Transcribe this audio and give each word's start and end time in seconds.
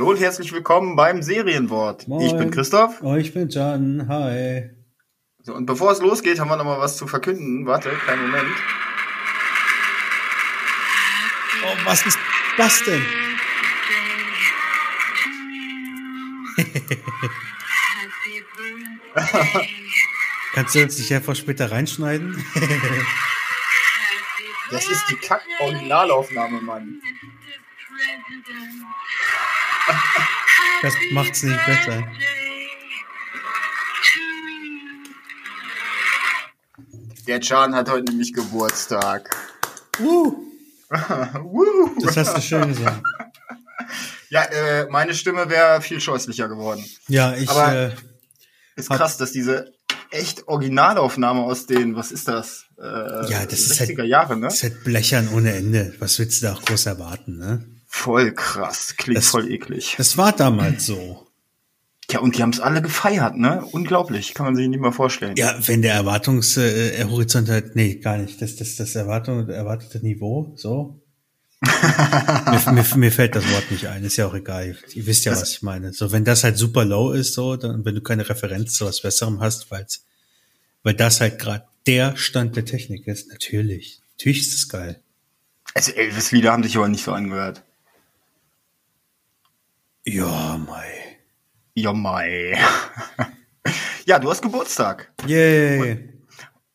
Hallo 0.00 0.12
und 0.12 0.18
herzlich 0.18 0.50
willkommen 0.50 0.96
beim 0.96 1.22
Serienwort. 1.22 2.08
Moin. 2.08 2.24
Ich 2.24 2.34
bin 2.34 2.50
Christoph. 2.50 3.02
Oh, 3.02 3.16
ich 3.16 3.34
bin 3.34 3.50
Jan. 3.50 4.08
Hi. 4.08 4.70
So, 5.42 5.54
und 5.54 5.66
bevor 5.66 5.92
es 5.92 6.00
losgeht, 6.00 6.40
haben 6.40 6.48
wir 6.48 6.56
noch 6.56 6.64
mal 6.64 6.78
was 6.78 6.96
zu 6.96 7.06
verkünden. 7.06 7.66
Warte, 7.66 7.90
kleinen 7.90 8.30
Moment. 8.30 8.48
Oh, 11.66 11.76
was 11.84 12.06
ist 12.06 12.18
das 12.56 12.82
denn? 12.84 13.04
Kannst 20.54 20.76
du 20.76 20.82
uns 20.82 20.96
nicht 20.96 21.12
einfach 21.12 21.36
später 21.36 21.70
reinschneiden? 21.70 22.42
Das 24.70 24.88
ist 24.88 25.10
die 25.10 25.16
Kack-Originalaufnahme, 25.16 26.62
Mann. 26.62 27.02
Das 30.82 30.94
macht's 31.12 31.42
nicht 31.42 31.66
besser. 31.66 32.02
Der 37.26 37.40
Can 37.40 37.74
hat 37.74 37.88
heute 37.90 38.10
nämlich 38.10 38.32
Geburtstag. 38.32 39.30
Uh, 40.00 40.32
Woo. 41.42 41.90
das 42.02 42.16
hast 42.16 42.36
du 42.36 42.40
schön 42.40 42.68
gesagt. 42.68 43.02
Ja, 44.30 44.44
äh, 44.44 44.86
meine 44.88 45.14
Stimme 45.14 45.48
wäre 45.50 45.80
viel 45.82 46.00
scheußlicher 46.00 46.48
geworden. 46.48 46.84
Ja, 47.08 47.34
ich. 47.34 47.48
Aber- 47.48 47.72
Äh, 47.74 47.90
Ist 48.76 48.88
krass, 48.88 49.16
dass 49.18 49.32
diese 49.32 49.72
echt 50.10 50.48
Originalaufnahme 50.48 51.42
aus 51.42 51.66
den, 51.66 51.94
was 51.96 52.10
ist 52.12 52.28
das? 52.28 52.64
Äh, 52.78 52.82
Ja, 53.30 53.44
das 53.44 53.60
ist 53.60 53.80
60er 53.80 53.98
halt- 53.98 54.08
Jahre, 54.08 54.36
ne? 54.36 54.46
das 54.46 54.54
ist 54.54 54.62
halt 54.62 54.84
blechern 54.84 55.28
ohne 55.34 55.52
Ende. 55.54 55.94
Was 55.98 56.18
willst 56.18 56.40
du 56.42 56.46
da 56.46 56.54
auch 56.54 56.62
groß 56.62 56.86
erwarten, 56.86 57.36
ne? 57.38 57.64
Voll 57.92 58.32
krass. 58.32 58.94
Klingt 58.96 59.18
Das- 59.18 59.30
voll 59.30 59.50
eklig. 59.50 59.96
Das 59.98 60.16
war 60.16 60.30
damals 60.30 60.86
so. 60.86 61.26
Ja, 62.08 62.20
und 62.20 62.36
die 62.36 62.42
haben 62.42 62.50
es 62.50 62.60
alle 62.60 62.82
gefeiert, 62.82 63.36
ne? 63.36 63.64
Unglaublich. 63.72 64.32
Kann 64.32 64.46
man 64.46 64.56
sich 64.56 64.68
nicht 64.68 64.80
mehr 64.80 64.92
vorstellen. 64.92 65.34
Ja, 65.36 65.56
wenn 65.66 65.82
der 65.82 65.94
Erwartungshorizont 65.94 67.48
äh, 67.48 67.52
halt, 67.52 67.76
nee, 67.76 67.96
gar 67.96 68.16
nicht. 68.18 68.40
Das, 68.40 68.56
das, 68.56 68.76
das 68.76 68.94
Erwartung, 68.94 69.48
erwartete 69.48 69.98
Niveau, 69.98 70.52
so. 70.56 71.00
mir, 71.62 72.72
mir, 72.72 72.86
mir 72.96 73.12
fällt 73.12 73.34
das 73.34 73.44
Wort 73.52 73.70
nicht 73.70 73.86
ein, 73.86 74.02
ist 74.04 74.16
ja 74.16 74.26
auch 74.26 74.34
egal. 74.34 74.76
Ihr 74.94 75.06
wisst 75.06 75.24
ja, 75.24 75.32
was 75.32 75.50
ich 75.50 75.62
meine. 75.62 75.92
So, 75.92 76.10
wenn 76.10 76.24
das 76.24 76.42
halt 76.44 76.56
super 76.56 76.84
low 76.84 77.10
ist, 77.12 77.34
so, 77.34 77.56
dann, 77.56 77.84
wenn 77.84 77.94
du 77.96 78.00
keine 78.00 78.28
Referenz 78.28 78.74
zu 78.74 78.86
was 78.86 79.02
Besserem 79.02 79.40
hast, 79.40 79.70
weil's, 79.70 80.04
weil 80.84 80.94
das 80.94 81.20
halt 81.20 81.38
gerade 81.38 81.64
der 81.86 82.16
Stand 82.16 82.56
der 82.56 82.64
Technik 82.64 83.06
ist, 83.08 83.28
natürlich. 83.28 84.00
Natürlich 84.16 84.40
ist 84.40 84.54
das 84.54 84.68
geil. 84.68 85.00
Also 85.74 85.92
Elvis-Lieder 85.92 86.52
haben 86.52 86.62
sich 86.62 86.76
aber 86.76 86.88
nicht 86.88 87.04
so 87.04 87.12
angehört. 87.12 87.62
Ja, 90.06 90.58
mei. 90.58 91.18
Ja, 91.74 91.92
mei. 91.92 92.58
ja, 94.06 94.18
du 94.18 94.30
hast 94.30 94.42
Geburtstag. 94.42 95.12
Yay. 95.26 96.08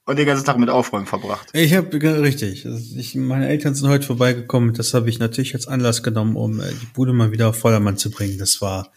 Und 0.06 0.20
den 0.20 0.28
ganzen 0.28 0.46
Tag 0.46 0.60
mit 0.60 0.70
Aufräumen 0.70 1.08
verbracht. 1.08 1.50
Ich 1.54 1.74
habe 1.74 1.92
richtig. 2.22 2.66
Ich, 2.66 3.16
meine 3.16 3.48
Eltern 3.48 3.74
sind 3.74 3.90
heute 3.90 4.06
vorbeigekommen. 4.06 4.76
Das 4.76 4.94
habe 4.94 5.10
ich 5.10 5.18
natürlich 5.18 5.56
als 5.56 5.68
Anlass 5.68 6.04
genommen, 6.04 6.36
um 6.36 6.60
äh, 6.60 6.70
die 6.70 6.86
Bude 6.94 7.12
mal 7.12 7.32
wieder 7.32 7.50
auf 7.50 7.58
Vordermann 7.58 7.98
zu 7.98 8.12
bringen. 8.12 8.38
Das 8.38 8.62
war 8.62 8.92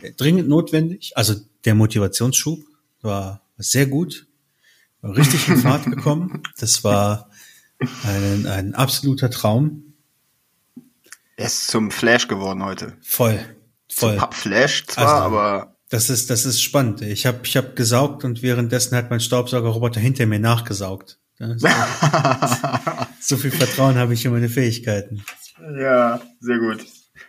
äh, 0.00 0.12
dringend 0.12 0.48
notwendig. 0.48 1.12
Also 1.14 1.34
der 1.66 1.74
Motivationsschub 1.74 2.60
war 3.02 3.42
sehr 3.58 3.86
gut. 3.86 4.26
War 5.02 5.14
richtig 5.14 5.46
in 5.48 5.58
Fahrt 5.58 5.84
gekommen. 5.90 6.42
Das 6.58 6.82
war 6.84 7.30
ein, 8.04 8.46
ein 8.46 8.74
absoluter 8.74 9.28
Traum. 9.28 9.92
Er 11.36 11.46
ist 11.46 11.66
zum 11.66 11.90
Flash 11.90 12.28
geworden 12.28 12.64
heute. 12.64 12.96
Voll. 13.02 13.44
Voll. 13.98 14.16
Papp-Flash 14.16 14.86
zwar, 14.86 15.06
Also- 15.06 15.24
aber 15.24 15.72
Das 15.88 16.10
ist, 16.10 16.30
das 16.30 16.44
ist 16.44 16.60
spannend. 16.62 17.00
Ich 17.02 17.26
habe 17.26 17.38
ich 17.44 17.56
hab 17.56 17.76
gesaugt 17.76 18.24
und 18.24 18.42
währenddessen 18.42 18.96
hat 18.96 19.08
mein 19.10 19.20
Staubsaugerroboter 19.20 20.00
hinter 20.00 20.26
mir 20.26 20.38
nachgesaugt. 20.40 21.18
So, 21.38 21.46
so 23.20 23.36
viel 23.36 23.50
Vertrauen 23.52 23.96
habe 23.96 24.14
ich 24.14 24.24
in 24.24 24.32
meine 24.32 24.48
Fähigkeiten. 24.48 25.22
ja, 25.78 26.20
sehr 26.40 26.58
gut. 26.58 26.84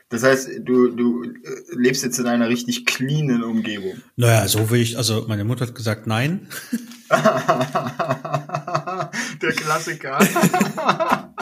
Das 0.09 0.23
heißt, 0.23 0.50
du, 0.63 0.89
du 0.95 1.23
äh, 1.25 1.29
lebst 1.75 2.03
jetzt 2.03 2.17
in 2.17 2.25
einer 2.27 2.47
richtig 2.47 2.85
cleanen 2.85 3.44
Umgebung. 3.44 3.97
Naja, 4.16 4.47
so 4.47 4.69
will 4.69 4.79
ich, 4.81 4.97
also 4.97 5.25
meine 5.27 5.44
Mutter 5.44 5.67
hat 5.67 5.75
gesagt 5.75 6.07
nein. 6.07 6.47
Der 9.41 9.51
Klassiker. 9.56 10.19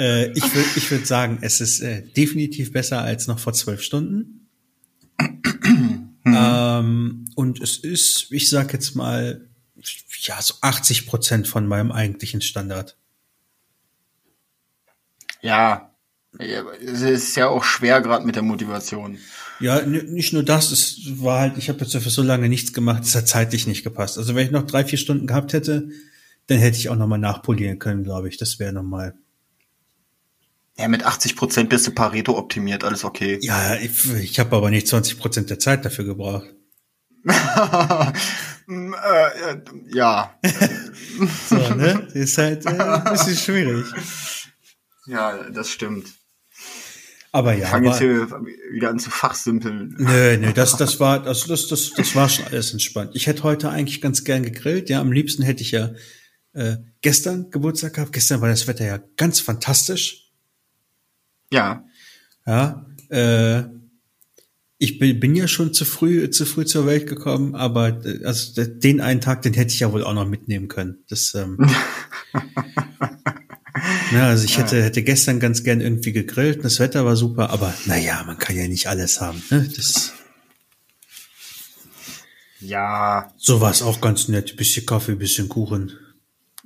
Äh, 0.00 0.30
ich 0.30 0.54
würde 0.54 0.68
ich 0.76 0.88
würd 0.92 1.08
sagen, 1.08 1.38
es 1.40 1.60
ist 1.60 1.80
äh, 1.80 2.02
definitiv 2.16 2.72
besser 2.72 3.02
als 3.02 3.26
noch 3.26 3.40
vor 3.40 3.52
zwölf 3.52 3.82
Stunden. 3.82 4.37
Ähm, 6.24 7.24
und 7.34 7.60
es 7.60 7.76
ist, 7.78 8.30
ich 8.30 8.48
sag 8.48 8.72
jetzt 8.72 8.94
mal, 8.94 9.48
ja, 10.22 10.40
so 10.40 10.54
80 10.60 11.06
Prozent 11.06 11.48
von 11.48 11.66
meinem 11.66 11.92
eigentlichen 11.92 12.40
Standard. 12.40 12.96
ja, 16.38 16.62
es 16.80 17.00
ist 17.00 17.36
ja 17.36 17.48
auch 17.48 17.64
schwer 17.64 18.00
gerade 18.00 18.24
mit 18.24 18.36
der 18.36 18.42
Motivation. 18.42 19.18
Ja, 19.60 19.82
nicht 19.82 20.32
nur 20.32 20.44
das, 20.44 20.70
es 20.70 21.22
war 21.22 21.40
halt, 21.40 21.58
ich 21.58 21.68
habe 21.68 21.80
jetzt 21.80 21.96
für 21.96 22.10
so 22.10 22.22
lange 22.22 22.48
nichts 22.48 22.72
gemacht, 22.72 23.02
es 23.02 23.14
hat 23.14 23.26
zeitlich 23.26 23.66
nicht 23.66 23.82
gepasst. 23.82 24.18
Also 24.18 24.34
wenn 24.34 24.46
ich 24.46 24.52
noch 24.52 24.66
drei, 24.66 24.84
vier 24.84 24.98
Stunden 24.98 25.26
gehabt 25.26 25.52
hätte, 25.52 25.88
dann 26.46 26.58
hätte 26.58 26.78
ich 26.78 26.90
auch 26.90 26.96
nochmal 26.96 27.18
nachpolieren 27.18 27.78
können, 27.78 28.04
glaube 28.04 28.28
ich. 28.28 28.36
Das 28.36 28.58
wäre 28.58 28.72
nochmal. 28.72 29.14
Ja, 30.78 30.86
mit 30.88 31.04
80 31.04 31.34
Prozent 31.34 31.70
bist 31.70 31.86
du 31.88 31.90
Pareto 31.90 32.38
optimiert, 32.38 32.84
alles 32.84 33.04
okay. 33.04 33.38
Ja, 33.42 33.74
ich, 33.76 34.14
ich 34.14 34.38
habe 34.38 34.54
aber 34.56 34.70
nicht 34.70 34.86
20 34.86 35.18
Prozent 35.18 35.50
der 35.50 35.58
Zeit 35.58 35.84
dafür 35.84 36.04
gebraucht. 36.04 36.46
Mm, 38.70 38.92
äh, 38.92 39.52
äh, 39.52 39.62
ja, 39.94 40.38
So, 41.48 41.56
ne? 41.74 42.06
Ist 42.12 42.36
halt 42.36 42.66
äh, 42.66 42.68
ein 42.68 43.04
bisschen 43.04 43.34
schwierig. 43.34 43.86
ja, 45.06 45.48
das 45.48 45.70
stimmt. 45.70 46.06
Aber 47.32 47.54
Ich 47.54 47.60
ja, 47.62 47.68
fange 47.68 47.88
jetzt 47.88 48.00
hier 48.00 48.28
wieder 48.70 48.90
an 48.90 48.98
zu 48.98 49.08
fachsimpeln. 49.08 49.94
nö, 49.98 50.36
nö, 50.36 50.52
das, 50.52 50.76
das 50.76 51.00
war, 51.00 51.26
also 51.26 51.48
das, 51.48 51.68
das, 51.68 51.92
das 51.94 52.14
war 52.14 52.28
schon 52.28 52.44
alles 52.44 52.72
entspannt. 52.72 53.12
Ich 53.14 53.26
hätte 53.26 53.42
heute 53.42 53.70
eigentlich 53.70 54.02
ganz 54.02 54.24
gern 54.24 54.42
gegrillt. 54.42 54.90
Ja, 54.90 55.00
am 55.00 55.12
liebsten 55.12 55.42
hätte 55.42 55.62
ich 55.62 55.70
ja 55.70 55.92
äh, 56.52 56.76
gestern 57.00 57.50
Geburtstag 57.50 57.94
gehabt. 57.94 58.12
Gestern 58.12 58.42
war 58.42 58.50
das 58.50 58.66
Wetter 58.66 58.84
ja 58.84 58.98
ganz 59.16 59.40
fantastisch. 59.40 60.27
Ja, 61.50 61.84
Ja, 62.46 62.86
äh, 63.10 63.64
ich 64.78 64.98
bin, 64.98 65.18
bin 65.18 65.34
ja 65.34 65.48
schon 65.48 65.74
zu 65.74 65.84
früh, 65.84 66.30
zu 66.30 66.46
früh 66.46 66.64
zur 66.64 66.86
Welt 66.86 67.08
gekommen, 67.08 67.54
aber 67.56 68.04
äh, 68.04 68.24
also 68.24 68.64
den 68.64 69.00
einen 69.00 69.20
Tag, 69.20 69.42
den 69.42 69.54
hätte 69.54 69.72
ich 69.72 69.80
ja 69.80 69.92
wohl 69.92 70.04
auch 70.04 70.14
noch 70.14 70.28
mitnehmen 70.28 70.68
können. 70.68 71.04
Das, 71.08 71.34
ähm, 71.34 71.58
na, 74.12 74.28
also 74.28 74.44
ich 74.44 74.56
hätte, 74.58 74.82
hätte 74.82 75.02
gestern 75.02 75.40
ganz 75.40 75.64
gern 75.64 75.80
irgendwie 75.80 76.12
gegrillt, 76.12 76.64
das 76.64 76.78
Wetter 76.78 77.04
war 77.04 77.16
super, 77.16 77.50
aber 77.50 77.74
naja, 77.86 78.22
man 78.24 78.38
kann 78.38 78.56
ja 78.56 78.68
nicht 78.68 78.86
alles 78.86 79.20
haben. 79.20 79.42
Ne? 79.50 79.68
Das, 79.74 80.12
ja. 82.60 83.32
so 83.36 83.60
war 83.60 83.70
es 83.70 83.82
auch 83.82 84.00
ganz 84.00 84.28
nett. 84.28 84.56
Bisschen 84.56 84.86
Kaffee, 84.86 85.14
bisschen 85.14 85.48
Kuchen. 85.48 85.92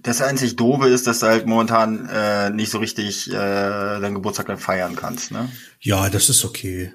Das 0.03 0.21
einzig 0.21 0.57
Doofe 0.57 0.89
ist, 0.89 1.07
dass 1.07 1.21
du 1.21 1.27
halt 1.27 1.47
momentan 1.47 2.09
äh, 2.09 2.51
nicht 2.51 2.71
so 2.71 2.79
richtig 2.79 3.31
äh, 3.31 3.33
deinen 3.35 4.15
Geburtstag 4.15 4.47
dann 4.47 4.59
feiern 4.59 4.97
kannst, 4.97 5.31
ne? 5.31 5.49
Ja, 5.81 6.11
das 6.11 6.29
ist 6.29 6.45
okay. 6.45 6.93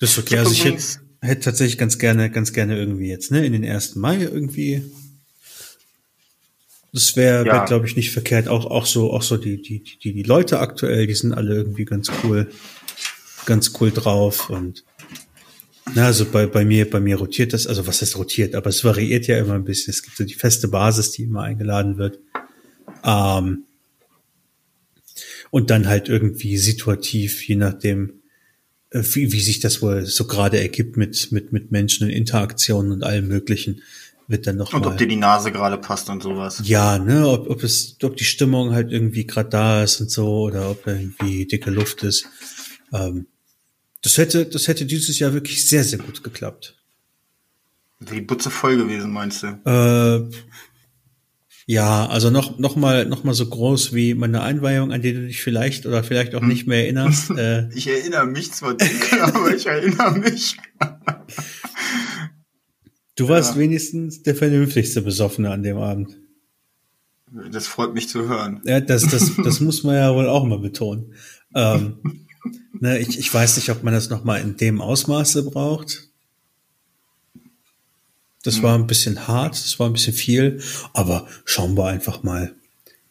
Das 0.00 0.10
ist 0.10 0.18
okay. 0.18 0.34
Ich 0.34 0.40
Also 0.40 0.52
ich 0.52 0.64
hätte, 0.64 0.82
hätte 1.20 1.40
tatsächlich 1.42 1.78
ganz 1.78 1.98
gerne, 1.98 2.30
ganz 2.30 2.52
gerne 2.52 2.76
irgendwie 2.76 3.08
jetzt, 3.08 3.30
ne, 3.30 3.46
in 3.46 3.52
den 3.52 3.62
ersten 3.62 4.00
Mai 4.00 4.18
irgendwie. 4.22 4.90
Das 6.92 7.16
wäre, 7.16 7.46
Ja. 7.46 7.52
wär, 7.54 7.64
glaube 7.64 7.86
ich, 7.86 7.96
nicht 7.96 8.10
verkehrt. 8.10 8.48
Auch, 8.48 8.66
auch 8.66 8.84
so, 8.86 9.12
auch 9.12 9.22
so 9.22 9.36
die, 9.36 9.62
die, 9.62 9.82
die, 9.82 10.12
die 10.12 10.22
Leute 10.24 10.58
aktuell, 10.58 11.06
die 11.06 11.14
sind 11.14 11.32
alle 11.32 11.54
irgendwie 11.54 11.84
ganz 11.84 12.10
cool, 12.24 12.50
ganz 13.46 13.72
cool 13.80 13.92
drauf 13.92 14.50
und 14.50 14.84
na, 15.94 16.06
also 16.06 16.24
bei, 16.26 16.46
bei 16.46 16.64
mir, 16.64 16.88
bei 16.88 17.00
mir 17.00 17.16
rotiert 17.16 17.52
das, 17.52 17.66
also 17.66 17.86
was 17.86 18.00
heißt 18.00 18.16
rotiert, 18.16 18.54
aber 18.54 18.70
es 18.70 18.84
variiert 18.84 19.26
ja 19.26 19.38
immer 19.38 19.54
ein 19.54 19.64
bisschen. 19.64 19.90
Es 19.90 20.02
gibt 20.02 20.16
so 20.16 20.24
die 20.24 20.34
feste 20.34 20.68
Basis, 20.68 21.10
die 21.10 21.24
immer 21.24 21.42
eingeladen 21.42 21.98
wird. 21.98 22.18
Ähm, 23.04 23.64
und 25.50 25.70
dann 25.70 25.88
halt 25.88 26.08
irgendwie 26.08 26.56
situativ, 26.56 27.46
je 27.46 27.56
nachdem, 27.56 28.22
äh, 28.90 29.02
wie, 29.12 29.32
wie 29.32 29.40
sich 29.40 29.60
das 29.60 29.82
wohl 29.82 30.06
so 30.06 30.26
gerade 30.26 30.60
ergibt 30.60 30.96
mit, 30.96 31.32
mit, 31.32 31.52
mit 31.52 31.72
Menschen 31.72 32.06
und 32.06 32.12
Interaktionen 32.12 32.92
und 32.92 33.04
allem 33.04 33.28
Möglichen, 33.28 33.82
wird 34.28 34.46
dann 34.46 34.56
noch 34.56 34.72
Und 34.72 34.82
mal, 34.82 34.92
ob 34.92 34.98
dir 34.98 35.08
die 35.08 35.16
Nase 35.16 35.52
gerade 35.52 35.78
passt 35.78 36.08
und 36.08 36.22
sowas. 36.22 36.62
ja, 36.64 36.98
ne, 36.98 37.28
ob, 37.28 37.50
ob 37.50 37.62
es, 37.64 37.96
ob 38.02 38.16
die 38.16 38.24
Stimmung 38.24 38.72
halt 38.72 38.92
irgendwie 38.92 39.26
gerade 39.26 39.50
da 39.50 39.82
ist 39.82 40.00
und 40.00 40.10
so, 40.10 40.42
oder 40.42 40.70
ob 40.70 40.84
da 40.84 40.92
irgendwie 40.92 41.44
dicke 41.44 41.70
Luft 41.70 42.02
ist. 42.04 42.26
Ähm, 42.92 43.26
das 44.02 44.18
hätte, 44.18 44.46
das 44.46 44.68
hätte 44.68 44.84
dieses 44.86 45.18
Jahr 45.18 45.32
wirklich 45.32 45.66
sehr, 45.68 45.84
sehr 45.84 45.98
gut 45.98 46.22
geklappt. 46.22 46.76
Die 48.00 48.20
Butze 48.20 48.50
voll 48.50 48.76
gewesen, 48.76 49.10
meinst 49.12 49.42
du? 49.44 49.46
Äh, 49.64 50.28
Ja, 51.66 52.06
also 52.08 52.30
noch, 52.30 52.58
noch 52.58 52.74
mal, 52.74 53.06
noch 53.06 53.22
mal 53.22 53.34
so 53.34 53.46
groß 53.48 53.94
wie 53.94 54.14
meine 54.14 54.42
Einweihung, 54.42 54.90
an 54.92 55.00
die 55.02 55.12
du 55.14 55.24
dich 55.26 55.40
vielleicht 55.42 55.86
oder 55.86 56.02
vielleicht 56.02 56.34
auch 56.34 56.42
nicht 56.42 56.66
mehr 56.66 56.80
erinnerst. 56.84 57.30
Äh, 57.36 57.68
Ich 57.74 57.86
erinnere 57.86 58.26
mich 58.26 58.50
zwar 58.52 58.74
dunkel, 58.76 59.20
aber 59.22 59.54
ich 59.54 59.66
erinnere 59.66 60.18
mich. 60.18 60.56
du 63.16 63.28
warst 63.28 63.54
Ja. 63.54 63.60
wenigstens 63.60 64.22
der 64.22 64.34
vernünftigste 64.34 65.02
Besoffene 65.02 65.50
an 65.50 65.62
dem 65.62 65.78
Abend. 65.78 66.18
Das 67.50 67.66
freut 67.66 67.94
mich 67.94 68.08
zu 68.08 68.28
hören. 68.28 68.60
Ja, 68.64 68.80
das, 68.80 69.06
das, 69.06 69.30
das 69.42 69.60
muss 69.60 69.84
man 69.84 69.94
ja 69.94 70.14
wohl 70.14 70.28
auch 70.28 70.44
mal 70.44 70.58
betonen. 70.58 71.14
Ähm, 71.54 72.21
ne, 72.72 72.98
ich, 72.98 73.18
ich 73.18 73.32
weiß 73.32 73.56
nicht, 73.56 73.70
ob 73.70 73.82
man 73.82 73.94
das 73.94 74.10
noch 74.10 74.24
mal 74.24 74.40
in 74.40 74.56
dem 74.56 74.80
Ausmaße 74.80 75.44
braucht. 75.44 76.08
Das 78.44 78.62
war 78.62 78.76
ein 78.76 78.88
bisschen 78.88 79.28
hart, 79.28 79.52
das 79.52 79.78
war 79.78 79.88
ein 79.88 79.92
bisschen 79.92 80.14
viel, 80.14 80.60
aber 80.94 81.28
schauen 81.44 81.76
wir 81.76 81.86
einfach 81.86 82.24
mal. 82.24 82.52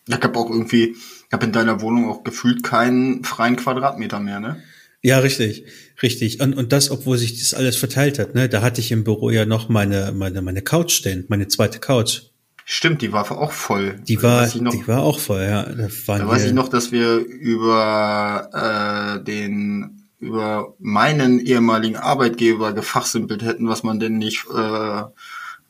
Ich 0.08 0.16
habe 0.16 0.38
auch 0.38 0.50
irgendwie, 0.50 0.96
ich 0.96 1.32
habe 1.32 1.46
in 1.46 1.54
deiner 1.54 1.80
Wohnung 1.80 2.10
auch 2.10 2.24
gefühlt 2.24 2.64
keinen 2.64 3.24
freien 3.24 3.56
Quadratmeter 3.56 4.20
mehr, 4.20 4.42
ne? 4.42 4.62
Ja, 5.02 5.20
richtig, 5.20 5.66
richtig. 6.04 6.42
Und, 6.42 6.54
und 6.54 6.72
das, 6.72 6.92
obwohl 6.92 7.18
sich 7.18 7.40
das 7.40 7.54
alles 7.54 7.76
verteilt 7.76 8.20
hat. 8.20 8.36
Ne? 8.36 8.50
Da 8.50 8.62
hatte 8.62 8.82
ich 8.82 8.92
im 8.92 9.04
Büro 9.04 9.32
ja 9.32 9.46
noch 9.46 9.68
meine, 9.68 10.12
meine, 10.12 10.42
meine 10.44 10.62
Couch 10.62 10.92
stehen, 10.92 11.26
meine 11.28 11.48
zweite 11.48 11.80
Couch. 11.80 12.24
Stimmt, 12.66 13.02
die 13.02 13.12
war 13.12 13.30
auch 13.32 13.52
voll. 13.52 14.00
Die 14.08 14.22
war, 14.22 14.48
noch, 14.58 14.72
die 14.72 14.88
war 14.88 15.02
auch 15.02 15.20
voll, 15.20 15.42
ja. 15.42 15.64
Da, 15.64 16.28
weiß 16.28 16.46
ich 16.46 16.54
noch, 16.54 16.70
dass 16.70 16.92
wir 16.92 17.18
über 17.18 19.18
äh, 19.20 19.24
den 19.24 19.98
über 20.20 20.76
meinen 20.78 21.40
ehemaligen 21.40 21.98
Arbeitgeber 21.98 22.74
gefachsimpelt 22.74 23.42
hätten, 23.42 23.68
was 23.68 23.82
man 23.82 24.00
denn 24.00 24.20
nicht 24.20 24.46
äh, 24.56 25.00
äh, 25.00 25.04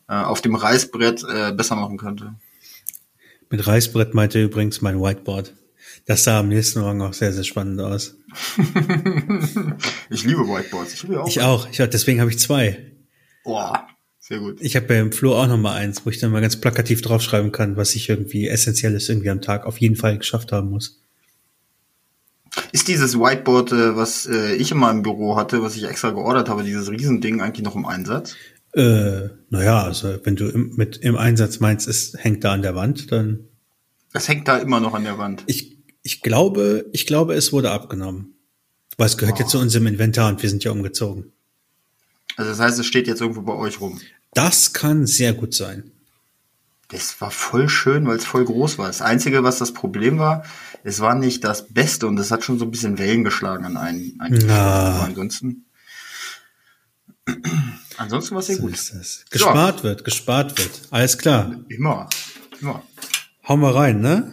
auf 0.08 0.42
dem 0.42 0.56
Reißbrett 0.56 1.24
äh, 1.24 1.54
besser 1.54 1.78
machen 1.78 1.98
könnte. 1.98 2.36
Mit 3.50 3.66
Reißbrett 3.66 4.14
meinte 4.14 4.44
übrigens 4.44 4.82
mein 4.82 5.02
Whiteboard. 5.02 5.54
Das 6.06 6.26
sah 6.26 6.40
am 6.40 6.50
nächsten 6.50 6.82
Morgen 6.82 7.02
auch 7.02 7.14
sehr, 7.14 7.32
sehr 7.32 7.44
spannend 7.44 7.80
aus. 7.80 8.16
Ich 10.10 10.26
liebe 10.26 10.42
Whiteboards. 10.42 10.94
Ich, 10.94 11.04
liebe 11.04 11.22
auch. 11.22 11.28
Ich 11.28 11.42
auch. 11.42 11.70
Ich, 11.70 11.78
deswegen 11.78 12.20
habe 12.20 12.30
ich 12.30 12.38
zwei. 12.38 12.92
Boah, 13.46 13.88
sehr 14.32 14.40
gut. 14.40 14.62
Ich 14.62 14.78
habe 14.78 14.94
ja 14.94 15.02
im 15.02 15.12
Flur 15.12 15.38
auch 15.38 15.48
noch 15.48 15.58
mal 15.58 15.76
eins, 15.76 16.06
wo 16.06 16.10
ich 16.10 16.20
dann 16.20 16.32
mal 16.32 16.40
ganz 16.40 16.56
plakativ 16.56 17.02
draufschreiben 17.02 17.52
kann, 17.52 17.76
was 17.76 17.96
ich 17.96 18.08
irgendwie 18.08 18.48
essentielles 18.48 19.10
irgendwie 19.10 19.30
am 19.30 19.42
Tag 19.42 19.66
auf 19.66 19.80
jeden 19.80 19.98
Fall 19.98 20.18
geschafft 20.18 20.54
haben 20.54 20.70
muss. 20.70 21.02
Ist 22.72 22.88
dieses 22.88 23.20
Whiteboard, 23.20 23.74
äh, 23.74 23.98
was 23.98 24.28
äh, 24.28 24.56
ich 24.56 24.72
in 24.72 24.78
meinem 24.78 25.02
Büro 25.02 25.36
hatte, 25.36 25.62
was 25.62 25.76
ich 25.76 25.84
extra 25.84 26.12
geordert 26.12 26.48
habe, 26.48 26.64
dieses 26.64 26.90
Riesending 26.90 27.42
eigentlich 27.42 27.66
noch 27.66 27.76
im 27.76 27.86
Einsatz? 27.86 28.38
Äh, 28.74 29.28
naja, 29.50 29.84
also 29.84 30.18
wenn 30.24 30.38
du 30.38 30.48
im, 30.48 30.78
mit 30.78 30.96
im 30.96 31.18
Einsatz 31.18 31.60
meinst, 31.60 31.90
es 31.90 32.14
hängt 32.18 32.46
da 32.46 32.54
an 32.54 32.62
der 32.62 32.74
Wand, 32.74 33.12
dann 33.12 33.50
Das 34.14 34.30
hängt 34.30 34.48
da 34.48 34.60
immer 34.60 34.80
noch 34.80 34.94
an 34.94 35.04
der 35.04 35.18
Wand. 35.18 35.44
ich, 35.48 35.78
ich 36.04 36.22
glaube, 36.22 36.86
ich 36.94 37.06
glaube, 37.06 37.34
es 37.34 37.52
wurde 37.52 37.72
abgenommen. 37.72 38.36
Weil 38.98 39.08
es 39.08 39.18
gehört 39.18 39.40
ja 39.40 39.46
zu 39.46 39.60
unserem 39.60 39.88
Inventar 39.88 40.30
und 40.30 40.42
wir 40.42 40.50
sind 40.50 40.64
ja 40.64 40.72
umgezogen. 40.72 41.34
Also 42.38 42.52
das 42.52 42.60
heißt, 42.60 42.80
es 42.80 42.86
steht 42.86 43.08
jetzt 43.08 43.20
irgendwo 43.20 43.42
bei 43.42 43.54
euch 43.54 43.82
rum. 43.82 44.00
Das 44.34 44.74
kann 44.74 45.06
sehr 45.08 45.34
gut 45.34 45.54
sein. 45.54 45.92
Das 46.90 47.20
war 47.22 47.32
voll 47.32 47.70
schön, 47.70 48.06
weil 48.06 48.18
es 48.18 48.26
voll 48.26 48.44
groß 48.46 48.78
war. 48.78 48.88
Das 48.88 49.02
Einzige, 49.02 49.44
was 49.44 49.60
das 49.60 49.74
Problem 49.74 50.20
war, 50.20 50.44
es 50.84 51.00
war 51.00 51.16
nicht 51.16 51.44
das 51.44 51.68
Beste 51.68 52.08
und 52.08 52.18
es 52.18 52.32
hat 52.32 52.44
schon 52.44 52.60
so 52.60 52.66
ein 52.66 52.72
bisschen 52.72 52.98
Wellen 52.98 53.24
geschlagen 53.24 53.66
an 53.66 53.78
einen. 53.78 54.20
einen 54.20 54.50
ansonsten, 54.50 55.66
ansonsten 57.98 58.36
war 58.36 58.40
es 58.42 58.48
sehr 58.48 58.58
So 58.58 58.64
gut. 58.64 58.74
ist 58.74 58.94
das. 58.94 59.26
Gespart 59.30 59.84
wird, 59.84 60.04
gespart 60.04 60.58
wird. 60.58 60.82
Alles 60.90 61.18
klar. 61.18 61.56
Immer, 61.70 62.10
immer. 62.60 62.84
Hauen 63.48 63.62
wir 63.62 63.74
rein, 63.74 64.02
ne? 64.02 64.30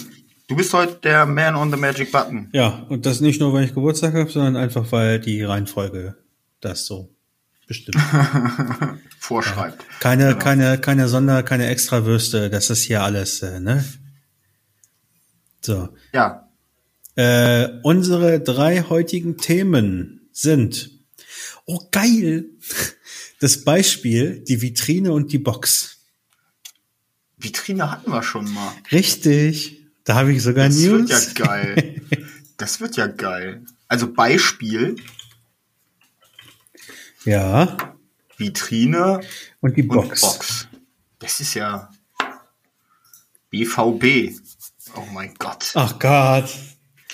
Du 0.49 0.57
bist 0.57 0.73
heute 0.73 0.95
der 1.03 1.27
Man 1.27 1.55
on 1.55 1.71
the 1.71 1.77
Magic 1.77 2.11
Button. 2.11 2.49
Ja, 2.53 2.87
und 2.89 3.05
das 3.07 3.21
nicht 3.21 3.39
nur, 3.41 3.53
weil 3.53 3.65
ich 3.65 3.75
Geburtstag 3.75 4.15
habe, 4.15 4.31
sondern 4.31 4.57
einfach, 4.57 4.91
weil 4.91 5.21
die 5.21 5.43
Reihenfolge 5.43 6.17
das 6.61 6.87
so 6.87 7.15
bestimmt. 7.67 7.99
Vorschreibt. 9.19 9.85
Keine, 10.01 10.29
Genau. 10.29 10.39
keine, 10.39 10.79
keine 10.81 11.09
Sonder, 11.09 11.43
keine 11.43 11.67
Extrawürste, 11.69 12.51
das 12.51 12.71
ist 12.71 12.83
hier 12.85 13.03
alles, 13.03 13.43
äh, 13.43 13.61
ne? 13.61 13.85
So. 15.61 15.89
Ja, 16.13 16.45
Äh, 17.17 17.81
unsere 17.83 18.39
drei 18.41 18.83
heutigen 18.83 19.39
Themen 19.39 20.29
sind, 20.33 20.91
oh 21.67 21.81
geil, 21.91 22.45
das 23.41 23.65
Beispiel, 23.65 24.45
die 24.47 24.63
Vitrine 24.63 25.13
und 25.13 25.33
die 25.33 25.39
Box. 25.39 25.97
Vitrine 27.37 27.91
hatten 27.91 28.11
wir 28.13 28.23
schon 28.23 28.49
mal. 28.53 28.73
Richtig, 28.93 29.85
da 30.05 30.15
habe 30.15 30.33
ich 30.33 30.43
sogar 30.43 30.69
Das 30.69 30.77
News. 30.79 31.09
wird 31.11 31.39
ja 31.39 31.47
geil. 31.47 32.03
Das 32.57 32.81
wird 32.81 32.97
ja 32.97 33.07
geil. 33.07 33.65
Also 33.87 34.13
Beispiel, 34.13 34.97
Ja, 37.25 37.97
Vitrine 38.39 39.21
und 39.61 39.77
die 39.77 39.83
und 39.83 39.89
Box. 39.89 40.21
Box. 40.21 40.69
Das 41.19 41.41
ist 41.41 41.55
ja 41.55 41.91
BVB. 43.51 44.33
Oh 44.97 45.05
mein 45.13 45.35
Gott. 45.39 45.73
Ach 45.75 45.99
Gott. 45.99 46.49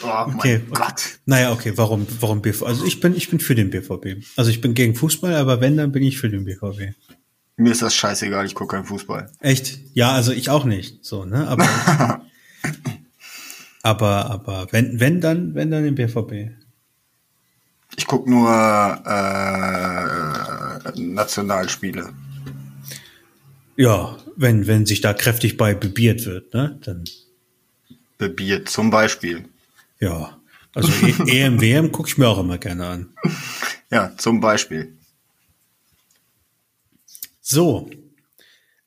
Oh 0.03 0.07
mein 0.27 0.37
Okay. 0.37 0.61
Gott. 0.73 1.19
Naja, 1.25 1.53
okay, 1.53 1.73
warum, 1.77 2.07
warum 2.21 2.43
BVB? 2.43 2.65
Also 2.65 2.85
ich 2.85 3.01
bin, 3.01 3.15
ich 3.17 3.31
bin 3.31 3.41
für 3.41 3.55
den 3.55 3.71
BVB. 3.71 4.25
Also 4.37 4.51
ich 4.51 4.61
bin 4.61 4.75
gegen 4.75 4.95
Fußball, 4.95 5.35
aber 5.35 5.61
wenn, 5.61 5.77
dann 5.77 5.93
bin 5.93 6.03
ich 6.03 6.19
für 6.19 6.29
den 6.29 6.45
BVB. 6.45 6.95
Mir 7.57 7.71
ist 7.73 7.83
das 7.83 7.95
scheißegal, 7.95 8.45
ich 8.47 8.55
gucke 8.55 8.75
keinen 8.77 8.87
Fußball. 8.87 9.31
Echt? 9.39 9.79
Ja, 9.95 10.11
also 10.13 10.33
ich 10.33 10.51
auch 10.51 10.65
nicht. 10.65 11.05
So, 11.05 11.25
ne? 11.25 11.47
Aber, 11.47 11.69
aber, 13.83 14.31
aber 14.31 14.67
wenn, 14.73 14.99
wenn 14.99 15.21
dann, 15.21 15.55
wenn 15.55 15.71
dann 15.71 15.85
den 15.85 15.95
BVB. 15.95 16.51
Ich 17.97 18.07
gucke 18.09 18.29
nur 18.29 18.51
äh, 19.07 19.09
Nationalspiele. 20.97 22.13
Ja, 23.77 24.17
wenn, 24.37 24.67
wenn 24.67 24.87
sich 24.87 25.01
da 25.01 25.13
kräftig 25.15 25.57
bei 25.57 25.75
bebiert 25.75 26.27
wird, 26.27 26.55
ne? 26.55 26.79
Dann, 26.85 27.05
Bebiert 28.19 28.69
zum 28.69 28.91
Beispiel. 28.91 29.45
ja. 30.01 30.39
Also 30.77 30.91
E- 31.07 31.15
EM, 31.41 31.61
WM 31.61 31.93
gucke 31.93 32.09
ich 32.09 32.19
mir 32.19 32.27
auch 32.29 32.39
immer 32.41 32.59
gerne 32.59 32.87
an. 32.87 33.09
Ja, 33.93 34.13
zum 34.17 34.41
Beispiel. 34.41 34.97
So. 37.41 37.89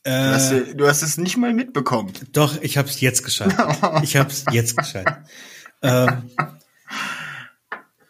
Du 0.04 0.10
hast, 0.12 0.52
Äh, 0.52 0.76
du 0.76 0.86
hast 0.88 1.02
es 1.02 1.18
nicht 1.18 1.38
mal 1.38 1.54
mitbekommen. 1.54 2.12
doch, 2.34 2.62
ich 2.62 2.78
habe 2.78 2.88
es 2.90 3.00
jetzt 3.02 3.24
geschaltet. 3.24 3.58
Ich 4.04 4.16
habe 4.18 4.30
es 4.30 4.46
jetzt 4.52 4.76
geschaltet. 4.78 5.16
ähm, 5.82 6.24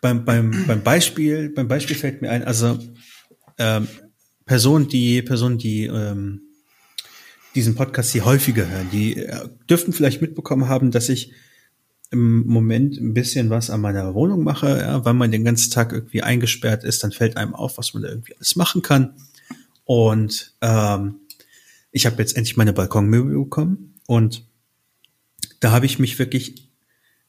beim, 0.01 0.25
beim, 0.25 0.65
beim 0.67 0.81
Beispiel, 0.83 1.49
beim 1.49 1.67
Beispiel 1.67 1.95
fällt 1.95 2.21
mir 2.21 2.29
ein, 2.31 2.43
also 2.43 2.79
ähm, 3.57 3.87
Personen, 4.45 4.87
die 4.87 5.21
Personen, 5.21 5.57
die 5.57 5.85
ähm, 5.85 6.41
diesen 7.55 7.75
Podcast 7.75 8.11
hier 8.11 8.25
häufiger 8.25 8.69
hören, 8.69 8.89
die 8.91 9.17
äh, 9.17 9.49
dürften 9.69 9.93
vielleicht 9.93 10.21
mitbekommen 10.21 10.67
haben, 10.67 10.91
dass 10.91 11.09
ich 11.09 11.33
im 12.11 12.45
Moment 12.45 12.97
ein 12.97 13.13
bisschen 13.13 13.49
was 13.49 13.69
an 13.69 13.81
meiner 13.81 14.13
Wohnung 14.13 14.43
mache, 14.43 14.79
ja, 14.79 15.03
weil 15.03 15.13
man 15.13 15.31
den 15.31 15.43
ganzen 15.43 15.71
Tag 15.71 15.91
irgendwie 15.91 16.23
eingesperrt 16.23 16.83
ist, 16.83 17.03
dann 17.03 17.11
fällt 17.11 17.35
einem 17.35 17.53
auf, 17.53 17.77
was 17.77 17.93
man 17.93 18.03
da 18.03 18.09
irgendwie 18.09 18.35
alles 18.35 18.55
machen 18.55 18.81
kann. 18.81 19.15
Und 19.83 20.53
ähm, 20.61 21.15
ich 21.91 22.05
habe 22.05 22.17
jetzt 22.19 22.37
endlich 22.37 22.57
meine 22.57 22.73
Balkonmöbel 22.73 23.37
bekommen 23.37 23.95
und 24.05 24.43
da 25.59 25.71
habe 25.71 25.85
ich 25.85 25.99
mich 25.99 26.19
wirklich 26.19 26.69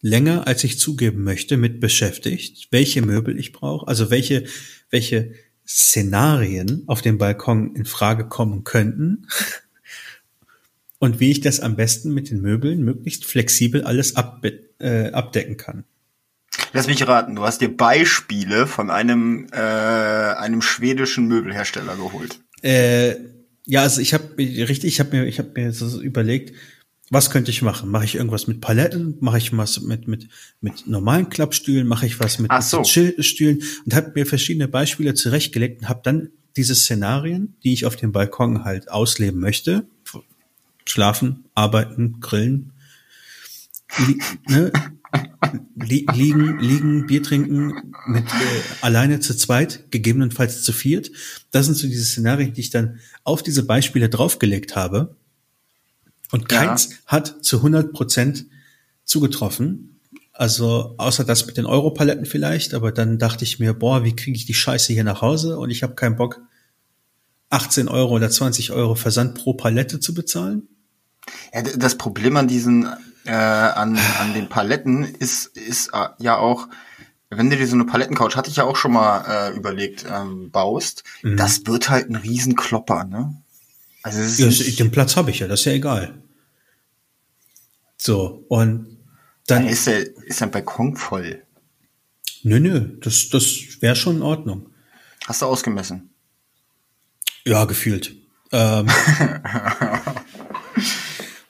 länger, 0.01 0.47
als 0.47 0.63
ich 0.63 0.79
zugeben 0.79 1.25
möchte, 1.25 1.57
mit 1.57 1.81
beschäftigt, 1.81 2.69
welche 2.71 3.03
Möbel 3.03 3.39
ich 3.39 3.53
brauche, 3.53 3.89
also 3.89 4.11
welche, 4.11 4.45
welche 4.91 5.33
Szenarien 5.69 6.85
auf 6.87 7.03
dem 7.03 7.19
Balkon 7.19 7.77
in 7.77 7.85
Frage 7.85 8.27
kommen 8.27 8.65
könnten 8.65 9.27
und 10.99 11.21
wie 11.21 11.31
ich 11.31 11.41
das 11.41 11.61
am 11.61 11.77
besten 11.77 12.15
mit 12.15 12.31
den 12.31 12.41
Möbeln 12.41 12.83
möglichst 12.83 13.27
flexibel 13.27 13.85
alles 13.85 14.17
abbe 14.17 14.61
äh, 14.81 15.11
abdecken 15.11 15.57
kann. 15.57 15.85
Lass 16.73 16.87
mich 16.87 17.07
raten, 17.07 17.37
du 17.37 17.45
hast 17.45 17.61
dir 17.61 17.75
Beispiele 17.75 18.67
von 18.67 18.91
einem, 18.91 19.47
äh, 19.53 19.57
einem 19.57 20.63
schwedischen 20.63 21.27
Möbelhersteller 21.29 21.97
geholt. 21.97 22.41
Äh, 22.63 23.17
ja, 23.65 23.83
also 23.83 24.01
ich 24.01 24.15
habe 24.15 24.37
richtig, 24.39 24.85
ich 24.95 25.01
habe 25.01 25.17
mir, 25.17 25.27
ich 25.27 25.39
habe 25.39 25.51
mir 25.55 25.73
so 25.73 26.01
überlegt, 26.01 26.55
was 27.11 27.31
könnte 27.31 27.51
ich 27.51 27.63
machen? 27.63 27.91
Mache 27.91 28.05
ich 28.05 28.17
irgendwas 28.17 28.47
mit 28.47 28.61
Paletten? 28.61 29.17
Mache 29.21 29.39
ich 29.39 29.57
was 29.57 29.81
mit 29.81 30.09
mit 30.09 30.29
mit 30.61 30.87
normalen 30.87 31.31
Klappstühlen? 31.31 31.87
Mache 31.87 32.07
ich 32.07 32.21
was 32.21 32.39
mit, 32.39 32.51
Ach 32.51 32.63
so. 32.63 32.79
mit 32.79 32.87
Chill-Stühlen? 32.87 33.63
Und 33.85 33.95
habe 33.95 34.13
mir 34.15 34.27
verschiedene 34.27 34.69
Beispiele 34.69 35.15
zurechtgelegt 35.15 35.83
und 35.83 35.89
habe 35.89 36.01
dann 36.05 36.31
diese 36.57 36.75
Szenarien, 36.75 37.57
die 37.63 37.73
ich 37.73 37.87
auf 37.87 37.97
dem 37.97 38.13
Balkon 38.13 38.65
halt 38.65 38.91
ausleben 38.91 39.41
möchte, 39.41 39.87
schlafen, 40.85 41.45
arbeiten, 41.55 42.21
grillen, 42.21 42.73
li 44.07 44.19
ne, 44.49 44.73
li 45.77 46.07
liegen, 46.13 46.59
liegen, 46.59 47.07
Bier 47.07 47.23
trinken, 47.23 47.95
mit 48.07 48.25
äh, 48.25 48.63
alleine 48.83 49.21
zu 49.21 49.37
zweit, 49.37 49.91
gegebenenfalls 49.91 50.63
zu 50.63 50.73
viert. 50.73 51.11
Das 51.51 51.67
sind 51.67 51.77
so 51.77 51.87
diese 51.87 52.05
Szenarien, 52.05 52.53
die 52.53 52.61
ich 52.61 52.71
dann 52.71 52.99
auf 53.25 53.43
diese 53.43 53.65
Beispiele 53.65 54.09
draufgelegt 54.09 54.77
habe. 54.77 55.17
Und 56.33 56.49
keins 56.49 56.91
Ja. 56.91 56.97
hat 57.07 57.45
zu 57.45 57.59
100 57.59 57.93
Prozent 57.93 58.47
zugetroffen. 59.05 60.01
Also 60.33 60.95
außer 60.99 61.25
das 61.25 61.47
mit 61.47 61.57
den 61.57 61.67
Europaletten 61.67 62.25
vielleicht, 62.27 62.75
aber 62.75 62.93
dann 62.93 63.19
dachte 63.19 63.45
ich 63.45 63.59
mir, 63.59 63.73
boah, 63.75 64.05
wie 64.05 64.15
kriege 64.15 64.37
ich 64.37 64.47
die 64.47 64.55
Scheiße 64.55 64.93
hier 64.93 65.05
nach 65.05 65.21
Hause? 65.21 65.59
Und 65.59 65.71
ich 65.71 65.83
habe 65.83 65.95
keinen 65.95 66.17
Bock, 66.17 66.41
18 67.51 67.89
Euro 67.89 68.15
oder 68.15 68.31
20 68.31 68.73
Euro 68.73 68.95
Versand 68.95 69.35
pro 69.35 69.55
Palette 69.55 70.01
zu 70.01 70.15
bezahlen. 70.15 70.69
Ja, 71.53 71.63
das 71.63 71.97
Problem 71.97 72.37
an 72.37 72.47
diesen, 72.47 72.87
äh, 73.25 73.33
an, 73.33 73.99
an 74.21 74.35
den 74.35 74.49
Paletten 74.49 75.05
ist, 75.05 75.57
ist 75.57 75.89
äh, 75.93 76.09
ja 76.19 76.37
auch, 76.37 76.69
wenn 77.31 77.51
du 77.51 77.57
dir 77.57 77.67
so 77.67 77.75
eine 77.75 77.85
Palettencouch, 77.85 78.37
hatte 78.37 78.51
ich 78.51 78.57
ja 78.57 78.65
auch 78.65 78.77
schon 78.77 78.93
mal 78.93 79.25
äh, 79.51 79.57
überlegt, 79.57 80.07
ähm, 80.11 80.51
baust, 80.51 81.05
das 81.23 81.67
wird 81.67 81.91
halt 81.91 82.09
ein 82.11 82.17
Riesenklopper, 82.17 83.05
ne? 83.05 83.35
Also 84.17 84.45
Ja, 84.45 84.77
den 84.77 84.91
Platz 84.91 85.17
habe 85.17 85.31
ich 85.31 85.41
ja, 85.41 85.49
das 85.49 85.61
ist 85.61 85.67
ja 85.67 85.73
egal. 85.73 86.23
So, 87.97 88.45
und 88.49 88.99
dann, 89.47 89.65
dann 89.65 89.67
ist 89.67 89.87
der, 89.87 90.17
ist 90.25 90.41
dein 90.41 90.51
Balkon 90.51 90.97
voll. 90.97 91.43
nö, 92.43 92.61
nö, 92.61 92.97
das, 93.01 93.29
das 93.31 93.59
wäre 93.81 93.97
schon 93.97 94.17
in 94.17 94.23
Ordnung. 94.23 94.71
Hast 95.27 95.43
du 95.43 95.47
ausgemessen? 95.47 96.11
Ja, 97.45 97.65
gefühlt. 97.65 98.15
Ähm, 98.53 98.87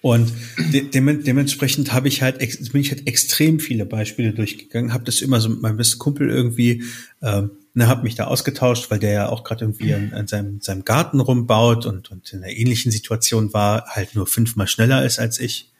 und 0.00 0.32
de 0.72 0.88
dem, 0.88 1.22
dementsprechend 1.22 1.92
habe 1.92 2.08
ich 2.08 2.22
halt, 2.22 2.38
bin 2.38 2.80
ich 2.80 2.90
halt 2.90 3.06
extrem 3.06 3.60
viele 3.60 3.84
Beispiele 3.84 4.32
durchgegangen, 4.32 4.92
habe 4.92 5.04
das 5.04 5.20
immer 5.20 5.40
so 5.40 5.48
mit 5.48 5.60
meinem 5.60 5.76
besten 5.76 5.98
Kumpel 5.98 6.30
irgendwie, 6.30 6.84
ähm, 7.22 7.50
ne, 7.74 7.86
habe 7.86 8.02
mich 8.02 8.14
da 8.14 8.24
ausgetauscht, 8.24 8.90
weil 8.90 8.98
der 8.98 9.12
ja 9.12 9.28
auch 9.28 9.44
gerade 9.44 9.64
irgendwie 9.64 9.94
an, 9.94 10.12
an 10.12 10.26
seinem, 10.26 10.60
seinem 10.60 10.84
Garten 10.84 11.20
rumbaut 11.20 11.86
und, 11.86 12.10
und 12.10 12.32
in 12.32 12.42
einer 12.42 12.52
ähnlichen 12.52 12.90
Situation 12.92 13.52
war, 13.52 13.86
halt 13.86 14.14
nur 14.14 14.26
fünfmal 14.26 14.66
schneller 14.66 15.04
ist 15.04 15.18
als 15.18 15.38
ich, 15.38 15.70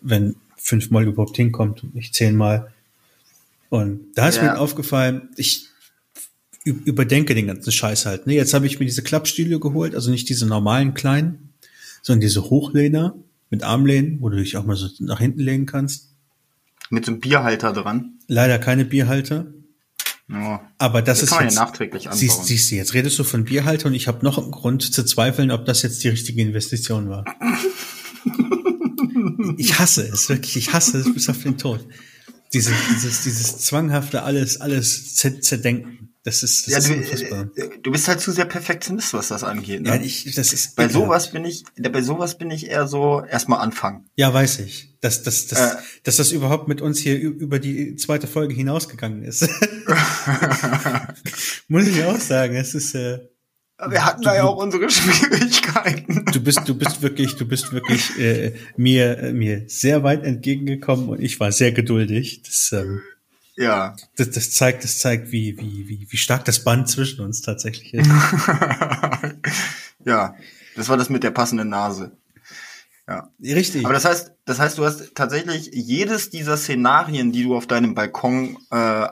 wenn 0.00 0.36
fünfmal 0.56 1.06
überhaupt 1.06 1.36
hinkommt 1.36 1.82
und 1.82 1.94
nicht 1.94 2.14
zehnmal. 2.14 2.72
Und 3.68 4.00
da 4.14 4.28
ist 4.28 4.36
Ja. 4.36 4.42
mir 4.44 4.58
aufgefallen, 4.58 5.28
ich 5.36 5.66
überdenke 6.64 7.34
den 7.34 7.46
ganzen 7.46 7.72
Scheiß 7.72 8.04
halt. 8.06 8.26
Ne? 8.26 8.34
Jetzt 8.34 8.52
habe 8.52 8.66
ich 8.66 8.78
mir 8.78 8.86
diese 8.86 9.02
Klappstühle 9.02 9.58
geholt, 9.60 9.94
also 9.94 10.10
nicht 10.10 10.28
diese 10.28 10.46
normalen 10.46 10.92
kleinen, 10.94 11.54
sondern 12.02 12.20
diese 12.20 12.50
Hochlehner 12.50 13.14
mit 13.48 13.62
Armlehnen, 13.62 14.20
wo 14.20 14.28
du 14.28 14.36
dich 14.36 14.56
auch 14.56 14.64
mal 14.66 14.76
so 14.76 14.88
nach 15.00 15.20
hinten 15.20 15.40
legen 15.40 15.66
kannst. 15.66 16.08
Mit 16.90 17.06
so 17.06 17.12
einem 17.12 17.20
Bierhalter 17.20 17.72
dran. 17.72 18.18
Leider 18.26 18.58
keine 18.58 18.84
Bierhalter, 18.84 19.46
Ja. 20.32 20.60
aber 20.78 21.02
das, 21.02 21.20
Das 21.20 21.32
ist 21.32 21.40
jetzt, 21.40 21.54
nachträglich 21.56 22.06
anbauen. 22.06 22.18
siehst, 22.18 22.44
siehst 22.44 22.70
du, 22.70 22.76
jetzt 22.76 22.94
redest 22.94 23.18
du 23.18 23.24
von 23.24 23.44
Bierhalter 23.44 23.88
und 23.88 23.94
ich 23.94 24.06
habe 24.06 24.24
noch 24.24 24.38
einen 24.38 24.50
Grund 24.50 24.82
zu 24.82 25.04
zweifeln, 25.04 25.50
ob 25.50 25.64
das 25.64 25.82
jetzt 25.82 26.04
die 26.04 26.08
richtige 26.08 26.40
Investition 26.40 27.08
war. 27.08 27.24
ich 29.56 29.78
hasse 29.78 30.06
es, 30.06 30.28
wirklich, 30.28 30.56
ich 30.56 30.72
hasse 30.72 30.98
es 30.98 31.12
bis 31.12 31.28
auf 31.28 31.42
den 31.42 31.58
Tod. 31.58 31.84
Diese, 32.52 32.72
dieses, 32.94 33.22
dieses 33.22 33.58
zwanghafte 33.58 34.22
alles, 34.22 34.60
alles 34.60 35.16
zer- 35.16 35.40
zerdenken. 35.40 36.08
Das 36.22 36.42
ist, 36.42 36.66
das 36.66 36.72
Ja, 36.72 36.78
ist 36.78 36.88
du, 36.88 36.94
unfassbar. 36.94 37.48
äh, 37.56 37.68
du 37.82 37.90
bist 37.92 38.06
halt 38.06 38.20
zu 38.20 38.30
sehr 38.32 38.44
Perfektionist, 38.44 39.14
was 39.14 39.28
das 39.28 39.42
angeht. 39.42 39.80
Ne? 39.82 39.88
Ja, 39.88 39.94
ich, 39.96 40.34
das 40.34 40.52
ist 40.52 40.76
bei 40.76 40.84
ekelhaft. 40.84 41.04
sowas 41.06 41.30
bin 41.32 41.44
ich, 41.46 41.64
bei 41.78 42.02
sowas 42.02 42.36
bin 42.36 42.50
ich 42.50 42.68
eher 42.68 42.86
so 42.86 43.22
erstmal 43.24 43.60
anfangen. 43.60 44.10
Ja, 44.16 44.34
weiß 44.34 44.58
ich. 44.58 44.98
Dass, 45.00 45.22
dass, 45.22 45.46
dass, 45.46 45.58
Äh. 45.72 45.76
dass 46.02 46.16
das 46.16 46.32
überhaupt 46.32 46.68
mit 46.68 46.82
uns 46.82 46.98
hier 46.98 47.18
über 47.18 47.58
die 47.58 47.96
zweite 47.96 48.26
Folge 48.26 48.52
hinausgegangen 48.54 49.22
ist. 49.22 49.48
Muss 51.68 51.86
ich 51.86 52.02
auch 52.04 52.18
sagen. 52.20 52.54
Es 52.56 52.74
ist, 52.74 52.94
äh, 52.94 53.20
Wir 53.88 54.04
hatten 54.04 54.22
da 54.22 54.34
ja 54.34 54.44
auch 54.44 54.56
unsere 54.56 54.90
Schwierigkeiten. 54.90 56.24
Du 56.56 56.62
bist, 56.64 56.68
du 56.68 56.74
bist 56.74 57.02
wirklich, 57.02 57.36
du 57.36 57.46
bist 57.46 57.72
wirklich 57.72 58.18
äh, 58.18 58.54
mir, 58.76 59.18
äh, 59.18 59.32
mir 59.32 59.64
sehr 59.68 60.02
weit 60.02 60.24
entgegengekommen 60.24 61.08
und 61.08 61.20
ich 61.20 61.38
war 61.40 61.52
sehr 61.52 61.72
geduldig. 61.72 62.42
Das, 62.44 62.72
ähm, 62.72 63.00
Ja. 63.56 63.94
das, 64.16 64.30
das 64.30 64.50
zeigt, 64.52 64.84
das 64.84 64.98
zeigt, 64.98 65.32
wie, 65.32 65.56
wie, 65.58 65.88
wie, 65.88 66.06
wie 66.10 66.16
stark 66.16 66.44
das 66.44 66.64
Band 66.64 66.88
zwischen 66.88 67.20
uns 67.24 67.42
tatsächlich 67.42 67.94
ist. 67.94 68.08
ja. 70.04 70.34
Das 70.76 70.88
war 70.88 70.96
das 70.96 71.10
mit 71.10 71.22
der 71.24 71.30
passenden 71.32 71.68
Nase. 71.68 72.12
Ja. 73.08 73.28
Richtig. 73.42 73.84
Aber 73.84 73.92
das 73.94 74.04
heißt, 74.04 74.32
das 74.44 74.60
heißt, 74.60 74.78
du 74.78 74.84
hast 74.84 75.14
tatsächlich 75.14 75.70
jedes 75.72 76.30
dieser 76.30 76.56
Szenarien, 76.56 77.32
die 77.32 77.42
du 77.42 77.56
auf 77.56 77.66
deinem 77.66 77.94
Balkon 77.94 78.56
äh, 78.70 79.08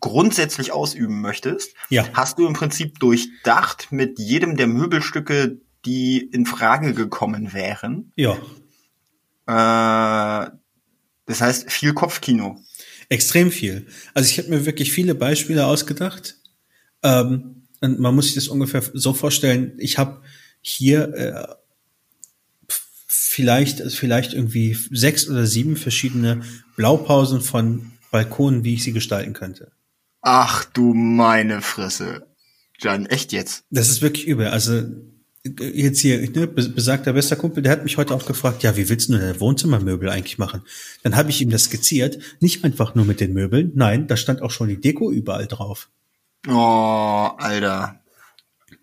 grundsätzlich 0.00 0.72
ausüben 0.72 1.20
möchtest, 1.20 1.74
Ja. 1.88 2.04
hast 2.12 2.38
du 2.38 2.46
im 2.46 2.52
Prinzip 2.54 2.98
durchdacht 2.98 3.88
mit 3.92 4.18
jedem 4.18 4.56
der 4.56 4.66
Möbelstücke, 4.66 5.58
die 5.84 6.18
in 6.18 6.46
Frage 6.46 6.94
gekommen 6.94 7.52
wären. 7.52 8.12
ja. 8.16 8.36
Äh, 9.46 10.50
das 11.26 11.40
heißt, 11.40 11.72
viel 11.72 11.94
Kopfkino. 11.94 12.62
Extrem 13.08 13.50
viel. 13.50 13.86
Also 14.12 14.28
ich 14.28 14.38
habe 14.38 14.48
mir 14.48 14.66
wirklich 14.66 14.92
viele 14.92 15.14
Beispiele 15.14 15.66
ausgedacht. 15.66 16.36
Ähm, 17.02 17.66
und 17.80 18.00
man 18.00 18.14
muss 18.14 18.26
sich 18.26 18.34
das 18.34 18.48
ungefähr 18.48 18.82
so 18.92 19.12
vorstellen. 19.12 19.74
Ich 19.78 19.98
habe 19.98 20.22
hier 20.60 21.14
äh, 21.14 21.54
vielleicht, 23.06 23.80
vielleicht 23.92 24.32
irgendwie 24.32 24.76
sechs 24.90 25.28
oder 25.28 25.46
sieben 25.46 25.76
verschiedene 25.76 26.42
Blaupausen 26.76 27.40
von 27.40 27.92
Balkonen, 28.10 28.64
wie 28.64 28.74
ich 28.74 28.84
sie 28.84 28.92
gestalten 28.92 29.32
könnte. 29.32 29.72
Ach 30.22 30.64
du 30.64 30.94
meine 30.94 31.60
Fresse. 31.60 32.26
Jan, 32.80 33.06
echt 33.06 33.32
jetzt? 33.32 33.64
Das 33.70 33.88
ist 33.88 34.02
wirklich 34.02 34.26
übel. 34.26 34.48
Also 34.48 34.82
jetzt 35.44 36.00
hier, 36.00 36.20
ne, 36.30 36.46
be- 36.46 36.68
besagter 36.68 37.12
bester 37.12 37.36
Kumpel, 37.36 37.62
der 37.62 37.72
hat 37.72 37.84
mich 37.84 37.96
heute 37.98 38.14
auch 38.14 38.24
gefragt, 38.26 38.62
ja, 38.62 38.76
wie 38.76 38.88
willst 38.88 39.08
du 39.08 39.12
deine 39.18 39.38
Wohnzimmermöbel 39.40 40.08
eigentlich 40.08 40.38
machen? 40.38 40.62
Dann 41.02 41.16
habe 41.16 41.30
ich 41.30 41.40
ihm 41.42 41.50
das 41.50 41.64
skizziert, 41.64 42.18
nicht 42.40 42.64
einfach 42.64 42.94
nur 42.94 43.04
mit 43.04 43.20
den 43.20 43.32
Möbeln, 43.34 43.72
nein, 43.74 44.06
da 44.06 44.16
stand 44.16 44.40
auch 44.42 44.50
schon 44.50 44.68
die 44.68 44.80
Deko 44.80 45.10
überall 45.10 45.46
drauf. 45.46 45.88
Oh, 46.48 47.30
Alter. 47.38 48.00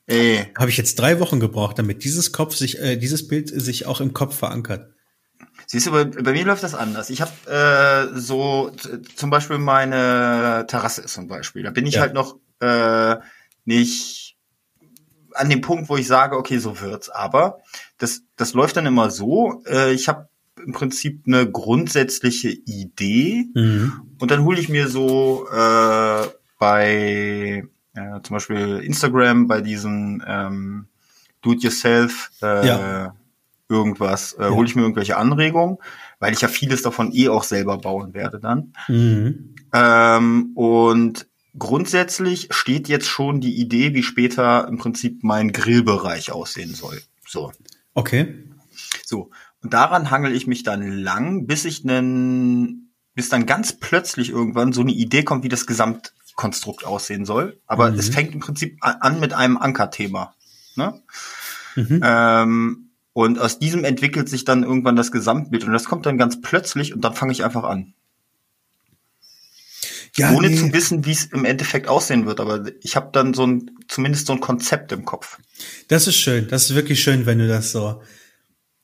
Ey, 0.07 0.45
Habe 0.57 0.69
ich 0.69 0.77
jetzt 0.77 0.99
drei 0.99 1.19
Wochen 1.19 1.39
gebraucht, 1.39 1.79
damit 1.79 2.03
dieses 2.03 2.31
Kopf 2.31 2.55
sich, 2.55 2.79
äh, 2.79 2.97
dieses 2.97 3.27
Bild 3.27 3.49
sich 3.49 3.85
auch 3.85 4.01
im 4.01 4.13
Kopf 4.13 4.35
verankert. 4.35 4.91
siehst 5.67 5.87
du, 5.87 5.91
bei, 5.91 6.03
bei 6.05 6.31
mir 6.33 6.43
läuft 6.45 6.63
das 6.63 6.75
anders. 6.75 7.09
Ich 7.09 7.21
habe 7.21 7.31
äh, 8.13 8.19
so 8.19 8.71
zum 9.15 9.29
Beispiel 9.29 9.57
meine 9.57 10.65
Terrasse 10.67 11.01
ist 11.01 11.13
zum 11.13 11.27
Beispiel. 11.27 11.63
Da 11.63 11.71
bin 11.71 11.85
ich 11.85 11.95
Ja. 11.95 12.01
halt 12.01 12.13
noch 12.13 12.37
äh, 12.59 13.15
nicht 13.65 14.20
an 15.35 15.49
dem 15.49 15.61
Punkt, 15.61 15.89
wo 15.89 15.97
ich 15.97 16.07
sage, 16.07 16.37
okay, 16.37 16.57
so 16.57 16.79
wird's. 16.81 17.09
Aber 17.09 17.59
das, 17.97 18.21
das 18.35 18.53
läuft 18.53 18.77
dann 18.77 18.85
immer 18.85 19.09
so. 19.09 19.63
Äh, 19.65 19.93
ich 19.93 20.07
habe 20.07 20.27
im 20.65 20.73
Prinzip 20.73 21.23
eine 21.25 21.49
grundsätzliche 21.49 22.49
Idee 22.49 23.45
Mhm. 23.55 23.93
und 24.19 24.31
dann 24.31 24.43
hole 24.43 24.59
ich 24.59 24.69
mir 24.69 24.87
so 24.89 25.47
äh, 25.51 26.27
bei 26.59 27.63
äh, 27.95 28.21
zum 28.23 28.35
Beispiel 28.35 28.77
Instagram, 28.83 29.47
bei 29.47 29.61
diesen 29.61 30.23
ähm, 30.27 30.85
Do-it-yourself 31.41 32.31
äh, 32.41 32.67
Ja. 32.67 33.15
irgendwas, 33.69 34.33
äh, 34.37 34.49
hole 34.49 34.67
ich 34.67 34.75
mir 34.75 34.83
irgendwelche 34.83 35.17
Anregungen, 35.17 35.77
weil 36.19 36.33
ich 36.33 36.41
ja 36.41 36.47
vieles 36.47 36.83
davon 36.83 37.11
eh 37.13 37.29
auch 37.29 37.43
selber 37.43 37.77
bauen 37.79 38.13
werde 38.13 38.39
dann. 38.39 38.73
Mhm. 38.87 39.55
Ähm, 39.73 40.51
und 40.55 41.27
grundsätzlich 41.57 42.47
steht 42.51 42.87
jetzt 42.87 43.07
schon 43.07 43.41
die 43.41 43.59
Idee, 43.59 43.93
wie 43.93 44.03
später 44.03 44.67
im 44.67 44.77
Prinzip 44.77 45.23
mein 45.23 45.51
Grillbereich 45.51 46.31
aussehen 46.31 46.73
soll. 46.73 47.01
So. 47.27 47.51
Okay. 47.93 48.43
So. 49.05 49.29
Und 49.61 49.73
daran 49.73 50.09
hangel 50.11 50.33
ich 50.33 50.47
mich 50.47 50.63
dann 50.63 50.81
lang, 50.87 51.45
bis 51.45 51.65
ich 51.65 51.83
nen, 51.83 52.93
bis 53.13 53.29
dann 53.29 53.45
ganz 53.45 53.73
plötzlich 53.73 54.29
irgendwann 54.29 54.73
so 54.73 54.81
eine 54.81 54.91
Idee 54.91 55.23
kommt, 55.23 55.43
wie 55.43 55.49
das 55.49 55.67
Gesamtkonstrukt 55.67 56.85
aussehen 56.85 57.25
soll. 57.25 57.59
Aber 57.67 57.91
Mhm. 57.91 57.99
es 57.99 58.09
fängt 58.09 58.33
im 58.33 58.39
Prinzip 58.39 58.77
an 58.81 59.19
mit 59.19 59.33
einem 59.33 59.57
Ankerthema. 59.57 60.33
Ne? 60.75 61.01
Mhm. 61.75 62.01
Ähm, 62.03 62.87
und 63.13 63.39
aus 63.39 63.59
diesem 63.59 63.83
entwickelt 63.83 64.29
sich 64.29 64.45
dann 64.45 64.63
irgendwann 64.63 64.95
das 64.95 65.11
Gesamtbild. 65.11 65.65
Und 65.65 65.73
das 65.73 65.85
kommt 65.85 66.05
dann 66.05 66.17
ganz 66.17 66.39
plötzlich 66.41 66.93
und 66.93 67.01
dann 67.01 67.13
fange 67.13 67.33
ich 67.33 67.43
einfach 67.43 67.65
an. 67.65 67.93
Ja, 70.21 70.33
ohne 70.33 70.49
nee. 70.49 70.55
zu 70.55 70.73
wissen, 70.73 71.05
wie 71.05 71.11
es 71.11 71.25
im 71.25 71.45
Endeffekt 71.45 71.87
aussehen 71.87 72.25
wird. 72.25 72.39
Aber 72.39 72.65
ich 72.81 72.95
habe 72.95 73.09
dann 73.11 73.33
so 73.33 73.45
ein, 73.45 73.71
zumindest 73.87 74.27
so 74.27 74.33
ein 74.33 74.39
Konzept 74.39 74.91
im 74.91 75.05
Kopf. 75.05 75.39
Das 75.87 76.07
ist 76.07 76.15
schön. 76.15 76.47
Das 76.47 76.69
ist 76.69 76.75
wirklich 76.75 77.01
schön, 77.01 77.25
wenn 77.25 77.39
du 77.39 77.47
das 77.47 77.71
so, 77.71 78.01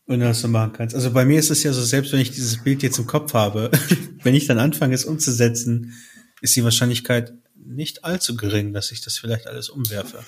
wenn 0.06 0.20
du 0.20 0.26
das 0.26 0.42
so 0.42 0.48
machen 0.48 0.74
kannst. 0.74 0.96
Also 0.96 1.12
bei 1.12 1.26
mir 1.26 1.40
ist 1.40 1.52
es 1.52 1.64
ja 1.64 1.74
so, 1.74 1.84
selbst 1.84 2.12
wenn 2.14 2.20
ich 2.20 2.32
dieses 2.32 2.64
Bild 2.64 2.84
jetzt 2.84 2.98
im 2.98 3.08
Kopf 3.08 3.34
habe, 3.34 3.72
wenn 4.24 4.36
ich 4.36 4.48
dann 4.48 4.60
anfange, 4.60 4.96
es 4.96 5.06
umzusetzen, 5.06 5.94
ist 6.42 6.56
die 6.56 6.64
Wahrscheinlichkeit 6.64 7.34
nicht 7.56 8.04
allzu 8.04 8.36
gering, 8.36 8.74
dass 8.74 8.92
ich 8.92 9.02
das 9.02 9.18
vielleicht 9.18 9.48
alles 9.48 9.70
umwerfe. 9.70 10.24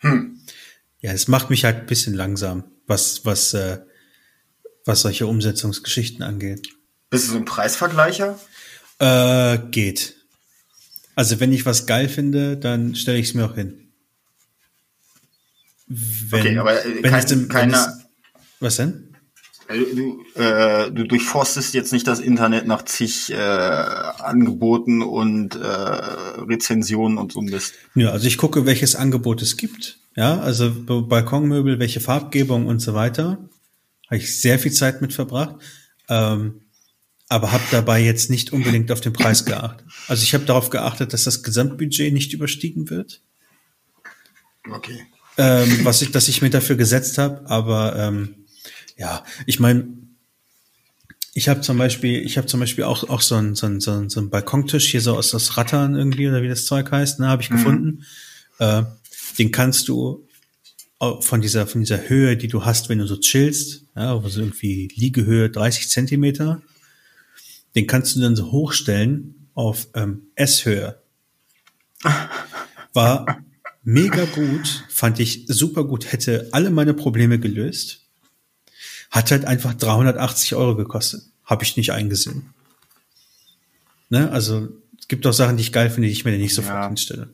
Hm. 0.00 0.40
Ja, 1.00 1.12
es 1.12 1.28
macht 1.28 1.50
mich 1.50 1.64
halt 1.64 1.76
ein 1.76 1.86
bisschen 1.86 2.14
langsam, 2.14 2.64
was, 2.86 3.24
was, 3.24 3.54
äh, 3.54 3.78
was 4.84 5.02
solche 5.02 5.26
Umsetzungsgeschichten 5.26 6.22
angeht. 6.22 6.68
Bist 7.10 7.28
du 7.28 7.32
so 7.32 7.38
ein 7.38 7.44
Preisvergleicher? 7.44 8.38
Äh, 8.98 9.58
geht. 9.70 10.16
Also 11.14 11.40
wenn 11.40 11.52
ich 11.52 11.66
was 11.66 11.86
geil 11.86 12.08
finde, 12.08 12.56
dann 12.56 12.94
stelle 12.94 13.18
ich 13.18 13.28
es 13.28 13.34
mir 13.34 13.46
auch 13.46 13.54
hin. 13.54 13.92
Wenn, 15.86 16.40
okay, 16.40 16.58
aber 16.58 16.84
äh, 16.84 17.02
wenn 17.02 17.10
kein, 17.10 17.18
es 17.18 17.26
dem, 17.26 17.48
keiner, 17.48 17.98
Was 18.60 18.76
denn? 18.76 18.88
Äh, 19.68 19.84
Du, 19.94 20.24
äh, 20.34 20.90
du 20.90 21.04
durchforstest 21.04 21.74
jetzt 21.74 21.92
nicht 21.92 22.06
das 22.06 22.20
Internet 22.20 22.66
nach 22.66 22.82
zig 22.86 23.30
äh, 23.30 23.36
Angeboten 23.36 25.02
und 25.02 25.56
äh, 25.56 25.58
Rezensionen 25.58 27.18
und 27.18 27.32
so 27.32 27.42
Mist. 27.42 27.74
Ja, 27.94 28.12
also 28.12 28.26
ich 28.26 28.38
gucke, 28.38 28.64
welches 28.64 28.96
Angebot 28.96 29.42
es 29.42 29.58
gibt. 29.58 29.98
Ja, 30.16 30.40
also 30.40 30.72
Balkonmöbel, 30.72 31.78
welche 31.78 32.00
Farbgebung 32.00 32.66
und 32.66 32.80
so 32.80 32.94
weiter. 32.94 33.38
Habe 34.06 34.16
ich 34.16 34.40
sehr 34.40 34.58
viel 34.58 34.72
Zeit 34.72 35.02
mit 35.02 35.12
verbracht. 35.12 35.56
Ähm, 36.08 36.62
aber 37.28 37.52
habe 37.52 37.64
dabei 37.70 38.02
jetzt 38.02 38.30
nicht 38.30 38.52
unbedingt 38.52 38.90
auf 38.90 39.00
den 39.00 39.12
Preis 39.12 39.44
geachtet. 39.44 39.86
Also 40.06 40.22
ich 40.22 40.34
habe 40.34 40.44
darauf 40.44 40.70
geachtet, 40.70 41.12
dass 41.12 41.24
das 41.24 41.42
Gesamtbudget 41.42 42.12
nicht 42.12 42.32
überstiegen 42.32 42.88
wird. 42.90 43.20
Okay. 44.70 45.06
ähm, 45.38 45.84
was 45.84 46.02
ich, 46.02 46.10
dass 46.10 46.28
ich 46.28 46.42
mir 46.42 46.50
dafür 46.50 46.76
gesetzt 46.76 47.18
habe. 47.18 47.48
Aber 47.48 47.96
ähm, 47.96 48.34
ja, 48.96 49.24
ich 49.46 49.60
meine, 49.60 49.86
ich 51.32 51.48
habe 51.48 51.60
zum 51.60 51.78
Beispiel, 51.78 52.20
ich 52.24 52.36
habe 52.36 52.46
zum 52.46 52.60
Beispiel 52.60 52.84
auch 52.84 53.08
auch 53.08 53.20
so 53.20 53.36
einen 53.36 53.54
so 53.54 53.66
einen, 53.66 53.80
so 53.80 53.92
einen, 53.92 54.10
so 54.10 54.20
einen 54.20 54.30
Balkontisch 54.30 54.88
hier 54.88 55.00
so 55.00 55.16
aus 55.16 55.34
aus 55.34 55.56
Rattern 55.56 55.94
irgendwie 55.94 56.28
oder 56.28 56.42
wie 56.42 56.48
das 56.48 56.66
Zeug 56.66 56.90
heißt, 56.90 57.20
ne, 57.20 57.28
habe 57.28 57.42
ich 57.42 57.50
gefunden. 57.50 58.04
Äh, 58.58 58.82
den 59.38 59.52
kannst 59.52 59.88
du 59.88 60.26
von 61.20 61.40
dieser 61.40 61.66
von 61.68 61.80
dieser 61.80 62.08
Höhe, 62.08 62.36
die 62.36 62.48
du 62.48 62.64
hast, 62.64 62.88
wenn 62.88 62.98
du 62.98 63.06
so 63.06 63.16
chillst, 63.18 63.84
ja, 63.94 64.18
also 64.18 64.40
irgendwie 64.40 64.88
Liegehöhe 64.96 65.48
30 65.48 65.88
Zentimeter, 65.88 66.60
den 67.78 67.86
kannst 67.86 68.16
du 68.16 68.20
dann 68.20 68.34
so 68.34 68.50
hochstellen 68.50 69.48
auf 69.54 69.86
ähm, 69.94 70.22
S-Höhe. 70.34 71.00
War 72.92 73.38
mega 73.84 74.24
gut, 74.24 74.84
fand 74.88 75.20
ich 75.20 75.44
super 75.46 75.84
gut, 75.84 76.10
hätte 76.10 76.48
alle 76.50 76.70
meine 76.70 76.92
Probleme 76.92 77.38
gelöst. 77.38 78.00
Hat 79.12 79.30
halt 79.30 79.44
einfach 79.44 79.74
380 79.74 80.56
Euro 80.56 80.74
gekostet. 80.74 81.22
Habe 81.44 81.62
ich 81.62 81.76
nicht 81.76 81.92
eingesehen. 81.92 82.52
Ne? 84.08 84.28
Also 84.32 84.70
es 84.98 85.06
gibt 85.06 85.24
auch 85.24 85.32
Sachen, 85.32 85.56
die 85.56 85.62
ich 85.62 85.72
geil 85.72 85.88
finde, 85.88 86.08
die 86.08 86.12
ich 86.14 86.24
mir 86.24 86.36
nicht 86.36 86.56
sofort 86.56 86.74
Ja. 86.74 86.88
hinstelle. 86.88 87.28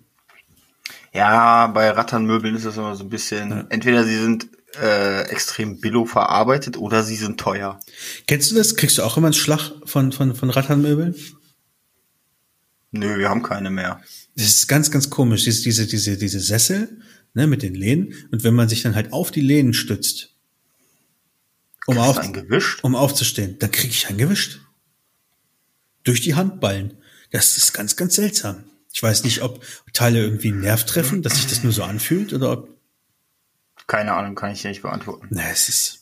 Ja, 1.14 1.68
bei 1.68 1.88
Ratternmöbeln 1.88 2.54
ist 2.54 2.66
das 2.66 2.76
immer 2.76 2.94
so 2.96 3.04
ein 3.04 3.08
bisschen, 3.08 3.70
entweder 3.70 4.04
sie 4.04 4.18
sind 4.18 4.48
äh, 4.80 5.22
extrem 5.28 5.80
billo 5.80 6.04
verarbeitet 6.04 6.76
oder 6.76 7.02
sie 7.02 7.16
sind 7.16 7.38
teuer. 7.38 7.80
Kennst 8.26 8.50
du 8.50 8.54
das? 8.54 8.76
Kriegst 8.76 8.98
du 8.98 9.02
auch 9.02 9.16
immer 9.16 9.28
einen 9.28 9.34
Schlag 9.34 9.72
von, 9.84 10.12
von, 10.12 10.34
von 10.34 10.50
Ratternmöbeln? 10.50 11.14
Nö, 12.92 13.18
wir 13.18 13.28
haben 13.28 13.42
keine 13.42 13.70
mehr. 13.70 14.00
Das 14.36 14.46
ist 14.46 14.68
ganz, 14.68 14.90
ganz 14.90 15.10
komisch. 15.10 15.44
Diese, 15.44 15.62
diese, 15.62 15.86
diese, 15.86 16.16
diese 16.16 16.40
Sessel, 16.40 17.00
ne, 17.34 17.46
mit 17.46 17.62
den 17.62 17.74
Lehnen. 17.74 18.14
Und 18.30 18.44
wenn 18.44 18.54
man 18.54 18.68
sich 18.68 18.82
dann 18.82 18.94
halt 18.94 19.12
auf 19.12 19.30
die 19.30 19.40
Lehnen 19.40 19.74
stützt, 19.74 20.30
um, 21.86 21.98
auf, 21.98 22.18
ein 22.18 22.34
um 22.82 22.94
aufzustehen, 22.94 23.58
dann 23.58 23.70
kriege 23.70 23.92
ich 23.92 24.08
einen 24.08 24.18
gewischt. 24.18 24.60
Durch 26.04 26.20
die 26.20 26.34
Handballen. 26.34 26.94
Das 27.30 27.56
ist 27.56 27.72
ganz, 27.72 27.96
ganz 27.96 28.14
seltsam. 28.14 28.64
Ich 28.92 29.02
weiß 29.02 29.24
nicht, 29.24 29.42
ob 29.42 29.64
Teile 29.92 30.20
irgendwie 30.20 30.52
einen 30.52 30.60
Nerv 30.60 30.84
treffen, 30.84 31.22
dass 31.22 31.34
sich 31.34 31.46
das 31.46 31.64
nur 31.64 31.72
so 31.72 31.82
anfühlt 31.82 32.32
oder 32.32 32.52
ob. 32.52 32.73
Keine 33.86 34.14
Ahnung, 34.14 34.34
kann 34.34 34.50
ich 34.52 34.62
dir 34.62 34.68
nicht 34.68 34.82
beantworten. 34.82 35.26
Na, 35.30 35.42
es 35.52 35.68
ist. 35.68 36.00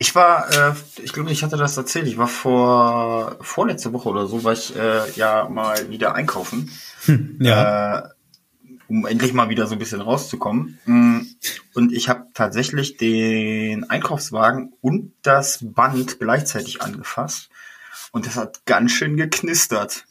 Ich 0.00 0.14
war, 0.14 0.50
äh, 0.52 0.74
ich 1.02 1.12
glaube, 1.12 1.32
ich 1.32 1.42
hatte 1.42 1.56
das 1.56 1.76
erzählt. 1.76 2.06
Ich 2.06 2.18
war 2.18 2.28
vor 2.28 3.36
vorletzte 3.40 3.92
Woche 3.92 4.08
oder 4.08 4.26
so, 4.26 4.44
war 4.44 4.52
ich 4.52 4.76
äh, 4.76 5.10
ja 5.16 5.48
mal 5.48 5.90
wieder 5.90 6.14
einkaufen, 6.14 6.70
Ja. 7.40 7.98
äh, 7.98 8.08
um 8.86 9.06
endlich 9.06 9.32
mal 9.32 9.48
wieder 9.48 9.66
so 9.66 9.72
ein 9.74 9.78
bisschen 9.80 10.00
rauszukommen. 10.00 10.78
Mm, 10.86 11.18
Und 11.74 11.92
ich 11.92 12.08
habe 12.08 12.26
tatsächlich 12.32 12.96
den 12.96 13.90
Einkaufswagen 13.90 14.72
und 14.80 15.12
das 15.22 15.58
Band 15.62 16.20
gleichzeitig 16.20 16.80
angefasst. 16.80 17.48
Und 18.12 18.24
das 18.26 18.36
hat 18.36 18.64
ganz 18.66 18.92
schön 18.92 19.16
geknistert. 19.16 20.04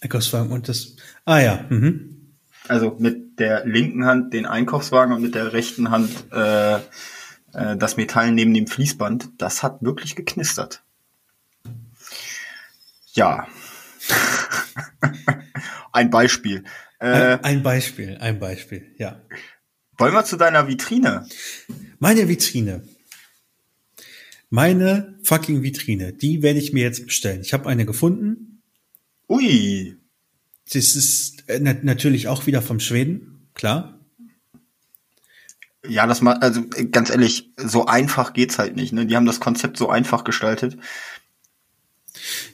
Einkaufswagen 0.00 0.50
und 0.50 0.68
das. 0.68 0.96
Ah 1.24 1.40
ja. 1.40 1.64
Mhm. 1.68 2.36
Also 2.68 2.96
mit 2.98 3.27
der 3.38 3.64
linken 3.66 4.04
Hand 4.04 4.32
den 4.32 4.46
Einkaufswagen 4.46 5.14
und 5.14 5.22
mit 5.22 5.34
der 5.34 5.52
rechten 5.52 5.90
Hand 5.90 6.10
äh, 6.32 6.76
äh, 7.52 7.76
das 7.76 7.96
Metall 7.96 8.32
neben 8.32 8.54
dem 8.54 8.66
Fließband. 8.66 9.30
Das 9.38 9.62
hat 9.62 9.82
wirklich 9.82 10.16
geknistert. 10.16 10.82
Ja. 13.12 13.46
Ein 15.92 16.10
Beispiel. 16.10 16.64
Äh, 17.00 17.38
Ein, 17.42 17.62
Beispiel, 17.62 18.16
ein 18.20 18.40
Beispiel, 18.40 18.94
ja. 18.98 19.22
wollen 19.98 20.12
wir 20.14 20.24
zu 20.24 20.36
deiner 20.36 20.66
Vitrine? 20.66 21.26
Meine 22.00 22.28
Vitrine. 22.28 22.82
Meine 24.50 25.16
fucking 25.22 25.62
Vitrine, 25.62 26.12
die 26.12 26.42
werde 26.42 26.58
ich 26.58 26.72
mir 26.72 26.82
jetzt 26.82 27.06
bestellen. 27.06 27.42
Ich 27.42 27.52
habe 27.52 27.68
eine 27.68 27.86
gefunden. 27.86 28.62
Ui. 29.28 29.96
Das 30.72 30.96
ist 30.96 31.37
na 31.60 31.74
natürlich 31.82 32.28
auch 32.28 32.46
wieder 32.46 32.62
vom 32.62 32.80
Schweden, 32.80 33.48
klar. 33.54 33.98
Ja, 35.86 36.06
das 36.06 36.20
mal, 36.20 36.34
also 36.34 36.62
äh, 36.74 36.86
ganz 36.86 37.10
ehrlich, 37.10 37.50
so 37.56 37.86
einfach 37.86 38.32
geht's 38.32 38.58
halt 38.58 38.76
nicht. 38.76 38.92
Ne? 38.92 39.06
Die 39.06 39.16
haben 39.16 39.26
das 39.26 39.40
Konzept 39.40 39.76
so 39.76 39.88
einfach 39.88 40.24
gestaltet. 40.24 40.76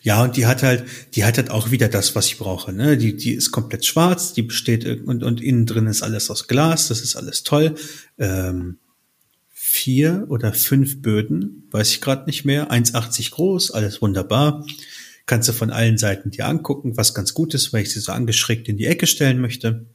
Ja, 0.02 0.22
und 0.22 0.36
die 0.36 0.46
hat 0.46 0.62
halt, 0.62 0.84
die 1.14 1.24
hat 1.24 1.38
halt 1.38 1.50
auch 1.50 1.70
wieder 1.70 1.88
das, 1.88 2.14
was 2.14 2.26
ich 2.26 2.38
brauche. 2.38 2.72
Ne? 2.72 2.96
Die, 2.96 3.16
die 3.16 3.32
ist 3.32 3.50
komplett 3.50 3.84
schwarz, 3.84 4.34
die 4.34 4.42
besteht 4.42 4.84
und, 5.06 5.22
und 5.22 5.40
innen 5.40 5.66
drin 5.66 5.86
ist 5.86 6.02
alles 6.02 6.30
aus 6.30 6.46
Glas, 6.46 6.88
das 6.88 7.00
ist 7.00 7.16
alles 7.16 7.42
toll. 7.42 7.74
Ähm, 8.18 8.78
vier 9.48 10.26
oder 10.28 10.52
fünf 10.52 11.02
Böden, 11.02 11.66
weiß 11.70 11.90
ich 11.90 12.00
gerade 12.00 12.26
nicht 12.26 12.44
mehr, 12.44 12.70
1,80 12.70 13.32
groß, 13.32 13.70
alles 13.72 14.02
wunderbar. 14.02 14.64
Kannst 15.26 15.48
du 15.48 15.52
von 15.52 15.70
allen 15.70 15.96
Seiten 15.96 16.30
dir 16.30 16.46
angucken, 16.46 16.96
was 16.96 17.14
ganz 17.14 17.32
gut 17.32 17.54
ist, 17.54 17.72
weil 17.72 17.82
ich 17.82 17.92
sie 17.92 18.00
so 18.00 18.12
angeschrägt 18.12 18.68
in 18.68 18.76
die 18.76 18.86
Ecke 18.86 19.06
stellen 19.06 19.40
möchte. 19.40 19.86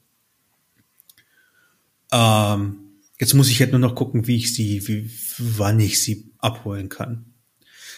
Ähm, 2.12 2.78
jetzt 3.20 3.34
muss 3.36 3.50
ich 3.50 3.60
halt 3.60 3.72
nur 3.72 3.80
noch 3.80 3.96
gucken, 3.96 4.28
wie 4.28 4.38
ich 4.38 4.54
sie, 4.56 4.88
wie, 4.88 5.10
wann 5.38 5.80
ich 5.80 6.02
sie 6.02 6.32
abholen 6.40 6.90
kann. 6.90 7.26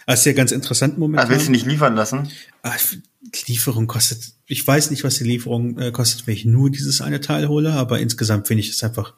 Das 0.08 0.20
ist 0.20 0.26
ja 0.26 0.34
ganz 0.34 0.52
interessant 0.52 0.98
momentan. 0.98 1.22
Also 1.28 1.34
willst 1.34 1.48
du 1.48 1.52
nicht 1.52 1.66
liefern 1.66 1.96
lassen? 1.96 2.30
Ah, 2.64 2.76
die 3.22 3.52
Lieferung 3.52 3.88
kostet, 3.88 4.34
ich 4.48 4.66
weiß 4.68 4.90
nicht, 4.92 5.04
was 5.06 5.18
die 5.18 5.24
Lieferung 5.24 5.80
äh, 5.80 5.92
kostet, 5.92 6.28
wenn 6.28 6.34
ich 6.34 6.44
nur 6.44 6.70
dieses 6.70 7.00
eine 7.02 7.22
Teil 7.22 7.48
hole, 7.48 7.72
aber 7.72 8.00
insgesamt 8.00 8.48
finde 8.48 8.62
ich 8.62 8.72
es 8.72 8.84
einfach 8.84 9.14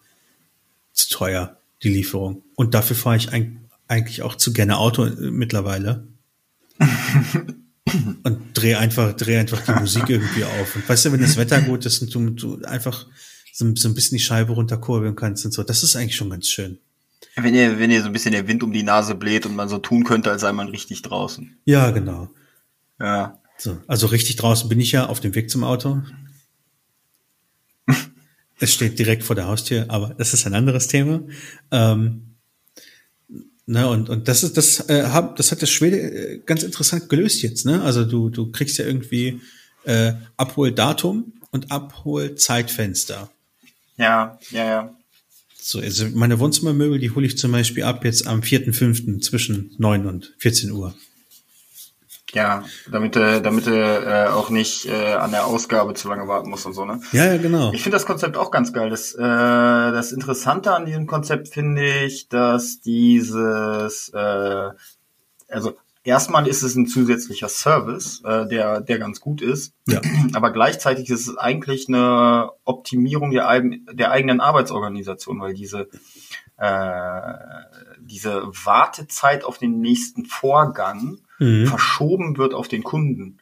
zu 0.92 1.10
teuer, 1.10 1.58
die 1.82 1.90
Lieferung. 1.90 2.44
Und 2.56 2.76
dafür 2.76 2.96
fahre 2.96 3.18
ich 3.18 3.30
eig- 3.30 3.56
eigentlich 3.88 4.22
auch 4.22 4.36
zu 4.36 4.54
gerne 4.54 4.78
Auto 4.78 5.06
äh, 5.06 5.32
mittlerweile. 5.32 6.08
und 8.24 8.40
dreh 8.54 8.76
einfach, 8.76 9.14
dreh 9.14 9.38
einfach 9.38 9.62
die 9.62 9.80
Musik 9.80 10.04
irgendwie 10.10 10.44
auf. 10.44 10.76
Und 10.76 10.88
weißt 10.88 11.06
du, 11.06 11.12
wenn 11.12 11.22
das 11.22 11.38
Wetter 11.38 11.62
gut 11.62 11.86
ist 11.86 12.02
und 12.02 12.14
du, 12.14 12.30
du 12.30 12.66
einfach 12.66 13.08
so, 13.54 13.74
so 13.76 13.88
ein 13.88 13.94
bisschen 13.94 14.18
die 14.18 14.24
Scheibe 14.24 14.54
runterkurbeln 14.54 15.16
kannst 15.16 15.46
und 15.46 15.52
so, 15.52 15.64
das 15.64 15.84
ist 15.84 15.96
eigentlich 15.96 16.16
schon 16.16 16.30
ganz 16.30 16.48
schön. 16.48 16.80
Wenn 17.36 17.56
ihr, 17.56 17.80
wenn 17.80 17.90
ihr 17.90 18.02
so 18.02 18.08
ein 18.08 18.14
bisschen 18.14 18.32
der 18.32 18.48
Wind 18.48 18.64
um 18.64 18.72
die 18.72 18.84
Nase 18.84 19.16
bläht 19.16 19.46
und 19.46 19.56
man 19.56 19.70
so 19.70 19.80
tun 19.80 20.04
könnte, 20.04 20.30
als 20.30 20.42
sei 20.42 20.52
man 20.52 20.68
richtig 20.68 21.02
draußen. 21.02 21.58
Ja, 21.66 21.90
genau. 21.92 22.30
Ja. 23.00 23.40
So, 23.58 23.78
also 23.88 24.08
richtig 24.08 24.36
draußen 24.36 24.70
bin 24.70 24.80
ich 24.80 24.92
ja 24.92 25.08
auf 25.08 25.20
dem 25.20 25.34
Weg 25.36 25.50
zum 25.50 25.64
Auto. 25.64 26.02
es 28.60 28.74
steht 28.74 29.00
direkt 29.00 29.24
vor 29.24 29.36
der 29.36 29.48
Haustür, 29.48 29.86
aber 29.88 30.14
das 30.14 30.34
ist 30.34 30.46
ein 30.46 30.54
anderes 30.54 30.88
Thema. 30.88 31.22
Ähm, 31.72 32.33
ne, 33.66 33.88
und, 33.88 34.10
und 34.10 34.28
das 34.28 34.44
ist 34.44 34.58
das, 34.58 34.90
äh, 34.90 35.04
hab, 35.04 35.36
das 35.36 35.52
hat 35.52 35.62
der 35.62 35.68
Schwede 35.68 35.98
äh, 35.98 36.42
ganz 36.46 36.64
interessant 36.64 37.10
gelöst 37.10 37.42
jetzt. 37.42 37.66
Ne? 37.66 37.82
Also 37.82 38.06
du, 38.06 38.30
du 38.30 38.52
kriegst 38.52 38.78
ja 38.78 38.86
irgendwie 38.86 39.42
äh, 39.86 40.14
Abholdatum 40.38 41.34
und 41.52 41.72
Abholzeitfenster. 41.72 43.30
Ja, 43.98 44.40
ja, 44.52 44.66
ja. 44.66 44.96
So, 45.56 45.80
also 45.80 46.08
meine 46.14 46.40
Wohnzimmermöbel, 46.40 47.00
die 47.00 47.12
hole 47.12 47.26
ich 47.26 47.38
zum 47.38 47.54
Beispiel 47.54 47.84
ab 47.84 48.04
jetzt 48.04 48.28
am 48.28 48.42
4.5. 48.42 49.22
zwischen 49.22 49.74
9 49.78 50.06
und 50.08 50.34
14 50.40 50.72
Uhr. 50.72 50.94
Ja, 52.34 52.64
damit 52.90 53.16
du, 53.16 53.42
damit 53.42 53.68
du 53.68 53.72
äh, 53.72 54.28
auch 54.28 54.50
nicht 54.50 54.86
äh, 54.88 55.14
an 55.14 55.32
der 55.32 55.46
Ausgabe 55.46 55.94
zu 55.94 56.10
lange 56.10 56.28
warten 56.28 56.50
musst 56.50 56.66
und 56.66 56.74
so, 56.74 56.84
ne? 56.84 57.00
Ja, 57.12 57.26
ja, 57.26 57.38
genau. 57.38 57.72
Ich 57.74 57.84
finde 57.84 57.96
das 57.96 58.08
Konzept 58.08 58.38
auch 58.38 58.50
ganz 58.50 58.74
geil. 58.74 58.90
Das, 58.90 59.14
äh, 59.14 59.20
das 59.22 60.12
Interessante 60.12 60.74
an 60.74 60.86
diesem 60.86 61.06
Konzept 61.06 61.48
finde 61.50 61.86
ich, 61.86 62.30
dass 62.30 62.82
dieses, 62.82 64.10
äh, 64.10 64.70
also 65.48 65.74
erstmal 66.04 66.48
ist 66.48 66.64
es 66.64 66.76
ein 66.76 66.88
zusätzlicher 66.88 67.50
Service, 67.50 68.22
äh, 68.26 68.48
der, 68.48 68.82
der 68.82 68.98
ganz 68.98 69.22
gut 69.22 69.42
ist, 69.42 69.74
Ja. 69.88 70.02
aber 70.34 70.52
gleichzeitig 70.52 71.10
ist 71.12 71.28
es 71.28 71.38
eigentlich 71.38 71.88
eine 71.88 72.50
Optimierung 72.66 73.30
der, 73.30 73.62
der 73.94 74.12
eigenen 74.12 74.42
Arbeitsorganisation, 74.42 75.40
weil 75.40 75.54
diese, 75.54 75.88
äh, 76.58 77.34
diese 78.02 78.44
Wartezeit 78.66 79.44
auf 79.44 79.60
den 79.60 79.80
nächsten 79.82 80.26
Vorgang 80.26 81.20
Mhm. 81.44 81.68
verschoben 81.68 82.38
wird 82.38 82.54
auf 82.54 82.68
den 82.68 82.84
Kunden. 82.84 83.40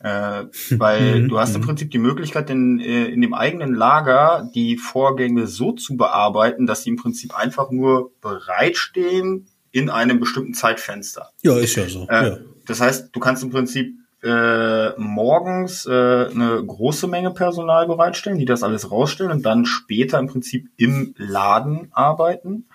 Äh, 0.00 0.44
weil 0.70 1.20
Mhm, 1.20 1.28
du 1.28 1.38
hast 1.38 1.54
im 1.54 1.60
mhm. 1.60 1.66
Prinzip 1.66 1.92
die 1.92 1.98
Möglichkeit, 1.98 2.50
in, 2.50 2.80
äh, 2.80 3.06
in 3.06 3.20
dem 3.20 3.34
eigenen 3.34 3.72
Lager 3.72 4.50
die 4.52 4.76
Vorgänge 4.76 5.46
so 5.46 5.72
zu 5.72 5.96
bearbeiten, 5.96 6.66
dass 6.66 6.82
sie 6.82 6.90
im 6.90 6.96
Prinzip 6.96 7.38
einfach 7.38 7.70
nur 7.70 8.10
bereitstehen, 8.20 9.46
in 9.72 9.88
einem 9.88 10.20
bestimmten 10.20 10.54
Zeitfenster. 10.54 11.30
Ja, 11.42 11.56
ist 11.56 11.76
ja 11.76 11.88
so. 11.88 12.06
Äh, 12.08 12.26
ja. 12.26 12.38
Das 12.66 12.80
heißt, 12.80 13.08
du 13.12 13.20
kannst 13.20 13.42
im 13.42 13.50
Prinzip 13.50 13.94
äh, 14.22 14.90
morgens 14.98 15.86
äh, 15.86 15.90
eine 15.90 16.62
große 16.64 17.08
Menge 17.08 17.32
Personal 17.32 17.86
bereitstellen, 17.86 18.38
die 18.38 18.44
das 18.44 18.62
alles 18.62 18.90
rausstellen 18.90 19.32
und 19.32 19.44
dann 19.44 19.64
später 19.64 20.18
im 20.18 20.28
Prinzip 20.28 20.68
im 20.76 21.14
Laden 21.16 21.88
arbeiten. 21.92 22.68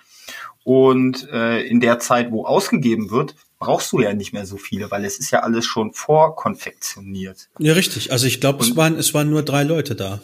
Und 0.63 1.29
äh, 1.31 1.61
in 1.61 1.79
der 1.79 1.99
Zeit, 1.99 2.31
wo 2.31 2.45
ausgegeben 2.45 3.11
wird, 3.11 3.35
brauchst 3.59 3.91
du 3.91 3.99
ja 3.99 4.13
nicht 4.13 4.33
mehr 4.33 4.45
so 4.45 4.57
viele, 4.57 4.91
weil 4.91 5.05
es 5.05 5.19
ist 5.19 5.31
ja 5.31 5.41
alles 5.41 5.65
schon 5.65 5.93
vorkonfektioniert. 5.93 7.49
Ja, 7.59 7.73
richtig. 7.73 8.11
Also 8.11 8.27
ich 8.27 8.39
glaube, 8.39 8.63
es 8.63 8.75
waren, 8.75 8.95
es 8.95 9.13
waren 9.13 9.29
nur 9.29 9.43
drei 9.43 9.63
Leute 9.63 9.95
da. 9.95 10.21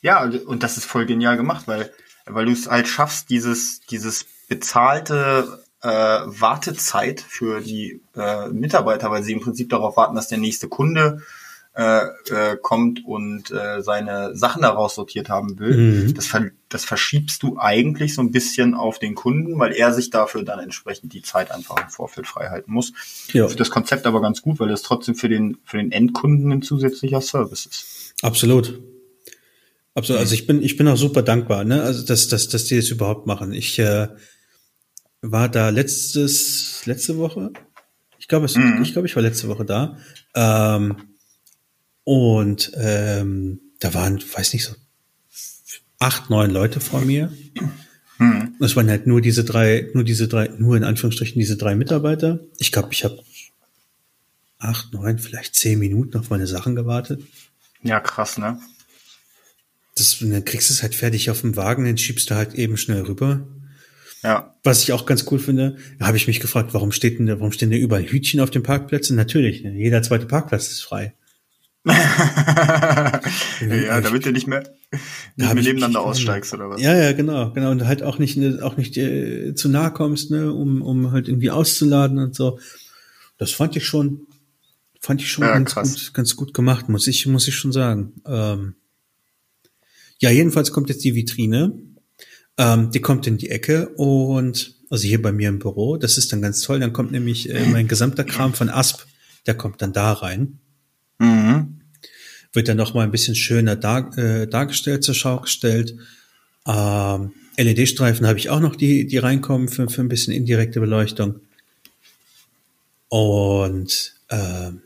Ja, 0.00 0.22
und 0.24 0.62
das 0.62 0.76
ist 0.76 0.84
voll 0.84 1.06
genial 1.06 1.36
gemacht, 1.36 1.68
weil, 1.68 1.92
weil 2.26 2.46
du 2.46 2.52
es 2.52 2.68
halt 2.68 2.88
schaffst, 2.88 3.30
dieses, 3.30 3.80
dieses 3.80 4.26
bezahlte 4.48 5.64
äh, 5.82 5.88
Wartezeit 5.88 7.20
für 7.20 7.60
die 7.60 8.00
äh, 8.16 8.48
Mitarbeiter, 8.48 9.10
weil 9.10 9.22
sie 9.22 9.32
im 9.32 9.40
Prinzip 9.40 9.70
darauf 9.70 9.96
warten, 9.96 10.16
dass 10.16 10.28
der 10.28 10.38
nächste 10.38 10.68
Kunde 10.68 11.22
äh, 11.74 12.02
äh, 12.30 12.56
kommt 12.60 13.04
und 13.04 13.50
äh, 13.50 13.82
seine 13.82 14.36
Sachen 14.36 14.60
daraus 14.62 14.94
sortiert 14.94 15.30
haben 15.30 15.58
will. 15.58 15.76
Mhm. 15.76 16.14
Das, 16.14 16.26
ver 16.26 16.50
das 16.68 16.84
verschiebst 16.84 17.42
du 17.42 17.58
eigentlich 17.58 18.14
so 18.14 18.20
ein 18.20 18.30
bisschen 18.30 18.74
auf 18.74 18.98
den 18.98 19.14
Kunden, 19.14 19.58
weil 19.58 19.72
er 19.72 19.92
sich 19.94 20.10
dafür 20.10 20.42
dann 20.42 20.58
entsprechend 20.58 21.14
die 21.14 21.22
Zeit 21.22 21.50
einfach 21.50 21.82
im 21.82 21.88
Vorfeld 21.88 22.26
frei 22.26 22.50
halten 22.50 22.72
muss. 22.72 22.92
Ja. 23.32 23.46
Das 23.46 23.70
Konzept 23.70 24.06
aber 24.06 24.20
ganz 24.20 24.42
gut, 24.42 24.60
weil 24.60 24.70
es 24.70 24.82
trotzdem 24.82 25.14
für 25.14 25.30
den, 25.30 25.58
für 25.64 25.78
den 25.78 25.92
Endkunden 25.92 26.52
ein 26.52 26.62
zusätzlicher 26.62 27.22
Service 27.22 27.66
ist. 27.66 28.14
Absolut. 28.22 28.80
Absolut. 29.94 30.20
Also 30.20 30.34
ich 30.34 30.46
bin, 30.46 30.62
ich 30.62 30.76
bin 30.76 30.88
auch 30.88 30.96
super 30.96 31.22
dankbar, 31.22 31.64
ne? 31.64 31.82
Also 31.82 32.04
dass, 32.04 32.28
dass, 32.28 32.48
dass 32.48 32.64
die 32.64 32.76
das 32.76 32.88
überhaupt 32.88 33.26
machen. 33.26 33.52
Ich 33.52 33.78
äh, 33.78 34.08
war 35.22 35.48
da 35.48 35.70
letztes, 35.70 36.82
letzte 36.84 37.16
Woche. 37.16 37.52
Ich 38.18 38.28
glaube, 38.28 38.46
Mhm. 38.54 38.82
ich 38.82 38.92
glaube, 38.92 39.08
ich 39.08 39.16
war 39.16 39.22
letzte 39.22 39.48
Woche 39.48 39.64
da. 39.64 39.96
Ähm, 40.34 40.96
und 42.04 42.72
ähm, 42.76 43.60
da 43.80 43.94
waren, 43.94 44.22
weiß 44.22 44.52
nicht 44.52 44.64
so, 44.64 44.74
acht, 45.98 46.30
neun 46.30 46.50
Leute 46.50 46.80
vor 46.80 47.00
mir. 47.02 47.32
Hm. 48.18 48.54
Das 48.60 48.76
waren 48.76 48.90
halt 48.90 49.06
nur 49.06 49.20
diese 49.20 49.44
drei, 49.44 49.88
nur 49.94 50.04
diese 50.04 50.28
drei, 50.28 50.48
nur 50.58 50.76
in 50.76 50.84
Anführungsstrichen 50.84 51.38
diese 51.38 51.56
drei 51.56 51.74
Mitarbeiter. 51.74 52.40
Ich 52.58 52.72
glaube, 52.72 52.88
ich 52.92 53.04
habe 53.04 53.22
acht, 54.58 54.92
neun, 54.92 55.18
vielleicht 55.18 55.54
zehn 55.54 55.78
Minuten 55.78 56.16
auf 56.18 56.30
meine 56.30 56.46
Sachen 56.46 56.76
gewartet. 56.76 57.22
Ja, 57.82 58.00
krass, 58.00 58.38
ne? 58.38 58.58
Das, 59.96 60.18
dann 60.20 60.44
kriegst 60.44 60.70
du 60.70 60.74
es 60.74 60.82
halt 60.82 60.94
fertig 60.94 61.30
auf 61.30 61.42
dem 61.42 61.56
Wagen, 61.56 61.84
dann 61.84 61.98
schiebst 61.98 62.30
du 62.30 62.34
halt 62.34 62.54
eben 62.54 62.76
schnell 62.76 63.02
rüber. 63.02 63.46
Ja. 64.22 64.54
Was 64.62 64.82
ich 64.82 64.92
auch 64.92 65.04
ganz 65.04 65.26
cool 65.30 65.40
finde, 65.40 65.76
da 65.98 66.06
habe 66.06 66.16
ich 66.16 66.28
mich 66.28 66.38
gefragt, 66.38 66.72
warum 66.74 66.92
steht 66.92 67.18
denn, 67.18 67.28
warum 67.28 67.52
stehen 67.52 67.70
da 67.70 67.76
überall 67.76 68.04
Hütchen 68.04 68.40
auf 68.40 68.50
den 68.50 68.62
Parkplätzen? 68.62 69.16
Natürlich, 69.16 69.64
ne? 69.64 69.72
jeder 69.72 70.02
zweite 70.02 70.26
Parkplatz 70.26 70.68
ist 70.68 70.82
frei. 70.82 71.14
ja, 73.68 74.00
damit 74.00 74.24
du 74.24 74.30
nicht 74.30 74.46
mehr, 74.46 74.62
nicht 75.36 75.54
mehr 75.54 75.54
nebeneinander 75.54 76.00
aussteigst 76.00 76.54
oder 76.54 76.70
was? 76.70 76.80
Ja, 76.80 76.96
ja, 76.96 77.10
genau, 77.12 77.50
genau. 77.50 77.72
Und 77.72 77.86
halt 77.86 78.04
auch 78.04 78.18
nicht, 78.18 78.36
ne, 78.36 78.60
auch 78.62 78.76
nicht 78.76 78.96
äh, 78.96 79.54
zu 79.54 79.68
nahe 79.68 79.90
kommst, 79.90 80.30
ne, 80.30 80.52
um, 80.52 80.80
um 80.80 81.10
halt 81.10 81.26
irgendwie 81.26 81.50
auszuladen 81.50 82.18
und 82.18 82.36
so. 82.36 82.60
Das 83.36 83.50
fand 83.50 83.74
ich 83.74 83.84
schon, 83.84 84.28
fand 85.00 85.22
ich 85.22 85.32
schon 85.32 85.42
Ja, 85.44 85.54
ganz 85.54 85.74
krass. 85.74 85.92
gut, 85.92 86.14
ganz 86.14 86.36
gut 86.36 86.54
gemacht, 86.54 86.88
muss 86.88 87.08
ich, 87.08 87.26
muss 87.26 87.48
ich 87.48 87.56
schon 87.56 87.72
sagen. 87.72 88.12
Ähm, 88.26 88.76
ja, 90.18 90.30
jedenfalls 90.30 90.70
kommt 90.70 90.88
jetzt 90.88 91.02
die 91.02 91.16
Vitrine. 91.16 91.72
Ähm, 92.58 92.92
die 92.92 93.00
kommt 93.00 93.26
in 93.26 93.38
die 93.38 93.50
Ecke 93.50 93.88
und 93.96 94.76
also 94.88 95.04
hier 95.08 95.20
bei 95.20 95.32
mir 95.32 95.48
im 95.48 95.58
Büro, 95.58 95.96
das 95.96 96.16
ist 96.16 96.32
dann 96.32 96.42
ganz 96.42 96.60
toll. 96.60 96.78
Dann 96.78 96.92
kommt 96.92 97.10
nämlich 97.10 97.50
äh, 97.50 97.66
mein 97.66 97.88
gesamter 97.88 98.22
Kram 98.22 98.54
von 98.54 98.68
Asp, 98.68 99.00
der 99.46 99.54
kommt 99.54 99.82
dann 99.82 99.92
da 99.92 100.12
rein 100.12 100.60
Mhm. 101.18 101.80
wird 102.52 102.68
dann 102.68 102.76
noch 102.76 102.94
mal 102.94 103.02
ein 103.04 103.10
bisschen 103.10 103.34
schöner 103.34 103.76
dar, 103.76 104.16
äh, 104.18 104.46
dargestellt, 104.46 105.04
zur 105.04 105.14
Schau 105.14 105.40
gestellt. 105.40 105.94
Ähm, 106.66 107.32
LED-Streifen 107.56 108.26
habe 108.26 108.38
ich 108.38 108.50
auch 108.50 108.60
noch, 108.60 108.76
die, 108.76 109.06
die 109.06 109.18
reinkommen 109.18 109.68
für, 109.68 109.88
für 109.88 110.00
ein 110.02 110.08
bisschen 110.08 110.32
indirekte 110.34 110.80
Beleuchtung. 110.80 111.40
Und 113.08 114.14
ähm, 114.30 114.82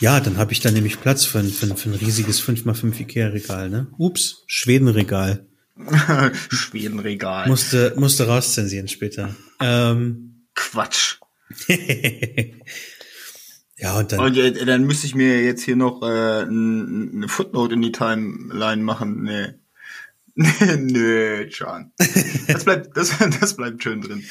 ja, 0.00 0.20
dann 0.20 0.36
habe 0.38 0.52
ich 0.52 0.60
da 0.60 0.70
nämlich 0.70 1.00
Platz 1.00 1.24
für, 1.24 1.38
ein- 1.40 1.50
für, 1.50 1.66
für 1.76 1.90
ein 1.90 1.94
riesiges 1.94 2.42
5x5 2.42 3.00
Ikea-Regal. 3.00 3.70
Ne? 3.70 3.86
Ups, 3.98 4.42
Schwedenregal. 4.46 5.44
Schwedenregal. 6.50 7.48
Musste, 7.48 7.94
musste 7.96 8.26
rauszensieren 8.26 8.88
später. 8.88 9.34
Ähm, 9.60 10.42
Quatsch. 10.54 11.16
ja, 13.80 13.98
und 13.98 14.12
dann 14.12 14.20
Und 14.20 14.36
äh, 14.36 14.64
dann 14.66 14.84
müsste 14.84 15.06
ich 15.06 15.14
mir 15.14 15.42
jetzt 15.42 15.62
hier 15.62 15.76
noch 15.76 16.02
äh, 16.02 16.42
eine 16.42 17.26
Footnote 17.28 17.74
in 17.74 17.82
die 17.82 17.92
Timeline 17.92 18.82
machen. 18.82 19.22
Nee. 19.22 19.54
Nö, 20.78 21.46
John. 21.48 21.92
Das 22.46 22.64
bleibt, 22.64 22.96
das, 22.96 23.16
das 23.40 23.56
bleibt 23.56 23.82
schön 23.82 24.02
drin. 24.02 24.24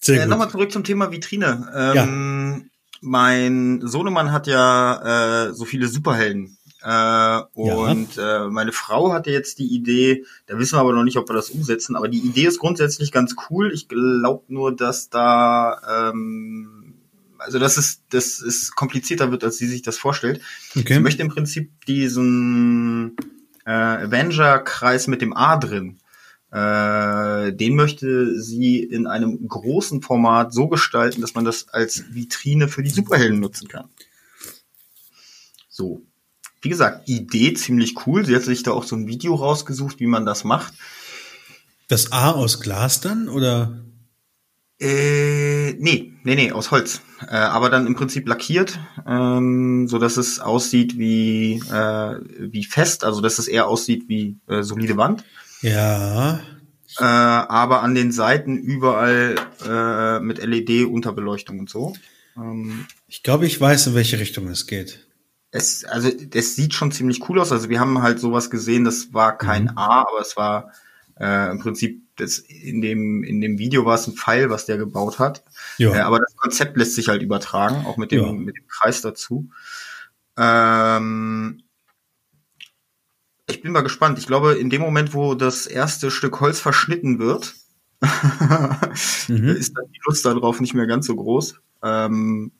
sehr 0.00 0.22
Äh. 0.22 0.26
Nochmal 0.26 0.50
zurück 0.50 0.70
zum 0.70 0.84
Thema 0.84 1.10
Vitrine. 1.10 1.94
Ähm, 1.96 2.70
Mein 3.00 3.80
Sohnemann 3.82 4.32
hat 4.32 4.46
ja 4.46 5.46
äh, 5.46 5.54
so 5.54 5.64
viele 5.64 5.88
Superhelden. 5.88 6.58
Äh, 6.82 7.40
und 7.54 8.18
äh, 8.18 8.48
meine 8.50 8.72
Frau 8.72 9.14
hatte 9.14 9.30
jetzt 9.30 9.58
die 9.58 9.74
Idee, 9.74 10.24
da 10.46 10.58
wissen 10.58 10.76
wir 10.76 10.80
aber 10.80 10.92
noch 10.92 11.04
nicht, 11.04 11.16
ob 11.16 11.26
wir 11.30 11.34
das 11.34 11.48
umsetzen, 11.48 11.96
aber 11.96 12.08
die 12.08 12.18
Idee 12.18 12.44
ist 12.44 12.58
grundsätzlich 12.58 13.10
ganz 13.10 13.34
cool. 13.48 13.72
Ich 13.72 13.88
glaube 13.88 14.44
nur, 14.48 14.76
dass 14.76 15.08
da 15.08 16.10
ähm, 16.10 16.83
also 17.44 17.58
dass 17.58 17.76
es, 17.76 18.00
dass 18.08 18.40
es 18.40 18.72
komplizierter 18.72 19.30
wird, 19.30 19.44
als 19.44 19.58
sie 19.58 19.66
sich 19.66 19.82
das 19.82 19.98
vorstellt. 19.98 20.40
Sie 20.72 20.80
okay. 20.80 21.00
möchte 21.00 21.22
im 21.22 21.28
Prinzip 21.28 21.70
diesen 21.86 23.16
äh, 23.66 23.70
Avenger-Kreis 23.70 25.06
mit 25.06 25.20
dem 25.22 25.36
A 25.36 25.56
drin. 25.56 25.98
Äh, 26.50 27.52
den 27.52 27.74
möchte 27.74 28.40
sie 28.40 28.78
in 28.78 29.06
einem 29.06 29.46
großen 29.46 30.02
Format 30.02 30.52
so 30.52 30.68
gestalten, 30.68 31.20
dass 31.20 31.34
man 31.34 31.44
das 31.44 31.68
als 31.68 32.14
Vitrine 32.14 32.68
für 32.68 32.82
die 32.82 32.90
Superhelden 32.90 33.40
nutzen 33.40 33.68
kann. 33.68 33.88
So. 35.68 36.02
Wie 36.62 36.70
gesagt, 36.70 37.08
Idee 37.10 37.52
ziemlich 37.52 38.06
cool. 38.06 38.24
Sie 38.24 38.34
hat 38.34 38.42
sich 38.42 38.62
da 38.62 38.70
auch 38.70 38.84
so 38.84 38.96
ein 38.96 39.06
Video 39.06 39.34
rausgesucht, 39.34 40.00
wie 40.00 40.06
man 40.06 40.24
das 40.24 40.44
macht. 40.44 40.72
Das 41.88 42.12
A 42.12 42.30
aus 42.30 42.60
Glas 42.60 43.02
dann 43.02 43.28
oder? 43.28 43.84
Äh, 44.84 45.72
nee, 45.78 46.12
nee, 46.24 46.34
nee, 46.34 46.52
aus 46.52 46.70
Holz. 46.70 47.00
Äh, 47.22 47.36
aber 47.36 47.70
dann 47.70 47.86
im 47.86 47.94
Prinzip 47.94 48.28
lackiert, 48.28 48.78
ähm, 49.06 49.88
so 49.88 49.98
dass 49.98 50.18
es 50.18 50.40
aussieht 50.40 50.98
wie, 50.98 51.54
äh, 51.70 52.18
wie 52.38 52.64
fest, 52.64 53.02
also 53.02 53.22
dass 53.22 53.38
es 53.38 53.48
eher 53.48 53.66
aussieht 53.66 54.08
wie 54.08 54.36
äh, 54.46 54.62
solide 54.62 54.98
Wand. 54.98 55.24
Ja, 55.62 56.40
Äh, 56.98 57.04
aber 57.04 57.82
an 57.82 57.94
den 57.94 58.12
Seiten 58.12 58.56
überall 58.58 59.36
äh, 59.66 60.20
mit 60.20 60.38
LED-Unterbeleuchtung 60.44 61.58
und 61.60 61.70
so. 61.70 61.94
Ähm, 62.36 62.86
ich 63.08 63.22
glaube, 63.22 63.46
ich 63.46 63.58
weiß, 63.60 63.86
in 63.88 63.94
welche 63.94 64.18
Richtung 64.20 64.48
es 64.48 64.66
geht. 64.66 65.06
es, 65.50 65.84
also, 65.86 66.10
es 66.34 66.56
sieht 66.56 66.74
schon 66.74 66.92
ziemlich 66.92 67.26
cool 67.28 67.40
aus. 67.40 67.52
Also 67.52 67.68
wir 67.70 67.80
haben 67.80 68.02
halt 68.02 68.20
sowas 68.20 68.50
gesehen, 68.50 68.84
das 68.84 69.14
war 69.14 69.38
kein 69.38 69.76
A, 69.78 70.02
aber 70.02 70.20
es 70.20 70.36
war 70.36 70.72
äh, 71.18 71.50
im 71.50 71.58
Prinzip 71.60 72.02
das, 72.16 72.38
in 72.38 72.80
dem 72.80 73.24
in 73.24 73.40
dem 73.40 73.58
Video 73.58 73.84
war 73.84 73.96
es 73.96 74.06
ein 74.06 74.14
Pfeil, 74.14 74.50
was 74.50 74.66
der 74.66 74.76
gebaut 74.78 75.18
hat. 75.18 75.42
Ja. 75.78 75.94
Äh, 75.94 76.00
aber 76.00 76.18
das 76.20 76.36
Konzept 76.36 76.76
lässt 76.76 76.94
sich 76.94 77.08
halt 77.08 77.22
übertragen, 77.22 77.86
auch 77.86 77.96
mit 77.96 78.12
dem 78.12 78.22
Ja. 78.24 78.32
mit 78.32 78.56
dem 78.56 78.66
Kreis 78.68 79.00
dazu. 79.00 79.50
Ähm, 80.36 81.62
ich 83.46 83.60
bin 83.62 83.72
mal 83.72 83.82
gespannt. 83.82 84.18
Ich 84.18 84.26
glaube, 84.26 84.54
in 84.54 84.70
dem 84.70 84.80
Moment, 84.80 85.12
wo 85.14 85.34
das 85.34 85.66
erste 85.66 86.10
Stück 86.10 86.40
Holz 86.40 86.60
verschnitten 86.60 87.18
wird, 87.18 87.54
Mhm. 89.28 89.48
ist 89.48 89.76
dann 89.76 89.86
die 89.92 90.00
Lust 90.06 90.24
darauf 90.24 90.60
nicht 90.60 90.74
mehr 90.74 90.86
ganz 90.86 91.06
so 91.06 91.16
groß. 91.16 91.60
Ähm, 91.82 92.52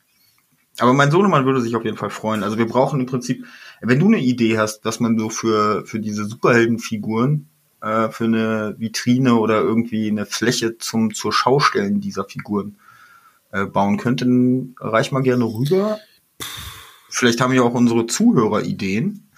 aber 0.78 0.92
mein 0.92 1.10
Sohnemann 1.10 1.44
würde 1.46 1.60
sich 1.60 1.76
auf 1.76 1.84
jeden 1.84 1.96
Fall 1.96 2.10
freuen. 2.10 2.42
Also 2.42 2.58
wir 2.58 2.66
brauchen 2.66 2.98
im 3.00 3.06
Prinzip, 3.06 3.44
wenn 3.80 3.98
du 4.00 4.06
eine 4.06 4.18
Idee 4.18 4.58
hast, 4.58 4.80
dass 4.82 5.00
man 5.00 5.18
so 5.18 5.28
für, 5.28 5.84
für 5.86 6.00
diese 6.00 6.24
Superheldenfiguren, 6.24 7.48
äh, 7.84 8.10
für 8.10 8.24
eine 8.24 8.74
Vitrine 8.78 9.34
oder 9.34 9.60
irgendwie 9.60 10.08
eine 10.08 10.24
Fläche 10.24 10.78
zum 10.78 11.12
zur 11.12 11.32
Schaustellen 11.32 12.00
dieser 12.00 12.24
Figuren 12.24 12.76
äh, 13.52 13.66
bauen 13.66 13.98
könnte, 13.98 14.24
dann 14.24 14.74
reich 14.80 15.12
mal 15.12 15.22
gerne 15.22 15.44
rüber. 15.44 15.98
Vielleicht 17.10 17.40
haben 17.40 17.52
ja 17.52 17.62
auch 17.62 17.74
unsere 17.74 18.06
Zuhörer 18.06 18.62
Ideen. 18.62 19.28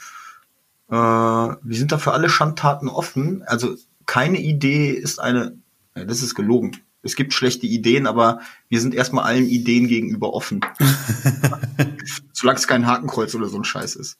Äh, 0.89 0.95
wir 0.95 1.59
sind 1.77 1.91
da 1.91 1.99
für 1.99 2.13
alle 2.13 2.29
Schandtaten 2.29 2.89
offen. 2.89 3.43
Also 3.43 3.75
keine 4.07 4.39
Idee 4.39 4.93
ist 4.93 5.19
eine, 5.19 5.59
ja, 5.97 6.05
das 6.05 6.23
ist 6.23 6.37
gelogen. 6.37 6.77
Es 7.03 7.17
gibt 7.17 7.35
schlechte 7.35 7.67
Ideen, 7.67 8.07
aber 8.07 8.41
wir 8.69 8.81
sind 8.81 8.95
erstmal 8.95 9.25
allen 9.25 9.47
Ideen 9.47 9.89
gegenüber 9.89 10.33
offen. 10.35 10.61
Solange 12.33 12.59
es 12.59 12.69
kein 12.69 12.87
Hakenkreuz 12.87 13.35
oder 13.35 13.49
so 13.49 13.59
ein 13.59 13.65
Scheiß 13.65 13.97
ist. 13.97 14.19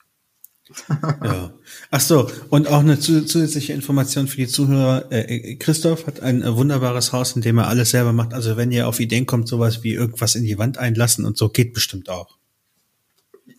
Ja. 1.23 1.51
Ach 1.91 1.99
so, 1.99 2.29
und 2.49 2.67
auch 2.67 2.79
eine 2.79 2.99
zusätzliche 2.99 3.73
Information 3.73 4.27
für 4.27 4.37
die 4.37 4.47
Zuhörer. 4.47 5.11
Äh, 5.11 5.55
Christoph 5.55 6.07
hat 6.07 6.21
ein 6.21 6.41
äh, 6.41 6.55
wunderbares 6.55 7.13
Haus, 7.13 7.35
in 7.35 7.41
dem 7.41 7.57
er 7.57 7.67
alles 7.67 7.91
selber 7.91 8.13
macht. 8.13 8.33
Also 8.33 8.57
wenn 8.57 8.71
ihr 8.71 8.87
auf 8.87 8.99
Ideen 8.99 9.25
kommt, 9.25 9.47
sowas 9.47 9.83
wie 9.83 9.93
irgendwas 9.93 10.35
in 10.35 10.43
die 10.43 10.57
Wand 10.57 10.77
einlassen 10.77 11.25
und 11.25 11.37
so, 11.37 11.49
geht 11.49 11.73
bestimmt 11.73 12.09
auch. 12.09 12.37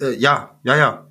Äh, 0.00 0.16
ja, 0.16 0.58
ja, 0.64 0.76
ja. 0.76 1.04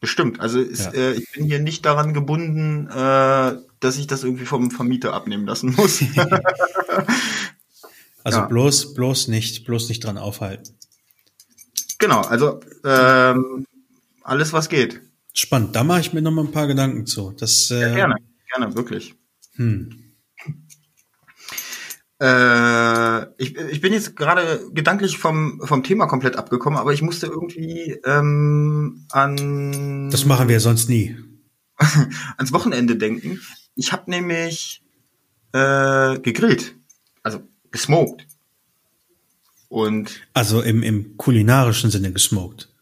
Bestimmt. 0.00 0.40
Also 0.40 0.60
ist, 0.60 0.86
ja. 0.86 0.92
äh, 0.92 1.12
ich 1.14 1.32
bin 1.32 1.44
hier 1.44 1.58
nicht 1.58 1.84
daran 1.84 2.14
gebunden, 2.14 2.88
äh, 2.88 3.56
dass 3.80 3.98
ich 3.98 4.06
das 4.06 4.22
irgendwie 4.22 4.44
vom 4.44 4.70
Vermieter 4.70 5.12
abnehmen 5.12 5.46
lassen 5.46 5.74
muss. 5.74 6.04
also 8.22 8.38
ja. 8.38 8.46
bloß, 8.46 8.94
bloß 8.94 9.28
nicht, 9.28 9.64
bloß 9.64 9.88
nicht 9.88 10.04
dran 10.04 10.18
aufhalten. 10.18 10.74
Genau, 11.98 12.20
also 12.20 12.60
ähm, 12.84 13.66
alles, 14.22 14.52
was 14.52 14.68
geht. 14.68 15.00
Spannend. 15.38 15.76
Da 15.76 15.84
mache 15.84 16.00
ich 16.00 16.12
mir 16.12 16.20
noch 16.20 16.32
mal 16.32 16.44
ein 16.44 16.50
paar 16.50 16.66
Gedanken 16.66 17.06
zu. 17.06 17.30
Das, 17.30 17.70
äh, 17.70 17.80
ja, 17.80 17.94
gerne, 17.94 18.16
gerne, 18.52 18.74
wirklich. 18.74 19.14
Hm. 19.54 20.16
Äh, 22.20 23.22
ich, 23.40 23.56
ich 23.56 23.80
bin 23.80 23.92
jetzt 23.92 24.16
gerade 24.16 24.68
gedanklich 24.72 25.16
vom, 25.16 25.60
vom 25.62 25.84
Thema 25.84 26.06
komplett 26.06 26.34
abgekommen, 26.34 26.76
aber 26.76 26.92
ich 26.92 27.02
musste 27.02 27.26
irgendwie 27.26 28.00
ähm, 28.04 29.06
an. 29.12 30.10
Das 30.10 30.24
machen 30.24 30.48
wir 30.48 30.58
sonst 30.58 30.88
nie. 30.88 31.16
ans 32.36 32.52
Wochenende 32.52 32.96
denken. 32.96 33.40
Ich 33.76 33.92
habe 33.92 34.10
nämlich 34.10 34.82
äh, 35.52 36.18
gegrillt, 36.18 36.74
also 37.22 37.42
gesmoked. 37.70 38.26
Und 39.68 40.20
also 40.34 40.62
im, 40.62 40.82
im 40.82 41.16
kulinarischen 41.16 41.90
Sinne 41.90 42.12
gesmoked. 42.12 42.74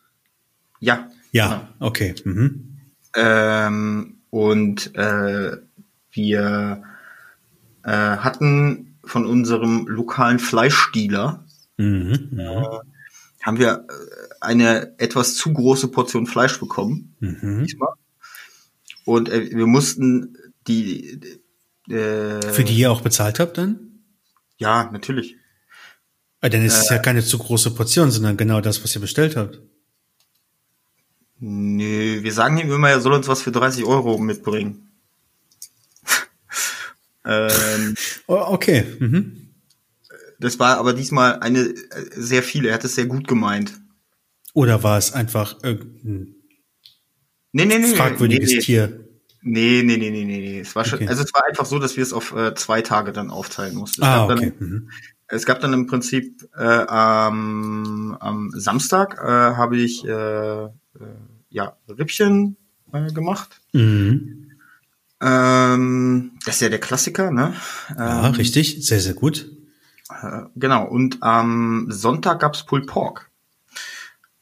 Ja. 0.80 1.10
Ja, 1.36 1.68
genau. 1.78 1.86
okay. 1.88 2.14
Mhm. 2.24 2.78
Ähm, 3.14 4.18
und 4.30 4.94
äh, 4.94 5.58
wir 6.10 6.82
äh, 7.84 7.90
hatten 7.90 8.98
von 9.04 9.26
unserem 9.26 9.86
lokalen 9.86 10.38
Fleischdealer 10.38 11.44
mhm, 11.76 12.30
mhm. 12.30 12.38
äh, 12.40 12.62
haben 13.42 13.58
wir 13.58 13.86
äh, 13.88 14.34
eine 14.40 14.98
etwas 14.98 15.34
zu 15.34 15.52
große 15.52 15.88
Portion 15.88 16.26
Fleisch 16.26 16.58
bekommen 16.58 17.14
mhm. 17.20 17.64
diesmal. 17.64 17.92
Und 19.04 19.28
äh, 19.28 19.50
wir 19.50 19.66
mussten 19.66 20.36
die 20.66 21.20
äh, 21.88 22.40
für 22.50 22.64
die 22.64 22.74
ihr 22.74 22.90
auch 22.90 23.02
bezahlt 23.02 23.40
habt 23.40 23.58
dann? 23.58 23.78
Ja, 24.56 24.90
natürlich. 24.90 25.36
Aber 26.40 26.46
ah, 26.46 26.48
dann 26.48 26.64
ist 26.64 26.78
es 26.78 26.88
ja 26.88 26.96
äh, 26.96 27.02
keine 27.02 27.22
zu 27.22 27.38
große 27.38 27.72
Portion, 27.72 28.10
sondern 28.10 28.36
genau 28.36 28.60
das, 28.60 28.82
was 28.82 28.94
ihr 28.94 29.00
bestellt 29.00 29.36
habt. 29.36 29.60
Nö, 31.38 32.22
wir 32.22 32.32
sagen 32.32 32.56
ihm 32.58 32.72
immer, 32.72 32.90
er 32.90 33.00
soll 33.00 33.12
uns 33.12 33.28
was 33.28 33.42
für 33.42 33.52
30 33.52 33.84
Euro 33.84 34.18
mitbringen. 34.18 34.90
ähm, 37.26 37.94
oh, 38.26 38.42
okay. 38.48 38.84
Mhm. 38.98 39.50
Das 40.38 40.58
war 40.58 40.78
aber 40.78 40.92
diesmal 40.92 41.40
eine 41.40 41.74
sehr 42.14 42.42
viele. 42.42 42.68
Er 42.68 42.74
hat 42.74 42.84
es 42.84 42.94
sehr 42.94 43.06
gut 43.06 43.26
gemeint. 43.28 43.72
Oder 44.54 44.82
war 44.82 44.96
es 44.96 45.12
einfach 45.12 45.62
irgendein 45.62 46.34
nee, 47.52 47.64
nee, 47.66 47.78
nee, 47.78 47.94
fragwürdiges 47.94 48.50
nee, 48.50 48.56
nee. 48.56 48.62
Tier? 48.62 49.06
Nee, 49.42 49.82
nee, 49.84 49.96
nee, 49.96 50.10
nee, 50.10 50.24
nee. 50.24 50.60
Es 50.60 50.74
war 50.74 50.84
schon, 50.84 50.98
okay. 50.98 51.08
also 51.08 51.22
es 51.22 51.32
war 51.32 51.46
einfach 51.46 51.66
so, 51.66 51.78
dass 51.78 51.96
wir 51.96 52.02
es 52.02 52.12
auf 52.12 52.34
äh, 52.34 52.54
zwei 52.54 52.82
Tage 52.82 53.12
dann 53.12 53.30
aufteilen 53.30 53.76
mussten. 53.76 54.02
ah, 54.02 54.24
okay. 54.24 54.52
Dann, 54.58 54.68
mhm. 54.68 54.90
Es 55.28 55.44
gab 55.44 55.60
dann 55.60 55.72
im 55.72 55.86
Prinzip 55.86 56.48
äh, 56.56 56.62
am, 56.62 58.16
am 58.20 58.50
Samstag 58.54 59.18
äh, 59.22 59.26
habe 59.26 59.76
ich 59.76 60.04
äh, 60.04 60.10
äh, 60.10 60.68
ja 61.50 61.76
Rippchen 61.88 62.56
äh, 62.92 63.12
gemacht. 63.12 63.60
Mhm. 63.72 64.52
Ähm, 65.20 66.32
das 66.44 66.56
ist 66.56 66.60
ja 66.60 66.68
der 66.68 66.80
Klassiker, 66.80 67.30
ne? 67.30 67.54
Ähm, 67.90 67.96
ja, 67.96 68.28
richtig, 68.28 68.86
sehr, 68.86 69.00
sehr 69.00 69.14
gut. 69.14 69.50
Äh, 70.10 70.42
genau, 70.54 70.86
und 70.86 71.22
am 71.22 71.86
Sonntag 71.90 72.40
gab's 72.40 72.64
Pulled 72.64 72.86
Pork. 72.86 73.30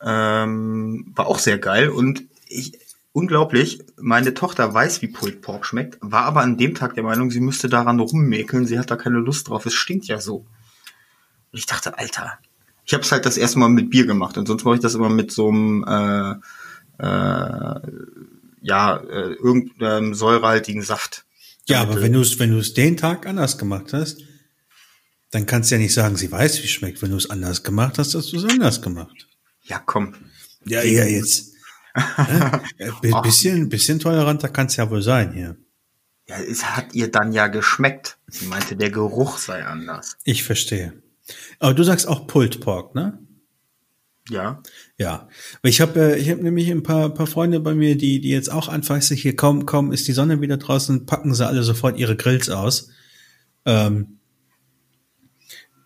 Ähm, 0.03 1.13
war 1.15 1.27
auch 1.29 1.39
sehr 1.39 1.59
geil 1.59 1.89
und 1.89 2.25
ich, 2.49 2.79
unglaublich, 3.13 3.85
meine 3.97 4.35
Tochter 4.35 4.75
weiß, 4.75 5.01
wie 5.01 5.09
Pulled 5.09 5.41
Pork 5.41 5.65
schmeckt, 5.65 5.97
war 6.01 6.25
aber 6.25 6.43
an 6.43 6.59
dem 6.59 6.75
Tag 6.75 6.95
der 6.95 7.05
Meinung, 7.05 7.31
sie 7.31 7.41
müsste 7.41 7.69
daran 7.69 8.01
rummäkeln, 8.01 8.67
sie 8.67 8.79
hat 8.79 8.91
da 8.91 8.97
keine 8.97 9.19
Lust 9.19 9.49
drauf, 9.49 9.65
es 9.65 9.75
stinkt 9.75 10.07
ja 10.07 10.21
so. 10.21 10.39
Und 11.53 11.59
ich 11.59 11.67
dachte, 11.67 11.97
Alter, 11.97 12.39
ich 12.85 12.93
habe 12.95 13.03
es 13.03 13.13
halt 13.13 13.27
das 13.27 13.37
erste 13.37 13.59
Mal 13.59 13.69
mit 13.69 13.91
Bier 13.91 14.07
gemacht 14.07 14.37
und 14.37 14.47
sonst 14.47 14.65
mache 14.65 14.77
ich 14.77 14.81
das 14.81 14.95
immer 14.95 15.09
mit 15.09 15.33
so 15.33 15.49
einem 15.49 15.85
äh, 15.85 17.05
äh, 17.05 17.81
ja 18.61 18.97
äh, 18.97 19.33
irgendeinem 19.35 20.15
säurehaltigen 20.15 20.83
Saft. 20.83 21.25
Ja, 21.67 21.81
aber 21.81 22.03
wenn 22.03 22.13
du 22.13 22.21
es 22.21 22.39
wenn 22.39 22.51
du 22.51 22.59
es 22.59 22.75
den 22.75 22.97
Tag 22.97 23.27
anders 23.27 23.59
gemacht 23.59 23.93
hast, 23.93 24.23
dann 25.31 25.47
kannst 25.47 25.71
du 25.71 25.77
ja 25.77 25.81
nicht 25.81 25.95
sagen, 25.95 26.17
sie 26.17 26.31
weiß, 26.31 26.61
wie 26.61 26.67
es 26.67 26.71
schmeckt. 26.71 27.03
Wenn 27.03 27.11
du 27.11 27.17
es 27.17 27.29
anders 27.29 27.63
gemacht 27.63 27.99
hast, 27.99 28.15
hast 28.15 28.33
du 28.33 28.37
es 28.37 28.45
anders 28.45 28.83
gemacht. 28.83 29.29
Ja, 29.63 29.83
komm. 29.85 30.15
Ja, 30.65 30.83
ja, 30.83 31.05
jetzt. 31.05 31.53
ja, 31.95 33.21
bisschen, 33.21 33.69
bisschen 33.69 33.99
toleranter 33.99 34.49
kann 34.49 34.67
es 34.67 34.77
ja 34.77 34.91
wohl 34.91 35.03
sein 35.03 35.33
hier. 35.33 35.57
Ja, 36.29 36.39
es 36.39 36.65
hat 36.65 36.95
ihr 36.95 37.11
dann 37.11 37.33
ja 37.33 37.49
geschmeckt. 37.49 38.19
Sie 38.29 38.47
meinte, 38.47 38.77
der 38.77 38.91
Geruch 38.91 39.39
sei 39.39 39.65
anders. 39.65 40.17
Ich 40.25 40.43
verstehe. 40.43 40.95
Aber 41.59 41.75
du 41.75 41.83
sagst 41.83 42.07
auch 42.07 42.27
Pulled 42.27 42.61
Pork, 42.61 42.95
ne? 42.95 43.19
Ja. 44.31 44.63
Ja. 44.99 45.29
Ich 45.63 45.81
habe 45.81 46.15
äh, 46.15 46.19
ich 46.19 46.31
hab 46.31 46.41
nämlich 46.41 46.71
ein 46.71 46.83
paar, 46.83 47.13
paar 47.13 47.27
Freunde 47.27 47.61
bei 47.61 47.75
mir, 47.75 47.97
die, 47.97 48.21
die 48.21 48.31
jetzt 48.31 48.51
auch 48.51 48.69
anfangen, 48.69 49.03
hier 49.03 49.37
kaum, 49.37 49.67
kaum 49.67 49.93
ist 49.93 50.09
die 50.09 50.13
Sonne 50.13 50.41
wieder 50.41 50.57
draußen, 50.57 51.07
packen 51.07 51.35
sie 51.35 51.47
alle 51.47 51.63
sofort 51.63 51.99
ihre 51.99 52.17
Grills 52.17 52.49
aus. 52.49 52.89
Ähm, 53.67 54.19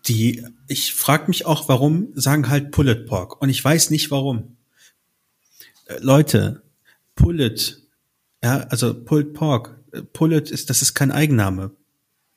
die, 0.07 0.45
ich 0.67 0.93
frage 0.93 1.27
mich 1.27 1.45
auch, 1.45 1.67
warum 1.67 2.09
sagen 2.15 2.49
halt 2.49 2.71
Pulled 2.71 3.07
Pork. 3.07 3.41
Und 3.41 3.49
ich 3.49 3.63
weiß 3.63 3.89
nicht 3.89 4.09
warum. 4.11 4.57
Äh, 5.85 5.99
Leute, 5.99 6.63
Pullet, 7.15 7.81
ja, 8.41 8.59
also 8.69 8.93
Pulled 9.03 9.33
Pork, 9.33 9.77
äh, 9.91 10.01
Pullet 10.01 10.49
ist, 10.49 10.69
das 10.69 10.81
ist 10.81 10.93
kein 10.93 11.11
Eigenname. 11.11 11.71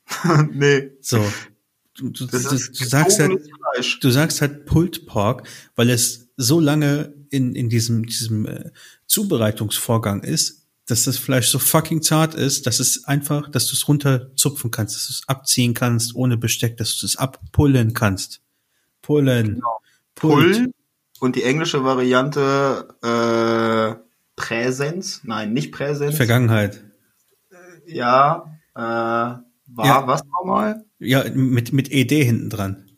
nee. 0.51 0.91
So, 0.99 1.23
du, 1.95 2.09
du, 2.09 2.27
du, 2.27 2.39
du 2.39 2.85
sagst 2.85 3.19
halt, 3.19 3.41
Fleisch. 3.73 3.99
du 3.99 4.09
sagst 4.09 4.41
halt 4.41 4.65
Pulled 4.65 5.05
Pork, 5.05 5.47
weil 5.75 5.89
es 5.89 6.29
so 6.37 6.59
lange 6.59 7.13
in, 7.29 7.55
in 7.55 7.69
diesem, 7.69 8.05
diesem 8.05 8.45
äh, 8.45 8.71
Zubereitungsvorgang 9.05 10.23
ist, 10.23 10.63
dass 10.85 11.05
das 11.05 11.17
Fleisch 11.17 11.47
so 11.47 11.59
fucking 11.59 12.01
zart 12.01 12.35
ist, 12.35 12.67
dass 12.67 12.79
es 12.79 13.05
einfach, 13.05 13.49
dass 13.49 13.67
du 13.67 13.73
es 13.73 13.87
runterzupfen 13.87 14.69
kannst, 14.69 14.95
dass 14.95 15.07
du 15.07 15.13
es 15.13 15.23
abziehen 15.27 15.73
kannst 15.73 16.15
ohne 16.15 16.37
Besteck, 16.37 16.77
dass 16.77 16.97
du 16.97 17.05
es 17.05 17.15
abpullen 17.15 17.93
kannst. 17.93 18.41
Pullen. 19.01 19.55
Genau. 19.55 19.79
Pull 20.15 20.71
und 21.19 21.37
die 21.37 21.43
englische 21.43 21.83
Variante 21.85 22.97
äh, 23.01 23.95
Präsenz, 24.35 25.21
nein, 25.23 25.53
nicht 25.53 25.71
Präsenz. 25.71 26.15
Vergangenheit. 26.15 26.83
Ja, 27.85 28.59
äh, 28.75 29.35
war 29.75 29.85
ja. 29.85 30.07
was 30.07 30.23
nochmal? 30.25 30.85
Ja, 30.99 31.23
mit, 31.33 31.73
mit 31.73 31.91
ED 31.91 32.11
hinten 32.23 32.49
dran. 32.49 32.89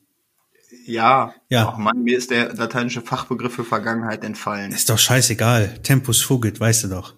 Ja. 0.86 1.34
Ja. 1.50 1.70
Ach 1.74 1.78
Mann, 1.78 2.04
mir 2.04 2.18
ist 2.18 2.32
der 2.32 2.54
lateinische 2.54 3.02
Fachbegriff 3.02 3.56
für 3.56 3.64
Vergangenheit 3.64 4.24
entfallen. 4.24 4.72
Ist 4.72 4.90
doch 4.90 5.00
scheißegal. 5.00 5.80
Tempus 5.82 6.22
fugit, 6.22 6.60
weißt 6.60 6.86
du 6.86 6.88
doch. 6.90 7.16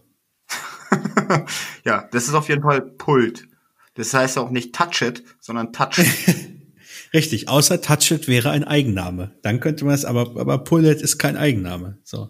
ja, 1.84 2.08
das 2.12 2.28
ist 2.28 2.34
auf 2.34 2.48
jeden 2.50 2.62
Fall 2.62 2.82
Pult. 2.82 3.48
Das 3.96 4.14
heißt 4.14 4.38
auch 4.38 4.52
nicht 4.52 4.74
touch 4.74 5.02
it, 5.02 5.24
sondern 5.40 5.74
touch 5.74 6.00
it. 6.00 6.08
Richtig, 7.14 7.50
außer 7.50 7.82
touch 7.82 8.12
it 8.12 8.28
wäre 8.28 8.52
ein 8.52 8.64
Eigenname. 8.64 9.36
Dann 9.42 9.60
könnte 9.60 9.86
man 9.86 9.96
es, 9.96 10.06
aber, 10.06 10.40
aber 10.40 10.60
pull 10.60 10.86
it 10.86 11.02
ist 11.02 11.18
kein 11.18 11.36
Eigenname. 11.36 11.98
So. 12.04 12.30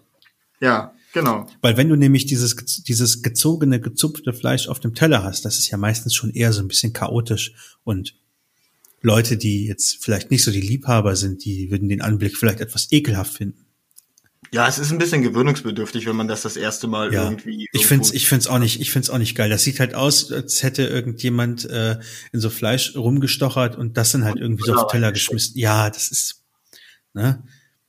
Ja, 0.60 0.94
genau. 1.12 1.46
Weil 1.60 1.76
wenn 1.76 1.88
du 1.88 1.96
nämlich 1.96 2.26
dieses, 2.26 2.56
dieses 2.84 3.22
gezogene, 3.22 3.80
gezupfte 3.80 4.32
Fleisch 4.32 4.68
auf 4.68 4.80
dem 4.80 4.94
Teller 4.94 5.22
hast, 5.22 5.44
das 5.44 5.58
ist 5.58 5.70
ja 5.70 5.78
meistens 5.78 6.14
schon 6.14 6.30
eher 6.30 6.52
so 6.52 6.60
ein 6.60 6.68
bisschen 6.68 6.92
chaotisch 6.92 7.54
und 7.84 8.14
Leute, 9.00 9.36
die 9.36 9.66
jetzt 9.66 10.02
vielleicht 10.02 10.30
nicht 10.30 10.42
so 10.42 10.50
die 10.50 10.60
Liebhaber 10.60 11.14
sind, 11.14 11.44
die 11.44 11.70
würden 11.70 11.88
den 11.88 12.02
Anblick 12.02 12.36
vielleicht 12.36 12.60
etwas 12.60 12.90
ekelhaft 12.90 13.32
finden. 13.32 13.64
Ja, 14.50 14.66
es 14.66 14.78
ist 14.78 14.90
ein 14.90 14.98
bisschen 14.98 15.22
gewöhnungsbedürftig, 15.22 16.06
wenn 16.06 16.16
man 16.16 16.26
das 16.26 16.42
das 16.42 16.56
erste 16.56 16.86
Mal 16.86 17.12
ja. 17.12 17.24
irgendwie. 17.24 17.66
Ich 17.72 17.86
find's, 17.86 18.12
ich 18.12 18.28
find's 18.28 18.46
auch 18.46 18.58
nicht, 18.58 18.80
ich 18.80 18.90
find's 18.90 19.10
auch 19.10 19.18
nicht 19.18 19.34
geil. 19.34 19.50
Das 19.50 19.62
sieht 19.62 19.78
halt 19.78 19.94
aus, 19.94 20.32
als 20.32 20.62
hätte 20.62 20.84
irgendjemand 20.84 21.68
äh, 21.68 21.98
in 22.32 22.40
so 22.40 22.48
Fleisch 22.48 22.96
rumgestochert 22.96 23.76
und 23.76 23.96
das 23.96 24.12
dann 24.12 24.24
halt 24.24 24.38
irgendwie 24.38 24.64
so 24.64 24.74
auf 24.74 24.86
den 24.86 24.92
Teller 24.92 25.12
geschmissen. 25.12 25.58
Ja, 25.58 25.90
das 25.90 26.10
ist, 26.10 26.44
ne? 27.12 27.44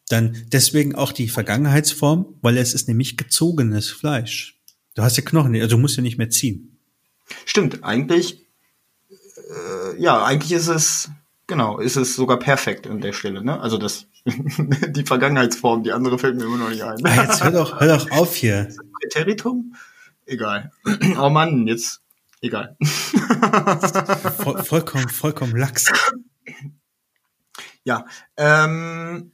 Dann 0.10 0.36
deswegen 0.52 0.95
auch 0.95 1.12
die 1.12 1.30
Vergangenheitsform, 1.30 2.38
weil 2.41 2.58
es 2.58 2.74
ist 2.74 2.88
nämlich 2.88 3.15
gezogenes 3.15 3.89
Fleisch. 3.89 4.60
Du 4.95 5.04
hast 5.04 5.17
ja 5.17 5.24
Knochen, 5.24 5.56
also 5.56 5.76
du 5.76 5.78
musst 5.78 5.95
ja 5.95 6.04
nicht 6.04 6.17
mehr 6.17 6.30
ziehen. 6.30 6.78
Stimmt, 7.45 7.84
eigentlich 7.84 8.50
äh, 9.50 10.02
ja, 10.02 10.24
eigentlich 10.24 10.52
ist 10.52 10.67
es, 10.67 11.10
genau, 11.48 11.80
ist 11.80 11.95
es 11.95 12.15
sogar 12.15 12.38
perfekt 12.39 12.88
an 12.88 13.02
der 13.02 13.13
Stelle, 13.13 13.43
ne? 13.43 13.60
Also 13.60 13.78
das, 13.78 14.08
die 14.26 15.06
Vergangenheitsform, 15.06 15.84
die 15.84 15.91
andere 15.91 16.19
fällt 16.19 16.38
mir 16.38 16.45
immer 16.45 16.58
noch 16.58 16.69
nicht 16.69 16.84
ein. 16.84 16.98
Ah, 17.04 17.24
jetzt 17.24 17.43
hör 17.43 17.52
doch, 17.52 17.80
hör 17.80 17.98
doch 17.98 18.12
auf 18.12 18.36
hier. 18.36 18.69
Präteritum? 19.02 19.76
Egal. 20.26 20.72
Oh 21.17 21.30
Mann, 21.30 21.67
jetzt 21.67 22.02
egal. 22.41 22.78
Voll, 24.38 24.63
vollkommen, 24.63 25.10
vollkommen 25.10 25.56
lax. 25.56 25.91
Ja, 27.84 28.06
ähm, 28.38 29.32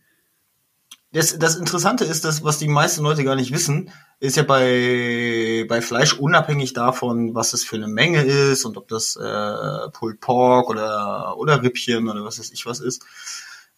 das, 1.15 1.39
das 1.39 1.55
Interessante 1.55 2.03
ist, 2.03 2.25
dass 2.25 2.43
was 2.43 2.57
die 2.57 2.67
meisten 2.67 3.01
Leute 3.01 3.23
gar 3.23 3.37
nicht 3.37 3.53
wissen, 3.53 3.89
ist 4.19 4.35
ja 4.35 4.43
bei, 4.43 5.65
bei 5.69 5.81
Fleisch 5.81 6.13
unabhängig 6.13 6.73
davon, 6.73 7.33
was 7.33 7.53
es 7.53 7.63
für 7.63 7.77
eine 7.77 7.87
Menge 7.87 8.21
ist 8.21 8.65
und 8.65 8.75
ob 8.75 8.89
das 8.89 9.15
äh, 9.15 9.89
Pulled 9.93 10.19
Pork 10.19 10.69
oder, 10.69 11.37
oder 11.37 11.63
Rippchen 11.63 12.09
oder 12.09 12.25
was 12.25 12.37
weiß 12.37 12.51
ich 12.51 12.65
was 12.65 12.81
ist, 12.81 13.05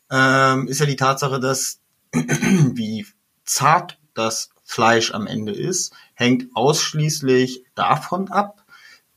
ähm, 0.09 0.67
ist 0.67 0.79
ja 0.79 0.87
die 0.87 0.95
Tatsache, 0.95 1.39
dass 1.39 1.79
wie 2.11 3.05
zart 3.45 3.99
das 4.15 4.49
Fleisch 4.63 5.13
am 5.13 5.27
Ende 5.27 5.51
ist, 5.51 5.93
hängt 6.15 6.47
ausschließlich 6.55 7.65
davon 7.75 8.31
ab, 8.31 8.63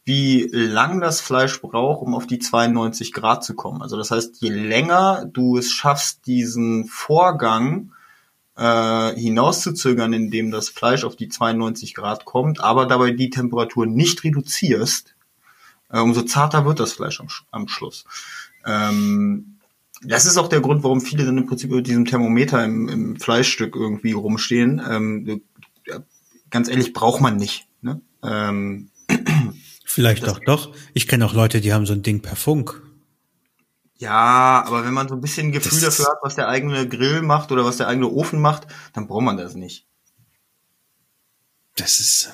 wie 0.05 0.47
lang 0.53 1.01
das 1.01 1.23
Fleisch 1.23 1.63
braucht, 1.63 2.03
um 2.03 2.15
auf 2.15 2.27
die 2.27 2.39
92 2.39 3.15
Grad 3.15 3.45
zu 3.45 3.55
kommen. 3.55 3.81
Also 3.81 3.97
das 3.97 4.11
heißt, 4.11 4.43
je 4.43 4.51
länger 4.51 5.25
du 5.25 5.57
es 5.57 5.73
schaffst, 5.73 6.27
diesen 6.27 6.85
Vorgang 6.85 7.93
äh, 8.61 9.19
hinauszuzögern, 9.19 10.13
indem 10.13 10.51
das 10.51 10.69
Fleisch 10.69 11.05
auf 11.05 11.17
die 11.17 11.31
92 11.31 11.95
Grad 11.95 12.27
kommt, 12.27 12.61
aber 12.61 12.85
dabei 12.85 13.11
die 13.11 13.31
Temperatur 13.31 13.87
nicht 13.87 14.23
reduzierst, 14.23 15.15
äh, 15.91 15.99
umso 15.99 16.23
zarter 16.23 16.67
wird 16.67 16.79
das 16.79 16.93
Fleisch 16.93 17.21
am, 17.21 17.29
am 17.51 17.69
Schluss. 17.69 18.05
Ähm, 18.67 19.57
das 20.03 20.27
ist 20.27 20.37
auch 20.37 20.49
der 20.49 20.61
Grund, 20.61 20.85
warum 20.85 21.01
viele 21.01 21.25
dann 21.25 21.39
im 21.39 21.47
Prinzip 21.47 21.71
mit 21.71 21.87
diesem 21.87 22.05
Thermometer 22.05 22.63
im, 22.63 22.89
im 22.89 23.17
Fleischstück 23.17 23.77
irgendwie 23.77 24.13
rumstehen. 24.13 24.81
Ähm, 24.87 25.43
ganz 26.51 26.69
ehrlich, 26.69 26.93
braucht 26.93 27.23
man 27.23 27.37
nicht. 27.37 27.67
Ne? 27.81 28.03
Ähm, 28.23 28.91
Vielleicht 29.85 30.27
doch, 30.27 30.39
doch. 30.39 30.75
Ich 30.93 31.09
kenne 31.09 31.25
auch 31.25 31.35
Leute, 31.35 31.61
die 31.61 31.73
haben 31.73 31.87
so 31.87 31.95
ein 31.95 32.03
Ding 32.03 32.21
per 32.21 32.37
Funk. 32.37 32.83
Ja, 34.01 34.65
aber 34.67 34.83
wenn 34.87 34.95
man 34.95 35.09
so 35.09 35.15
ein 35.15 35.21
bisschen 35.21 35.53
Gefühl 35.53 35.79
das 35.79 35.99
dafür 35.99 36.11
hat, 36.11 36.21
was 36.23 36.35
der 36.35 36.49
eigene 36.49 36.89
Grill 36.89 37.21
macht 37.21 37.53
oder 37.53 37.67
was 37.67 37.77
der 37.77 37.87
eigene 37.87 38.09
Ofen 38.09 38.41
macht, 38.41 38.67
dann 38.95 39.07
braucht 39.07 39.25
man 39.25 39.37
das 39.37 39.55
nicht. 39.55 39.87
Das 41.77 42.01
ist. 42.01 42.31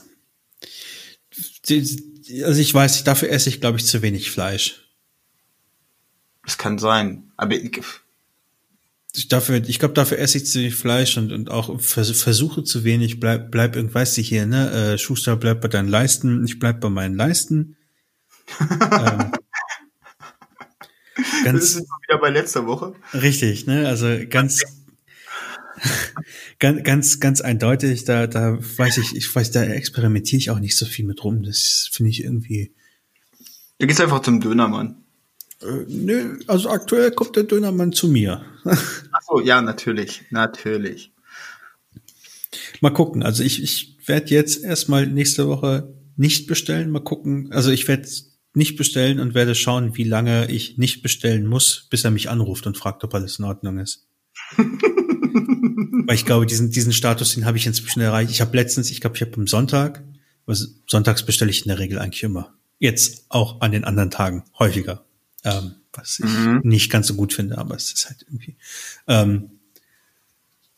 Also 2.44 2.60
ich 2.60 2.72
weiß, 2.72 3.02
dafür 3.02 3.30
esse 3.30 3.48
ich, 3.48 3.60
glaube 3.60 3.78
ich, 3.78 3.86
zu 3.86 4.00
wenig 4.00 4.30
Fleisch. 4.30 4.92
Das 6.44 6.56
kann 6.56 6.78
sein. 6.78 7.32
Aber 7.36 7.56
ich, 7.56 7.82
ich 9.12 9.26
dafür, 9.26 9.56
ich 9.56 9.80
glaube, 9.80 9.94
dafür 9.94 10.20
esse 10.20 10.38
ich 10.38 10.46
zu 10.46 10.60
wenig 10.60 10.76
Fleisch 10.76 11.16
und, 11.16 11.32
und 11.32 11.50
auch 11.50 11.80
vers 11.80 12.12
versuche 12.12 12.62
zu 12.62 12.84
wenig, 12.84 13.18
bleib, 13.18 13.50
bleib 13.50 13.74
irgendwas 13.74 14.16
ich 14.18 14.28
hier, 14.28 14.46
ne? 14.46 14.70
Äh, 14.70 14.98
Schuster, 14.98 15.34
bleib 15.34 15.62
bei 15.62 15.68
deinen 15.68 15.88
Leisten, 15.88 16.44
ich 16.44 16.60
bleib 16.60 16.80
bei 16.80 16.90
meinen 16.90 17.16
Leisten. 17.16 17.76
ähm, 18.60 19.32
ganz, 21.44 21.60
das 21.60 21.74
ist 21.76 21.88
wieder 22.06 22.18
bei 22.18 22.30
letzter 22.30 22.66
Woche. 22.66 22.94
Richtig, 23.14 23.66
ne? 23.66 23.88
Also 23.88 24.08
ganz, 24.28 24.62
ganz, 26.58 26.82
ganz, 26.82 27.20
ganz 27.20 27.40
eindeutig, 27.40 28.04
da, 28.04 28.26
da 28.26 28.58
weiß 28.58 28.98
ich, 28.98 29.16
ich 29.16 29.34
weiß, 29.34 29.50
da 29.50 29.62
experimentiere 29.62 30.38
ich 30.38 30.50
auch 30.50 30.58
nicht 30.58 30.76
so 30.76 30.86
viel 30.86 31.04
mit 31.04 31.24
rum. 31.24 31.42
Das 31.42 31.88
finde 31.92 32.10
ich 32.10 32.24
irgendwie. 32.24 32.74
Da 33.78 33.86
geht's 33.86 34.00
einfach 34.00 34.22
zum 34.22 34.40
Dönermann. 34.40 35.04
Äh, 35.62 35.84
nö, 35.88 36.38
also 36.46 36.70
aktuell 36.70 37.10
kommt 37.10 37.36
der 37.36 37.44
Dönermann 37.44 37.92
zu 37.92 38.08
mir. 38.08 38.44
Ach 38.64 39.22
so, 39.28 39.40
ja, 39.40 39.62
natürlich, 39.62 40.22
natürlich. 40.30 41.12
Mal 42.80 42.90
gucken. 42.90 43.22
Also 43.22 43.42
ich, 43.42 43.62
ich 43.62 43.98
werde 44.06 44.30
jetzt 44.30 44.62
erstmal 44.62 45.06
nächste 45.06 45.48
Woche 45.48 45.94
nicht 46.16 46.46
bestellen. 46.46 46.90
Mal 46.90 47.00
gucken. 47.00 47.52
Also 47.52 47.70
ich 47.70 47.88
werde 47.88 48.08
nicht 48.56 48.76
bestellen 48.76 49.20
und 49.20 49.34
werde 49.34 49.54
schauen, 49.54 49.96
wie 49.96 50.04
lange 50.04 50.50
ich 50.50 50.78
nicht 50.78 51.02
bestellen 51.02 51.46
muss, 51.46 51.86
bis 51.90 52.04
er 52.04 52.10
mich 52.10 52.30
anruft 52.30 52.66
und 52.66 52.76
fragt, 52.76 53.04
ob 53.04 53.14
alles 53.14 53.38
in 53.38 53.44
Ordnung 53.44 53.78
ist. 53.78 54.06
Weil 54.56 56.14
ich 56.14 56.24
glaube, 56.24 56.46
diesen, 56.46 56.70
diesen 56.70 56.92
Status, 56.92 57.34
den 57.34 57.44
habe 57.44 57.58
ich 57.58 57.66
inzwischen 57.66 58.00
erreicht. 58.00 58.30
Ich 58.30 58.40
habe 58.40 58.56
letztens, 58.56 58.90
ich 58.90 59.00
glaube, 59.00 59.16
ich 59.16 59.22
habe 59.22 59.36
am 59.36 59.46
Sonntag, 59.46 60.04
also 60.46 60.66
sonntags 60.86 61.24
bestelle 61.24 61.50
ich 61.50 61.62
in 61.62 61.68
der 61.68 61.78
Regel 61.78 61.98
eigentlich 61.98 62.22
immer. 62.22 62.54
Jetzt 62.78 63.26
auch 63.28 63.60
an 63.60 63.72
den 63.72 63.84
anderen 63.84 64.10
Tagen, 64.10 64.44
häufiger 64.58 65.06
ähm, 65.46 65.76
was 65.92 66.18
ich 66.18 66.30
mhm. 66.30 66.60
nicht 66.64 66.90
ganz 66.90 67.06
so 67.06 67.14
gut 67.14 67.32
finde, 67.32 67.56
aber 67.56 67.76
es 67.76 67.92
ist 67.92 68.06
halt 68.06 68.22
irgendwie. 68.26 68.56
Ähm, 69.06 69.55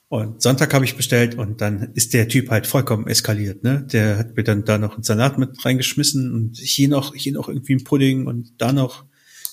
und 0.08 0.40
Sonntag 0.40 0.72
habe 0.72 0.86
ich 0.86 0.96
bestellt 0.96 1.36
und 1.36 1.60
dann 1.60 1.92
ist 1.94 2.14
der 2.14 2.28
Typ 2.28 2.48
halt 2.50 2.66
vollkommen 2.66 3.06
eskaliert. 3.06 3.62
Ne? 3.62 3.86
Der 3.92 4.16
hat 4.16 4.36
mir 4.36 4.42
dann 4.42 4.64
da 4.64 4.78
noch 4.78 4.94
einen 4.94 5.02
Salat 5.02 5.38
mit 5.38 5.62
reingeschmissen 5.64 6.32
und 6.32 6.56
hier 6.56 6.88
noch, 6.88 7.14
hier 7.14 7.34
noch 7.34 7.48
irgendwie 7.48 7.74
ein 7.74 7.84
Pudding 7.84 8.26
und 8.26 8.54
da 8.58 8.72
noch 8.72 9.04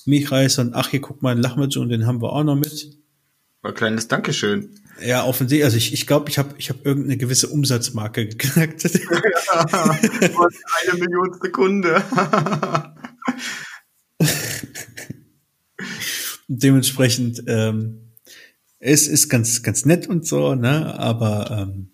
Milchreis 0.06 0.58
und 0.58 0.72
ach, 0.74 0.88
hier 0.88 1.02
guck 1.02 1.20
mal, 1.20 1.32
ein 1.34 1.42
Lachmatsch 1.42 1.76
und 1.76 1.90
den 1.90 2.06
haben 2.06 2.22
wir 2.22 2.32
auch 2.32 2.44
noch 2.44 2.56
mit. 2.56 2.98
Ein 3.62 3.74
kleines 3.74 4.08
Dankeschön. 4.08 4.70
Ja, 5.04 5.24
offensichtlich. 5.24 5.64
Also 5.64 5.76
ich 5.76 5.92
ich, 5.92 6.06
glaube, 6.06 6.30
ich 6.30 6.38
habe 6.38 6.54
ich 6.56 6.70
hab 6.70 6.86
irgendeine 6.86 7.18
gewisse 7.18 7.48
Umsatzmarke 7.48 8.26
geknackt. 8.28 8.84
Ja, 9.56 9.98
eine 10.90 10.98
Million 10.98 11.38
Sekunde. 11.40 12.02
Dementsprechend, 16.48 17.42
ähm, 17.46 18.05
es 18.78 19.06
ist 19.06 19.28
ganz, 19.28 19.62
ganz 19.62 19.84
nett 19.84 20.06
und 20.06 20.26
so, 20.26 20.54
ne, 20.54 20.98
aber 20.98 21.50
ähm, 21.50 21.90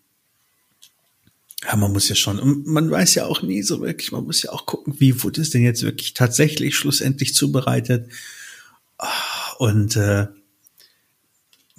ja, 1.64 1.77
man 1.77 1.92
muss 1.92 2.09
ja 2.09 2.14
schon, 2.14 2.40
und 2.40 2.66
man 2.66 2.90
weiß 2.90 3.14
ja 3.14 3.27
auch 3.27 3.42
nie 3.42 3.62
so 3.62 3.81
wirklich, 3.81 4.11
man 4.11 4.25
muss 4.25 4.42
ja 4.42 4.51
auch 4.51 4.66
gucken, 4.66 4.95
wie 4.99 5.23
wurde 5.23 5.40
es 5.40 5.51
denn 5.51 5.62
jetzt 5.62 5.83
wirklich 5.83 6.12
tatsächlich 6.14 6.77
schlussendlich 6.77 7.35
zubereitet. 7.35 8.11
Ah, 8.99 9.53
und 9.59 9.97
äh, 9.97 10.27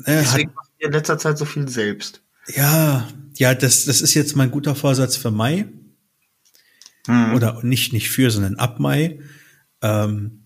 Deswegen 0.05 0.49
hat, 0.49 0.55
mache 0.55 0.67
ich 0.77 0.85
in 0.85 0.91
letzter 0.91 1.17
Zeit 1.17 1.37
so 1.37 1.45
viel 1.45 1.67
selbst. 1.67 2.21
Ja, 2.55 3.07
ja, 3.35 3.53
das, 3.55 3.85
das 3.85 4.01
ist 4.01 4.13
jetzt 4.13 4.35
mein 4.35 4.51
guter 4.51 4.75
Vorsatz 4.75 5.15
für 5.15 5.31
Mai. 5.31 5.67
Hm. 7.07 7.33
Oder 7.35 7.61
nicht, 7.63 7.93
nicht 7.93 8.09
für, 8.09 8.31
sondern 8.31 8.55
ab 8.55 8.79
Mai. 8.79 9.19
Ähm, 9.81 10.42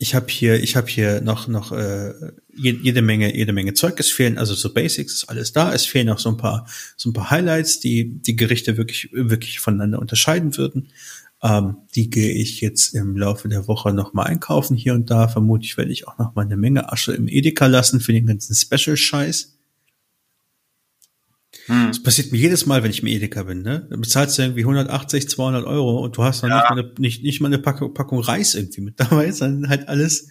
ich 0.00 0.14
habe 0.14 0.26
hier, 0.28 0.62
ich 0.62 0.76
habe 0.76 0.86
hier 0.86 1.20
noch 1.20 1.48
noch 1.48 1.72
äh, 1.72 2.14
jede 2.54 3.02
Menge, 3.02 3.34
jede 3.36 3.52
Menge 3.52 3.74
Zeug. 3.74 3.98
Es 3.98 4.10
fehlen 4.10 4.38
also 4.38 4.54
so 4.54 4.72
Basics, 4.72 5.14
ist 5.14 5.28
alles 5.28 5.52
da. 5.52 5.74
Es 5.74 5.86
fehlen 5.86 6.06
noch 6.06 6.20
so 6.20 6.28
ein 6.28 6.36
paar, 6.36 6.68
so 6.96 7.10
ein 7.10 7.12
paar 7.12 7.30
Highlights, 7.30 7.80
die 7.80 8.20
die 8.22 8.36
Gerichte 8.36 8.76
wirklich 8.76 9.10
wirklich 9.12 9.58
voneinander 9.58 9.98
unterscheiden 9.98 10.56
würden. 10.56 10.88
Ähm, 11.42 11.78
die 11.96 12.10
gehe 12.10 12.32
ich 12.32 12.60
jetzt 12.60 12.94
im 12.94 13.16
Laufe 13.16 13.48
der 13.48 13.66
Woche 13.66 13.92
noch 13.92 14.12
mal 14.12 14.24
einkaufen 14.24 14.76
hier 14.76 14.94
und 14.94 15.10
da. 15.10 15.26
Vermutlich 15.26 15.76
werde 15.76 15.90
ich 15.90 16.06
auch 16.06 16.16
noch 16.18 16.36
mal 16.36 16.44
eine 16.44 16.56
Menge 16.56 16.92
Asche 16.92 17.12
im 17.12 17.26
Edeka 17.26 17.66
lassen 17.66 18.00
für 18.00 18.12
den 18.12 18.26
ganzen 18.26 18.54
Special-Scheiß. 18.54 19.57
Hm. 21.68 21.88
Das 21.88 22.02
passiert 22.02 22.32
mir 22.32 22.38
jedes 22.38 22.64
Mal, 22.64 22.82
wenn 22.82 22.90
ich 22.90 23.02
im 23.02 23.08
Edeka 23.08 23.42
bin. 23.42 23.62
Ne? 23.62 23.86
Da 23.90 23.96
bezahlst 23.96 24.38
du 24.38 24.42
irgendwie 24.42 24.62
180, 24.62 25.28
200 25.28 25.66
Euro 25.66 25.98
und 25.98 26.16
du 26.16 26.24
hast 26.24 26.42
noch 26.42 26.48
ja. 26.48 26.56
nicht, 26.56 26.70
mal 26.70 26.78
eine, 26.78 26.92
nicht, 26.98 27.22
nicht 27.22 27.40
mal 27.40 27.48
eine 27.48 27.58
Packung, 27.58 27.92
Packung 27.92 28.20
Reis 28.20 28.54
irgendwie 28.54 28.80
mit 28.80 28.98
dabei, 28.98 29.30
sondern 29.32 29.70
halt 29.70 29.88
alles, 29.88 30.28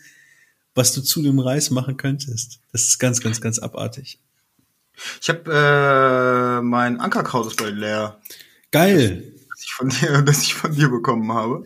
was 0.74 0.94
du 0.94 1.02
zu 1.02 1.22
dem 1.22 1.40
Reis 1.40 1.70
machen 1.70 1.96
könntest. 1.96 2.60
Das 2.72 2.84
ist 2.84 2.98
ganz, 2.98 3.22
ganz, 3.22 3.40
ganz 3.40 3.60
abartig. 3.60 4.20
Ich 5.22 5.30
habe 5.30 6.60
äh, 6.60 6.62
mein 6.64 7.00
Ankerkraut 7.00 7.48
ist 7.48 7.58
bald 7.58 7.76
leer. 7.76 8.20
Geil. 8.72 9.32
Das 9.50 9.64
ich 9.64 9.74
von 9.74 9.90
dir, 9.90 10.22
das 10.26 10.42
ich 10.42 10.56
von 10.56 10.74
dir 10.74 10.90
bekommen 10.90 11.32
habe. 11.32 11.64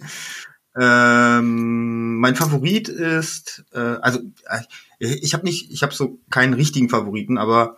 Ähm, 0.78 2.18
mein 2.18 2.36
Favorit 2.36 2.90
ist, 2.90 3.64
äh, 3.74 3.80
also 3.80 4.20
äh, 4.48 4.62
ich 5.00 5.34
habe 5.34 5.46
nicht, 5.46 5.72
ich 5.72 5.82
habe 5.84 5.94
so 5.94 6.20
keinen 6.30 6.54
richtigen 6.54 6.90
Favoriten, 6.90 7.38
aber 7.38 7.78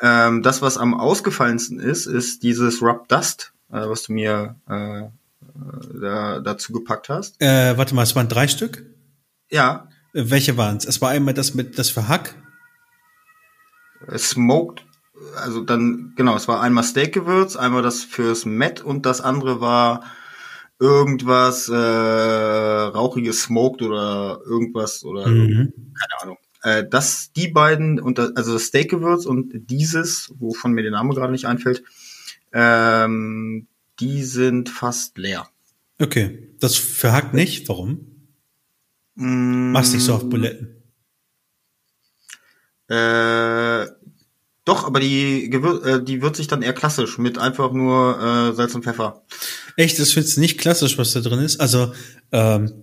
ähm, 0.00 0.42
das, 0.42 0.62
was 0.62 0.78
am 0.78 0.94
ausgefallensten 0.94 1.80
ist, 1.80 2.06
ist 2.06 2.42
dieses 2.42 2.82
Rub 2.82 3.08
Dust, 3.08 3.52
äh, 3.70 3.88
was 3.88 4.04
du 4.04 4.12
mir 4.12 4.56
äh, 4.68 5.08
da, 6.00 6.40
dazu 6.40 6.72
gepackt 6.72 7.08
hast. 7.08 7.40
Äh, 7.40 7.76
warte 7.76 7.94
mal, 7.94 8.02
es 8.02 8.16
waren 8.16 8.28
drei 8.28 8.48
Stück? 8.48 8.84
Ja. 9.50 9.88
Äh, 10.12 10.24
welche 10.30 10.56
waren 10.56 10.76
es? 10.76 10.84
Es 10.84 11.00
war 11.00 11.10
einmal 11.10 11.34
das 11.34 11.54
mit 11.54 11.78
das 11.78 11.90
für 11.90 12.08
Hack. 12.08 12.34
Smoked, 14.16 14.84
also 15.36 15.62
dann, 15.62 16.14
genau, 16.16 16.34
es 16.34 16.48
war 16.48 16.60
einmal 16.60 16.84
Steakgewürz, 16.84 17.56
einmal 17.56 17.82
das 17.82 18.02
fürs 18.02 18.44
Met 18.44 18.80
und 18.80 19.06
das 19.06 19.20
andere 19.20 19.60
war 19.60 20.02
irgendwas 20.80 21.68
äh, 21.68 21.76
rauchiges 21.76 23.42
Smoked 23.42 23.82
oder 23.82 24.40
irgendwas 24.44 25.04
oder 25.04 25.28
mhm. 25.28 25.72
keine 25.98 26.22
Ahnung. 26.22 26.38
Äh, 26.62 26.84
das, 26.88 27.32
die 27.32 27.48
beiden, 27.48 28.00
und 28.00 28.18
das, 28.18 28.36
also 28.36 28.54
das 28.54 28.66
Steakgewürz 28.66 29.26
und 29.26 29.52
dieses, 29.70 30.32
wovon 30.38 30.72
mir 30.72 30.82
der 30.82 30.92
Name 30.92 31.14
gerade 31.14 31.32
nicht 31.32 31.46
einfällt, 31.46 31.82
ähm, 32.52 33.66
die 34.00 34.22
sind 34.22 34.68
fast 34.68 35.18
leer. 35.18 35.48
Okay, 36.00 36.48
das 36.60 36.76
verhackt 36.76 37.34
nicht. 37.34 37.68
Warum? 37.68 38.28
Mm, 39.14 39.72
Machst 39.72 39.94
nicht 39.94 40.04
so 40.04 40.14
auf 40.14 40.28
Buletten. 40.28 40.82
Äh, 42.88 43.86
Doch, 44.64 44.84
aber 44.84 45.00
die, 45.00 45.50
Gewür 45.50 45.84
äh, 45.84 46.04
die 46.04 46.22
wird 46.22 46.36
sich 46.36 46.46
dann 46.46 46.62
eher 46.62 46.72
klassisch 46.72 47.18
mit 47.18 47.38
einfach 47.38 47.72
nur 47.72 48.18
äh, 48.20 48.54
Salz 48.54 48.74
und 48.74 48.84
Pfeffer. 48.84 49.24
Echt, 49.76 49.98
das 49.98 50.12
findest 50.12 50.36
du 50.36 50.40
nicht 50.40 50.58
klassisch, 50.58 50.98
was 50.98 51.12
da 51.12 51.20
drin 51.20 51.40
ist? 51.40 51.60
Also 51.60 51.92
ähm, 52.30 52.82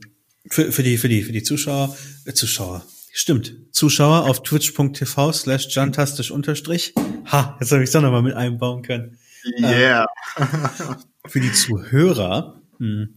für, 0.49 0.71
für 0.71 0.83
die 0.83 0.97
für 0.97 1.07
die 1.07 1.21
für 1.23 1.31
die 1.31 1.43
Zuschauer 1.43 1.95
äh, 2.25 2.33
Zuschauer 2.33 2.85
stimmt 3.13 3.55
Zuschauer 3.71 4.25
auf 4.29 4.43
twitch.tv 4.43 5.31
slash 5.33 5.67
jantastisch 5.75 6.31
unterstrich 6.31 6.93
ha 7.25 7.57
jetzt 7.59 7.71
habe 7.71 7.83
ich 7.83 7.91
doch 7.91 8.01
noch 8.01 8.11
mal 8.11 8.21
mit 8.21 8.35
einbauen 8.35 8.83
können. 8.83 9.17
Yeah. 9.59 10.05
Ähm, 10.37 10.47
für 11.27 11.39
die 11.39 11.53
Zuhörer 11.53 12.61
mh, 12.77 12.87
hm, 12.87 13.13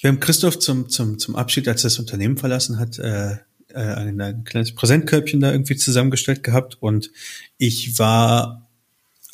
wir 0.00 0.08
haben 0.08 0.20
Christoph 0.20 0.58
zum 0.58 0.88
zum 0.88 1.18
zum 1.18 1.36
Abschied, 1.36 1.68
als 1.68 1.84
er 1.84 1.90
das 1.90 1.98
Unternehmen 1.98 2.36
verlassen 2.36 2.78
hat, 2.78 2.98
äh, 2.98 3.36
äh, 3.74 3.78
ein, 3.78 4.20
ein 4.20 4.44
kleines 4.44 4.74
Präsentkörbchen 4.74 5.40
da 5.40 5.52
irgendwie 5.52 5.76
zusammengestellt 5.76 6.42
gehabt 6.42 6.78
und 6.80 7.10
ich 7.58 7.98
war 7.98 8.68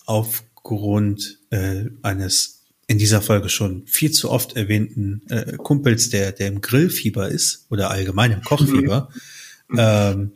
aufgrund 0.06 1.38
äh, 1.50 1.84
eines 2.02 2.56
in 2.86 2.98
dieser 2.98 3.20
Folge 3.20 3.48
schon 3.48 3.86
viel 3.86 4.12
zu 4.12 4.30
oft 4.30 4.56
erwähnten 4.56 5.22
äh, 5.28 5.56
Kumpels, 5.56 6.10
der, 6.10 6.32
der 6.32 6.48
im 6.48 6.60
Grillfieber 6.60 7.28
ist 7.28 7.66
oder 7.68 7.90
allgemein 7.90 8.30
im 8.30 8.42
Kochfieber, 8.42 9.08
mhm. 9.12 9.20
Ähm, 9.76 10.32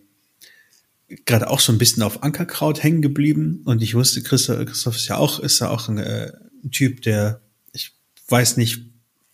gerade 1.26 1.50
auch 1.50 1.60
so 1.60 1.72
ein 1.72 1.78
bisschen 1.78 2.02
auf 2.02 2.22
Ankerkraut 2.22 2.82
hängen 2.82 3.02
geblieben 3.02 3.62
und 3.64 3.82
ich 3.82 3.94
wusste, 3.94 4.22
Christoph, 4.22 4.64
Christoph 4.64 4.96
ist 4.96 5.08
ja 5.08 5.16
auch, 5.16 5.40
ist 5.40 5.58
ja 5.60 5.70
auch 5.70 5.88
ein, 5.88 5.98
äh, 5.98 6.32
ein 6.64 6.70
Typ, 6.70 7.02
der, 7.02 7.40
ich 7.72 7.92
weiß 8.28 8.56
nicht, 8.56 8.90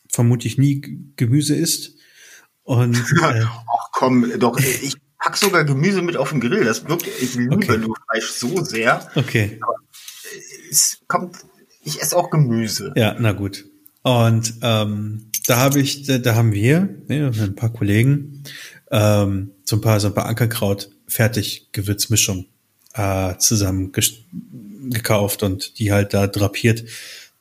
vermutlich 0.09 0.59
nie 0.59 0.81
Gemüse 1.17 1.55
isst. 1.55 1.95
Und 2.63 2.97
äh, 3.23 3.45
Ach 3.45 3.89
komm, 3.93 4.39
doch, 4.39 4.59
ich 4.59 4.97
pack 5.19 5.37
sogar 5.37 5.65
Gemüse 5.65 6.03
mit 6.03 6.17
auf 6.17 6.31
den 6.31 6.41
Grill. 6.41 6.65
Das 6.65 6.89
wirkt, 6.89 7.07
ich 7.21 7.35
liebe 7.35 7.57
okay. 7.57 7.79
nur 7.79 7.97
Fleisch 8.11 8.31
so 8.31 8.63
sehr. 8.65 9.09
Okay. 9.15 9.59
Aber 9.61 9.77
es 10.71 10.99
kommt, 11.07 11.37
ich 11.83 12.01
esse 12.01 12.17
auch 12.17 12.31
Gemüse. 12.31 12.93
Ja, 12.97 13.17
na 13.19 13.33
gut. 13.33 13.67
Und 14.03 14.55
ähm, 14.63 15.31
da 15.47 15.59
habe 15.59 15.81
ich, 15.81 16.05
da, 16.05 16.19
da 16.19 16.35
haben 16.35 16.53
wir, 16.53 16.89
ne, 17.09 17.31
ein 17.35 17.55
paar 17.55 17.73
Kollegen, 17.73 18.45
ähm, 18.91 19.53
so 19.67 19.77
ein 19.77 19.83
paar, 19.83 20.01
so 20.01 20.09
ein 20.09 20.15
paar 20.15 20.27
Ankerkraut 20.27 20.91
fertig 21.07 21.69
Gewürzmischung 21.73 22.47
äh, 22.95 23.37
zusammen 23.37 23.93
gekauft 23.93 25.43
und 25.43 25.79
die 25.79 25.93
halt 25.93 26.15
da 26.15 26.27
drapiert. 26.27 26.85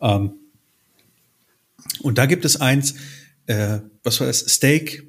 Ähm, 0.02 0.34
und 2.02 2.18
da 2.18 2.26
gibt 2.26 2.44
es 2.44 2.60
eins, 2.60 2.96
äh, 3.46 3.80
was 4.04 4.20
war 4.20 4.28
das? 4.28 4.40
Steak, 4.40 5.06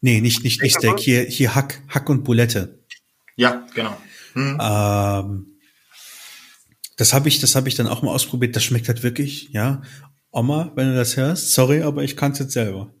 Nee, 0.00 0.20
nicht, 0.20 0.44
nicht, 0.44 0.62
nicht 0.62 0.76
Steak, 0.76 1.00
hier, 1.00 1.24
hier 1.24 1.54
Hack, 1.54 1.82
Hack 1.88 2.08
und 2.08 2.22
Boulette. 2.22 2.78
Ja, 3.34 3.66
genau. 3.74 3.96
Hm. 4.34 4.58
Ähm, 4.60 5.46
das 6.96 7.12
habe 7.12 7.28
ich, 7.28 7.40
das 7.40 7.56
habe 7.56 7.68
ich 7.68 7.74
dann 7.74 7.88
auch 7.88 8.02
mal 8.02 8.12
ausprobiert. 8.12 8.54
Das 8.54 8.64
schmeckt 8.64 8.88
halt 8.88 9.02
wirklich, 9.02 9.48
ja. 9.50 9.82
Oma, 10.30 10.70
wenn 10.74 10.90
du 10.90 10.94
das 10.94 11.16
hörst, 11.16 11.52
sorry, 11.52 11.82
aber 11.82 12.04
ich 12.04 12.16
kann 12.16 12.32
es 12.32 12.38
jetzt 12.38 12.52
selber. 12.52 12.92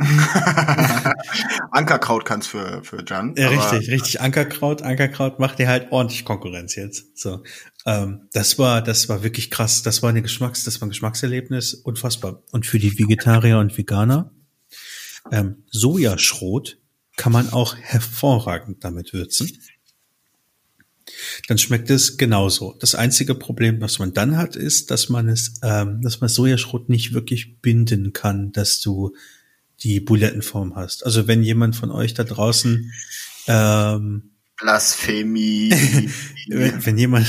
Ankerkraut 1.70 2.24
kann's 2.24 2.46
für 2.46 2.82
für 2.84 3.04
Jan. 3.06 3.34
Ja, 3.36 3.48
richtig, 3.48 3.90
richtig. 3.90 4.20
Ankerkraut, 4.20 4.82
Ankerkraut 4.82 5.38
macht 5.38 5.58
dir 5.58 5.68
halt 5.68 5.92
ordentlich 5.92 6.24
Konkurrenz 6.24 6.74
jetzt. 6.74 7.18
So, 7.18 7.42
ähm, 7.86 8.28
das 8.32 8.58
war, 8.58 8.82
das 8.82 9.08
war 9.08 9.22
wirklich 9.22 9.50
krass. 9.50 9.82
Das 9.82 10.02
war 10.02 10.10
eine 10.10 10.22
Geschmacks, 10.22 10.64
das 10.64 10.80
war 10.80 10.86
ein 10.86 10.90
Geschmackserlebnis, 10.90 11.74
unfassbar. 11.74 12.42
Und 12.50 12.66
für 12.66 12.78
die 12.78 12.98
Vegetarier 12.98 13.58
und 13.58 13.76
Veganer 13.76 14.32
ähm, 15.30 15.64
Sojaschrot 15.70 16.78
kann 17.16 17.32
man 17.32 17.50
auch 17.50 17.76
hervorragend 17.76 18.82
damit 18.84 19.12
würzen. 19.12 19.50
Dann 21.48 21.58
schmeckt 21.58 21.90
es 21.90 22.16
genauso. 22.16 22.76
Das 22.78 22.94
einzige 22.94 23.34
Problem, 23.34 23.80
was 23.80 23.98
man 23.98 24.14
dann 24.14 24.36
hat, 24.36 24.56
ist, 24.56 24.90
dass 24.90 25.08
man 25.08 25.28
es, 25.28 25.54
ähm, 25.62 26.00
dass 26.02 26.20
man 26.20 26.28
Sojaschrot 26.28 26.88
nicht 26.88 27.12
wirklich 27.12 27.60
binden 27.60 28.12
kann, 28.12 28.52
dass 28.52 28.80
du 28.80 29.14
die 29.82 30.00
Bulettenform 30.00 30.76
hast. 30.76 31.04
Also 31.04 31.26
wenn 31.26 31.42
jemand 31.42 31.76
von 31.76 31.90
euch 31.90 32.14
da 32.14 32.24
draußen 32.24 32.92
ähm, 33.46 34.30
Blasphemie. 34.60 35.70
wenn, 36.48 36.86
wenn 36.86 36.98
jemand 36.98 37.26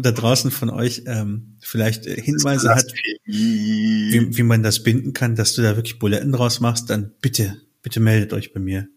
da 0.00 0.12
draußen 0.12 0.50
von 0.50 0.70
euch 0.70 1.02
ähm, 1.06 1.56
vielleicht 1.60 2.04
Hinweise 2.04 2.74
hat, 2.74 2.86
wie, 3.24 4.36
wie 4.36 4.42
man 4.42 4.62
das 4.62 4.82
binden 4.82 5.12
kann, 5.12 5.34
dass 5.34 5.54
du 5.54 5.62
da 5.62 5.76
wirklich 5.76 5.98
Buletten 5.98 6.32
draus 6.32 6.60
machst, 6.60 6.88
dann 6.88 7.12
bitte, 7.20 7.60
bitte 7.82 8.00
meldet 8.00 8.32
euch 8.32 8.52
bei 8.52 8.60
mir. 8.60 8.88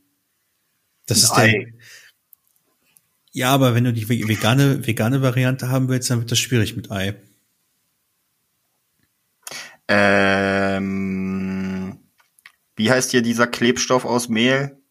Das 1.08 1.24
ist 1.24 1.34
der. 1.34 1.66
Ja, 3.34 3.50
aber 3.52 3.74
wenn 3.74 3.86
du 3.86 3.94
die 3.94 4.10
vegane, 4.10 4.86
vegane 4.86 5.22
Variante 5.22 5.70
haben 5.70 5.88
willst, 5.88 6.10
dann 6.10 6.20
wird 6.20 6.32
das 6.32 6.40
schwierig 6.40 6.76
mit 6.76 6.92
Ei. 6.92 7.16
Ähm, 9.88 11.41
wie 12.82 12.90
heißt 12.90 13.12
hier 13.12 13.22
dieser 13.22 13.46
Klebstoff 13.46 14.06
aus 14.06 14.28
Mehl? 14.28 14.82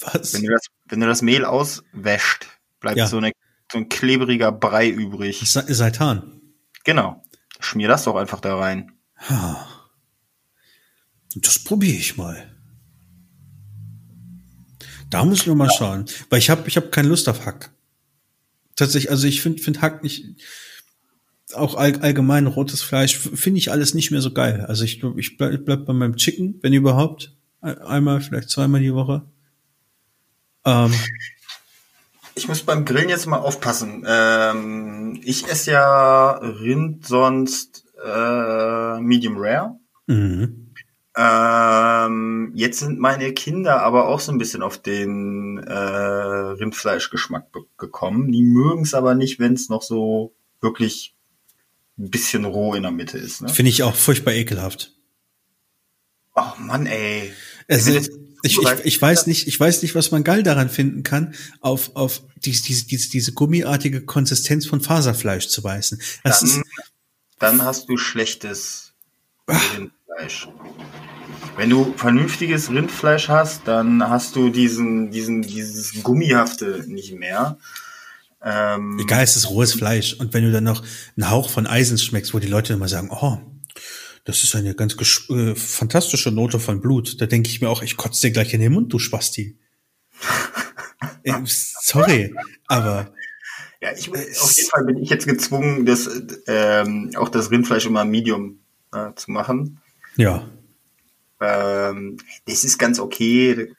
Was? 0.00 0.32
Wenn 0.32 0.44
du 0.44 0.50
das, 0.50 0.62
wenn 0.86 1.00
du 1.00 1.06
das 1.06 1.20
Mehl 1.20 1.44
auswäscht, 1.44 2.46
bleibt 2.80 2.96
ja. 2.96 3.06
so, 3.06 3.18
eine, 3.18 3.32
so 3.70 3.76
ein 3.76 3.90
klebriger 3.90 4.52
Brei 4.52 4.88
übrig. 4.88 5.42
Seitan. 5.44 6.40
Genau. 6.84 7.22
Schmier 7.60 7.88
das 7.88 8.04
doch 8.04 8.16
einfach 8.16 8.40
da 8.40 8.56
rein. 8.56 8.92
Das 11.34 11.58
probiere 11.58 11.98
ich 11.98 12.16
mal. 12.16 12.56
Da 15.10 15.26
muss 15.26 15.40
ich 15.40 15.46
noch 15.46 15.56
mal 15.56 15.68
ja. 15.68 15.74
schauen, 15.76 16.06
weil 16.30 16.38
ich 16.38 16.48
habe 16.48 16.66
ich 16.66 16.78
hab 16.78 16.90
keine 16.90 17.08
Lust 17.08 17.28
auf 17.28 17.44
Hack. 17.44 17.70
Tatsächlich, 18.76 19.10
also 19.10 19.26
ich 19.26 19.42
finde 19.42 19.62
find 19.62 19.82
Hack 19.82 20.02
nicht 20.02 20.24
auch 21.54 21.76
all, 21.76 21.96
allgemein 22.00 22.46
rotes 22.46 22.82
Fleisch 22.82 23.18
finde 23.18 23.58
ich 23.58 23.70
alles 23.70 23.94
nicht 23.94 24.10
mehr 24.10 24.20
so 24.20 24.32
geil. 24.32 24.64
Also 24.66 24.84
ich 24.84 25.02
ich 25.16 25.36
bleib, 25.36 25.64
bleib 25.64 25.86
bei 25.86 25.92
meinem 25.92 26.16
Chicken, 26.16 26.58
wenn 26.62 26.72
überhaupt, 26.72 27.36
einmal 27.60 28.20
vielleicht 28.20 28.50
zweimal 28.50 28.80
die 28.80 28.94
Woche. 28.94 29.22
Ähm, 30.64 30.92
ich 32.34 32.48
muss 32.48 32.62
beim 32.62 32.84
Grillen 32.84 33.08
jetzt 33.08 33.26
mal 33.26 33.38
aufpassen. 33.38 34.04
Ähm, 34.06 35.20
ich 35.24 35.48
esse 35.48 35.72
ja 35.72 36.32
Rind 36.32 37.06
sonst 37.06 37.86
äh, 38.04 39.00
Medium 39.00 39.36
Rare. 39.38 39.76
Mhm. 40.06 40.72
Ähm, 41.16 42.52
jetzt 42.54 42.80
sind 42.80 42.98
meine 42.98 43.32
Kinder 43.32 43.82
aber 43.82 44.08
auch 44.08 44.20
so 44.20 44.32
ein 44.32 44.38
bisschen 44.38 44.62
auf 44.62 44.76
den 44.76 45.56
äh, 45.58 45.72
Rindfleischgeschmack 45.72 47.46
gekommen. 47.78 48.32
Die 48.32 48.42
mögen 48.42 48.82
es 48.82 48.92
aber 48.92 49.14
nicht, 49.14 49.40
wenn 49.40 49.54
es 49.54 49.70
noch 49.70 49.80
so 49.80 50.34
wirklich 50.60 51.15
ein 51.98 52.10
bisschen 52.10 52.44
roh 52.44 52.74
in 52.74 52.82
der 52.82 52.92
Mitte 52.92 53.18
ist. 53.18 53.42
Ne? 53.42 53.48
Finde 53.48 53.70
ich 53.70 53.82
auch 53.82 53.94
furchtbar 53.94 54.34
ekelhaft. 54.34 54.92
Oh 56.34 56.52
Mann, 56.58 56.86
ey. 56.86 57.32
Also, 57.68 57.92
ich, 58.42 58.58
ich, 58.58 58.58
ich 58.84 59.02
weiß 59.02 59.26
nicht, 59.26 59.48
ich 59.48 59.58
weiß 59.58 59.82
nicht, 59.82 59.94
was 59.94 60.10
man 60.10 60.22
geil 60.22 60.42
daran 60.42 60.68
finden 60.68 61.02
kann, 61.02 61.34
auf, 61.60 61.96
auf 61.96 62.22
diese, 62.36 62.62
diese, 62.64 62.86
diese, 62.86 63.08
diese 63.08 63.32
gummiartige 63.32 64.02
Konsistenz 64.02 64.66
von 64.66 64.80
Faserfleisch 64.80 65.48
zu 65.48 65.62
beißen. 65.62 66.00
Das 66.22 66.40
dann, 66.40 66.48
ist, 66.48 66.62
dann 67.38 67.62
hast 67.62 67.88
du 67.88 67.96
schlechtes 67.96 68.92
Rindfleisch. 69.48 70.48
Wenn 71.56 71.70
du 71.70 71.94
vernünftiges 71.96 72.70
Rindfleisch 72.70 73.28
hast, 73.28 73.66
dann 73.66 74.06
hast 74.06 74.36
du 74.36 74.50
diesen, 74.50 75.10
diesen, 75.10 75.42
dieses 75.42 76.02
Gummihafte 76.02 76.84
nicht 76.86 77.14
mehr. 77.14 77.58
Ähm, 78.48 78.96
Egal, 79.00 79.24
es 79.24 79.34
ist 79.34 79.50
rohes 79.50 79.74
Fleisch. 79.74 80.14
Und 80.14 80.32
wenn 80.32 80.44
du 80.44 80.52
dann 80.52 80.64
noch 80.64 80.84
einen 81.16 81.30
Hauch 81.30 81.50
von 81.50 81.66
Eisen 81.66 81.98
schmeckst, 81.98 82.32
wo 82.32 82.38
die 82.38 82.46
Leute 82.46 82.74
immer 82.74 82.86
sagen, 82.86 83.10
oh, 83.10 83.38
das 84.24 84.44
ist 84.44 84.54
eine 84.54 84.74
ganz 84.74 84.96
äh, 85.30 85.54
fantastische 85.56 86.30
Note 86.30 86.60
von 86.60 86.80
Blut. 86.80 87.20
Da 87.20 87.26
denke 87.26 87.50
ich 87.50 87.60
mir 87.60 87.68
auch, 87.68 87.82
ich 87.82 87.96
kotze 87.96 88.28
dir 88.28 88.32
gleich 88.32 88.54
in 88.54 88.60
den 88.60 88.72
Mund, 88.72 88.92
du 88.92 89.00
Spasti. 89.00 89.58
äh, 91.24 91.32
sorry, 91.44 92.34
aber. 92.68 93.12
Ja, 93.80 93.90
ich, 93.92 94.10
auf 94.10 94.52
jeden 94.56 94.70
Fall 94.70 94.84
bin 94.84 94.98
ich 94.98 95.10
jetzt 95.10 95.26
gezwungen, 95.26 95.84
das, 95.84 96.08
ähm, 96.46 97.10
auch 97.16 97.28
das 97.28 97.50
Rindfleisch 97.50 97.86
immer 97.86 98.04
Medium 98.04 98.60
äh, 98.92 99.12
zu 99.16 99.32
machen. 99.32 99.80
Ja. 100.16 100.48
Ähm, 101.40 102.16
das 102.46 102.64
ist 102.64 102.78
ganz 102.78 103.00
okay. 103.00 103.72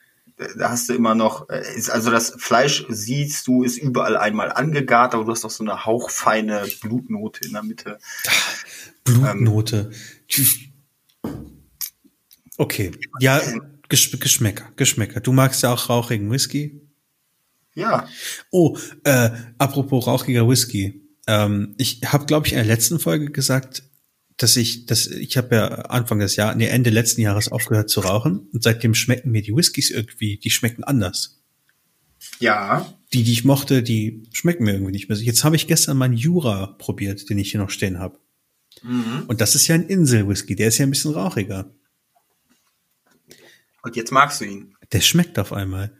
Da 0.56 0.70
hast 0.70 0.88
du 0.88 0.94
immer 0.94 1.14
noch, 1.14 1.48
äh, 1.48 1.62
ist, 1.76 1.90
also 1.90 2.10
das 2.10 2.34
Fleisch 2.38 2.84
siehst 2.88 3.46
du, 3.46 3.64
ist 3.64 3.76
überall 3.76 4.16
einmal 4.16 4.52
angegart, 4.52 5.14
aber 5.14 5.24
du 5.24 5.32
hast 5.32 5.44
auch 5.44 5.50
so 5.50 5.64
eine 5.64 5.84
hauchfeine 5.84 6.66
Blutnote 6.80 7.44
in 7.44 7.52
der 7.52 7.62
Mitte. 7.62 7.98
Blutnote. 9.04 9.90
Ähm, 9.90 10.68
Okay, 12.58 12.90
ja, 13.20 13.40
Gesch 13.88 14.18
Geschmäcker, 14.18 14.72
Geschmäcker. 14.74 15.20
Du 15.20 15.32
magst 15.32 15.62
ja 15.62 15.72
auch 15.72 15.88
rauchigen 15.88 16.30
Whisky? 16.30 16.82
Ja. 17.74 18.08
Oh, 18.50 18.76
äh, 19.04 19.30
apropos 19.58 20.08
rauchiger 20.08 20.48
Whisky. 20.48 21.08
Ähm, 21.28 21.76
ich 21.78 22.00
habe, 22.04 22.26
glaube 22.26 22.46
ich, 22.46 22.52
in 22.52 22.58
der 22.58 22.66
letzten 22.66 22.98
Folge 22.98 23.30
gesagt, 23.30 23.84
dass 24.38 24.56
ich, 24.56 24.86
dass 24.86 25.06
ich 25.08 25.36
habe 25.36 25.54
ja 25.54 25.66
Anfang 25.66 26.20
des 26.20 26.36
Jahres, 26.36 26.56
nee, 26.56 26.68
Ende 26.68 26.90
letzten 26.90 27.20
Jahres 27.20 27.50
aufgehört 27.50 27.90
zu 27.90 28.00
rauchen 28.00 28.48
und 28.52 28.62
seitdem 28.62 28.94
schmecken 28.94 29.32
mir 29.32 29.42
die 29.42 29.54
Whiskys 29.54 29.90
irgendwie, 29.90 30.38
die 30.38 30.50
schmecken 30.50 30.84
anders. 30.84 31.42
Ja. 32.38 32.94
Die, 33.12 33.24
die 33.24 33.32
ich 33.32 33.44
mochte, 33.44 33.82
die 33.82 34.28
schmecken 34.32 34.64
mir 34.64 34.72
irgendwie 34.72 34.92
nicht 34.92 35.08
mehr. 35.08 35.18
Jetzt 35.18 35.42
habe 35.42 35.56
ich 35.56 35.66
gestern 35.66 35.96
meinen 35.96 36.16
Jura 36.16 36.68
probiert, 36.78 37.28
den 37.28 37.38
ich 37.38 37.50
hier 37.50 37.60
noch 37.60 37.70
stehen 37.70 37.98
habe. 37.98 38.18
Mhm. 38.82 39.24
Und 39.26 39.40
das 39.40 39.56
ist 39.56 39.66
ja 39.66 39.74
ein 39.74 39.86
Insel-Whisky, 39.86 40.54
der 40.54 40.68
ist 40.68 40.78
ja 40.78 40.86
ein 40.86 40.90
bisschen 40.90 41.14
rauchiger. 41.14 41.74
Und 43.82 43.96
jetzt 43.96 44.12
magst 44.12 44.40
du 44.40 44.44
ihn. 44.44 44.76
Der 44.92 45.00
schmeckt 45.00 45.38
auf 45.38 45.52
einmal. 45.52 45.92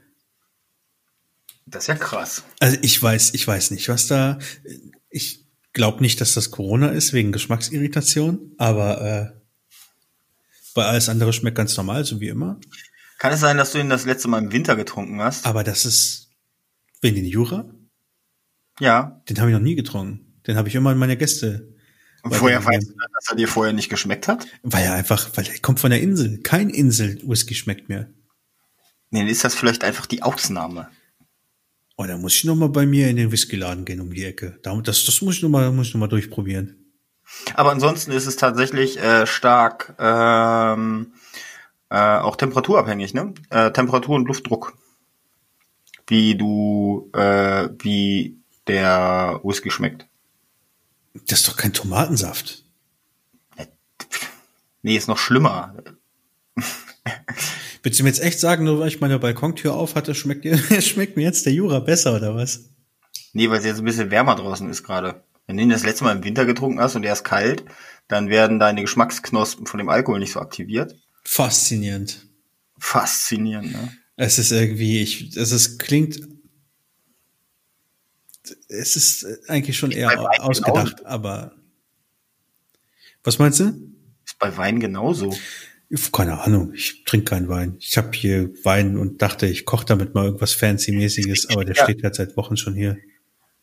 Das 1.66 1.84
ist 1.84 1.88
ja 1.88 1.96
krass. 1.96 2.44
Also 2.60 2.78
ich 2.82 3.02
weiß, 3.02 3.34
ich 3.34 3.46
weiß 3.46 3.72
nicht, 3.72 3.88
was 3.88 4.06
da. 4.06 4.38
Ich 5.10 5.47
glaube 5.72 6.02
nicht, 6.02 6.20
dass 6.20 6.34
das 6.34 6.50
Corona 6.50 6.88
ist 6.88 7.12
wegen 7.12 7.32
Geschmacksirritation, 7.32 8.52
aber 8.58 9.00
äh, 9.00 9.38
weil 10.74 10.86
alles 10.86 11.08
andere 11.08 11.32
schmeckt 11.32 11.56
ganz 11.56 11.76
normal, 11.76 12.04
so 12.04 12.20
wie 12.20 12.28
immer. 12.28 12.60
Kann 13.18 13.32
es 13.32 13.40
sein, 13.40 13.56
dass 13.56 13.72
du 13.72 13.78
ihn 13.78 13.90
das 13.90 14.04
letzte 14.04 14.28
Mal 14.28 14.38
im 14.38 14.52
Winter 14.52 14.76
getrunken 14.76 15.20
hast? 15.20 15.44
Aber 15.44 15.64
das 15.64 15.84
ist 15.84 16.30
wegen 17.00 17.16
den 17.16 17.24
Jura. 17.24 17.68
Ja. 18.78 19.22
Den 19.28 19.40
habe 19.40 19.50
ich 19.50 19.54
noch 19.54 19.62
nie 19.62 19.74
getrunken. 19.74 20.40
Den 20.46 20.56
habe 20.56 20.68
ich 20.68 20.74
immer 20.74 20.92
in 20.92 20.98
meine 20.98 21.16
Gäste. 21.16 21.74
Und 22.22 22.34
vorher 22.34 22.64
weißt 22.64 22.90
du, 22.90 22.94
dass 23.14 23.30
er 23.30 23.36
dir 23.36 23.48
vorher 23.48 23.72
nicht 23.72 23.88
geschmeckt 23.88 24.28
hat? 24.28 24.46
Weil 24.62 24.84
er 24.84 24.94
einfach, 24.94 25.30
weil 25.36 25.46
er 25.46 25.58
kommt 25.60 25.80
von 25.80 25.90
der 25.90 26.00
Insel. 26.00 26.38
Kein 26.42 26.70
Insel-Whisky 26.70 27.54
schmeckt 27.54 27.88
mir. 27.88 28.12
Nee, 29.10 29.20
dann 29.20 29.28
ist 29.28 29.44
das 29.44 29.54
vielleicht 29.54 29.84
einfach 29.84 30.06
die 30.06 30.22
Ausnahme. 30.22 30.88
Oh, 32.00 32.04
da 32.06 32.16
muss 32.16 32.34
ich 32.36 32.44
noch 32.44 32.54
mal 32.54 32.68
bei 32.68 32.86
mir 32.86 33.08
in 33.10 33.16
den 33.16 33.32
Whiskyladen 33.32 33.84
gehen 33.84 34.00
um 34.00 34.12
die 34.14 34.24
Ecke. 34.24 34.58
Da- 34.62 34.80
Das, 34.80 35.04
das 35.04 35.20
muss 35.20 35.36
ich 35.36 35.42
noch 35.42 35.48
mal, 35.48 35.70
muss 35.72 35.88
ich 35.88 35.94
noch 35.94 35.98
mal 36.00 36.06
durchprobieren. 36.06 36.76
Aber 37.54 37.72
ansonsten 37.72 38.12
ist 38.12 38.26
es 38.26 38.36
tatsächlich 38.36 38.98
äh, 39.00 39.26
stark 39.26 39.94
ähm, 39.98 41.12
äh, 41.90 41.96
auch 42.18 42.36
temperaturabhängig, 42.36 43.14
ne? 43.14 43.34
Äh, 43.50 43.72
Temperatur 43.72 44.14
und 44.14 44.26
Luftdruck. 44.28 44.78
Wie 46.06 46.36
du, 46.36 47.10
äh, 47.14 47.68
wie 47.80 48.38
der 48.68 49.40
Whisky 49.42 49.70
schmeckt. 49.70 50.06
Das 51.26 51.40
ist 51.40 51.48
doch 51.48 51.56
kein 51.56 51.72
Tomatensaft. 51.72 52.62
Nee, 54.82 54.96
ist 54.96 55.08
noch 55.08 55.18
schlimmer. 55.18 55.74
Willst 57.82 57.98
du 57.98 58.04
mir 58.04 58.10
jetzt 58.10 58.22
echt 58.22 58.40
sagen, 58.40 58.64
nur 58.64 58.80
weil 58.80 58.88
ich 58.88 59.00
meine 59.00 59.18
Balkontür 59.18 59.74
auf 59.74 59.94
hatte, 59.94 60.14
schmeckt, 60.14 60.44
dir, 60.44 60.58
schmeckt 60.82 61.16
mir 61.16 61.22
jetzt 61.22 61.46
der 61.46 61.52
Jura 61.52 61.80
besser 61.80 62.16
oder 62.16 62.34
was? 62.34 62.70
Nee, 63.32 63.48
weil 63.50 63.58
es 63.58 63.64
jetzt 63.64 63.78
ein 63.78 63.84
bisschen 63.84 64.10
wärmer 64.10 64.36
draußen 64.36 64.68
ist 64.68 64.82
gerade. 64.82 65.22
Wenn 65.46 65.56
du 65.56 65.62
ihn 65.62 65.70
das 65.70 65.84
letzte 65.84 66.04
Mal 66.04 66.16
im 66.16 66.24
Winter 66.24 66.44
getrunken 66.44 66.80
hast 66.80 66.96
und 66.96 67.02
der 67.02 67.12
ist 67.12 67.24
kalt, 67.24 67.64
dann 68.06 68.28
werden 68.28 68.58
deine 68.58 68.82
Geschmacksknospen 68.82 69.66
von 69.66 69.78
dem 69.78 69.88
Alkohol 69.88 70.18
nicht 70.18 70.32
so 70.32 70.40
aktiviert. 70.40 70.94
Faszinierend. 71.24 72.26
Faszinierend, 72.78 73.72
ne? 73.72 73.92
Es 74.16 74.38
ist 74.38 74.50
irgendwie, 74.50 75.00
ich, 75.00 75.36
es 75.36 75.52
ist, 75.52 75.78
klingt, 75.78 76.20
es 78.68 78.96
ist 78.96 79.48
eigentlich 79.48 79.78
schon 79.78 79.90
bei 79.90 79.96
eher 79.96 80.42
ausgedacht, 80.42 81.06
aber 81.06 81.54
was 83.22 83.38
meinst 83.38 83.60
du? 83.60 83.64
Ist 84.24 84.38
bei 84.38 84.56
Wein 84.56 84.80
genauso. 84.80 85.36
Keine 86.12 86.40
Ahnung, 86.42 86.74
ich 86.74 87.04
trinke 87.04 87.24
keinen 87.30 87.48
Wein. 87.48 87.76
Ich 87.80 87.96
habe 87.96 88.10
hier 88.12 88.50
Wein 88.62 88.98
und 88.98 89.22
dachte, 89.22 89.46
ich 89.46 89.64
koche 89.64 89.86
damit 89.86 90.14
mal 90.14 90.26
irgendwas 90.26 90.52
Fancy-mäßiges, 90.52 91.48
aber 91.50 91.64
der 91.64 91.76
Ja. 91.76 91.84
steht 91.84 92.02
ja 92.02 92.12
seit 92.12 92.36
Wochen 92.36 92.56
schon 92.58 92.74
hier. 92.74 92.98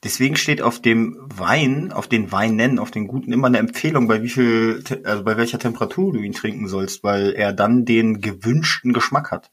Deswegen 0.04 0.36
steht 0.36 0.62
auf 0.62 0.82
dem 0.82 1.18
Wein, 1.36 1.92
auf 1.92 2.08
den 2.08 2.32
Weinen, 2.32 2.80
auf 2.80 2.92
den 2.92 3.08
guten 3.08 3.32
immer 3.32 3.48
eine 3.48 3.60
Empfehlung, 3.60 4.08
bei 4.08 4.22
wie 4.24 4.30
viel, 4.30 4.84
also 5.04 5.24
bei 5.24 5.38
welcher 5.38 5.60
Temperatur 5.60 6.14
du 6.14 6.20
ihn 6.20 6.34
trinken 6.34 6.68
sollst, 6.68 7.04
weil 7.04 7.32
er 7.34 7.54
dann 7.54 7.86
den 7.86 8.22
gewünschten 8.22 8.94
Geschmack 8.94 9.32
hat. 9.32 9.52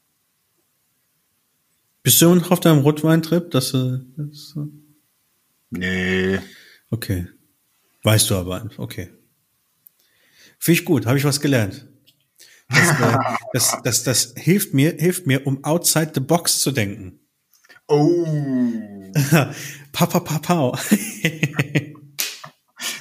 Bist 2.03 2.21
du 2.21 2.33
noch 2.35 2.51
auf 2.51 2.59
deinem 2.59 2.79
Rotweintrip? 2.79 3.49
Dass 3.51 3.71
du, 3.71 4.03
das, 4.17 4.55
Nee. 5.69 6.39
okay. 6.91 7.27
Weißt 8.03 8.29
du 8.29 8.35
aber, 8.35 8.69
okay. 8.77 9.09
Finde 10.59 10.79
ich 10.79 10.85
gut, 10.85 11.05
habe 11.05 11.17
ich 11.17 11.23
was 11.23 11.39
gelernt. 11.41 11.87
Das, 12.73 12.99
äh, 12.99 13.17
das, 13.53 13.77
das, 13.83 14.03
das 14.03 14.33
hilft 14.35 14.73
mir, 14.73 14.95
hilft 14.97 15.27
mir, 15.27 15.45
um 15.47 15.63
outside 15.63 16.11
the 16.13 16.19
box 16.19 16.59
zu 16.59 16.71
denken. 16.71 17.19
Oh. 17.87 18.25
Papa, 19.91 20.19
papa. 20.21 20.79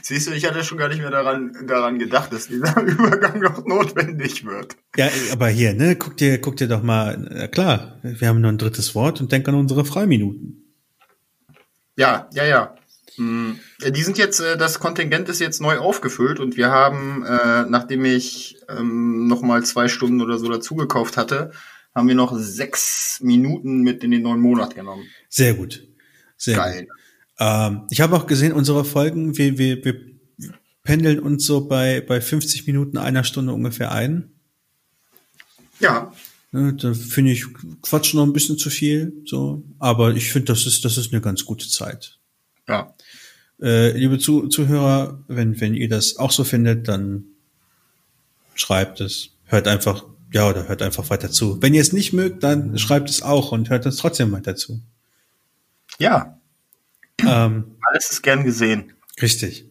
Siehst 0.03 0.27
du, 0.27 0.33
ich 0.33 0.45
hatte 0.45 0.63
schon 0.63 0.79
gar 0.79 0.89
nicht 0.89 1.01
mehr 1.01 1.11
daran, 1.11 1.57
daran 1.67 1.99
gedacht, 1.99 2.33
dass 2.33 2.49
dieser 2.49 2.81
Übergang 2.83 3.41
noch 3.41 3.65
notwendig 3.65 4.45
wird. 4.45 4.77
ja, 4.97 5.09
aber 5.33 5.49
hier, 5.49 5.73
ne, 5.75 5.97
guck 5.97 6.17
dir, 6.17 6.39
guck 6.41 6.57
dir 6.57 6.69
doch 6.69 6.83
mal, 6.83 7.49
klar, 7.53 7.99
wir 8.03 8.29
haben 8.29 8.41
nur 8.41 8.53
ein 8.53 8.59
drittes 8.59 8.95
Wort 8.95 9.21
und 9.21 9.33
denk 9.33 9.49
an 9.49 9.55
unsere 9.55 9.85
Freiminuten. 9.85 10.63
Ja, 11.97 12.29
ja, 12.33 12.45
ja. 12.45 12.75
Hm, 13.17 13.59
ja, 13.72 13.72
Die 13.91 14.03
sind 14.03 14.19
jetzt, 14.19 14.41
äh, 14.41 14.57
das 14.57 14.79
Kontingent 14.79 15.29
ist 15.29 15.41
jetzt 15.41 15.61
neu 15.61 15.79
aufgefüllt 15.79 16.41
und 16.41 16.57
wir 16.57 16.71
haben, 16.71 17.25
äh, 17.25 17.65
nachdem 17.69 18.05
ich 18.05 18.59
ähm, 18.69 19.27
noch 19.27 19.43
mal 19.43 19.65
zwei 19.65 19.89
Stunden 19.89 20.21
oder 20.21 20.39
so 20.39 20.49
dazugekauft 20.49 21.17
hatte, 21.17 21.53
haben 21.95 22.09
wir 22.09 22.15
noch 22.15 22.37
sechs 22.37 23.21
Minuten 23.23 23.83
mit 23.83 24.03
in 24.05 24.11
den 24.11 24.23
neuen 24.23 24.41
Monat 24.41 24.75
genommen. 24.75 25.05
Sehr 25.29 25.55
gut. 25.55 25.87
Sehr 26.37 26.57
Geil. 26.57 26.87
gut. 26.87 26.97
Ähm, 27.39 27.87
ich 27.91 28.01
habe 28.01 28.17
auch 28.17 28.27
gesehen, 28.27 28.53
unsere 28.53 28.85
Folgen, 28.85 29.37
wir, 29.37 29.59
wir, 29.59 29.85
wir 29.85 30.01
pendeln 30.83 31.21
uns 31.21 31.45
so 31.45 31.69
bei, 31.69 32.01
bei 32.01 32.21
50 32.21 32.67
Minuten, 32.67 32.99
einer 32.99 33.25
Stunde 33.25 33.53
ungefähr 33.53 33.93
ein. 33.93 34.33
Ja, 35.81 36.13
Ne, 36.53 36.75
da 36.75 36.93
finde 36.93 37.33
ich 37.33 37.47
Quatsch 37.81 38.13
noch 38.13 38.25
ein 38.25 38.35
bisschen 38.35 38.59
zu 38.59 38.69
viel, 38.69 39.23
so. 39.25 39.65
Aber 39.79 40.15
ich 40.15 40.31
finde, 40.31 40.53
das 40.53 40.67
ist, 40.67 40.85
das 40.85 40.99
ist 40.99 41.13
eine 41.13 41.23
ganz 41.23 41.47
gute 41.47 41.67
Zeit. 41.69 42.19
ja. 42.69 42.95
Äh, 43.63 43.93
liebe 43.93 44.19
Zu 44.19 44.49
Zuhörer, 44.49 45.23
wenn, 45.29 45.61
wenn 45.61 45.75
ihr 45.75 45.89
das 45.89 46.17
auch 46.17 46.33
so 46.33 46.45
findet, 46.45 46.89
dann 46.89 47.25
schreibt 48.55 49.01
es. 49.01 49.31
Hört 49.45 49.69
einfach, 49.69 50.05
ja, 50.33 50.49
oder 50.49 50.69
hört 50.69 50.83
einfach 50.83 51.09
weiter 51.11 51.31
zu. 51.31 51.63
Wenn 51.63 51.75
ihr 51.75 51.81
es 51.81 51.93
nicht 51.93 52.13
mögt, 52.13 52.43
dann 52.43 52.77
schreibt 52.79 53.09
es 53.09 53.23
auch 53.23 53.53
und 53.53 53.71
hört 53.71 53.87
es 53.87 53.97
trotzdem 53.97 54.33
weiter 54.33 54.57
zu. 54.57 54.83
Ja, 55.99 56.39
Ähm, 57.25 57.77
alles 57.83 58.11
ist 58.11 58.23
gern 58.23 58.45
gesehen. 58.45 58.93
Richtig. 59.21 59.67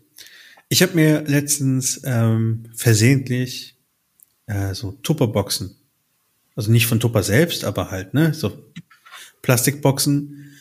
Ich 0.70 0.82
habe 0.82 0.94
mir 0.94 1.22
letztens 1.24 2.02
ähm, 2.06 2.64
versehentlich 2.76 3.76
äh, 4.46 4.74
so 4.74 4.94
Tupperboxen, 5.04 5.76
also 6.56 6.72
nicht 6.72 6.88
von 6.88 7.00
Tupper 7.00 7.24
selbst, 7.24 7.66
aber 7.66 7.92
halt 7.92 8.14
ne 8.14 8.34
so 8.34 8.72
Plastikboxen. 9.42 10.54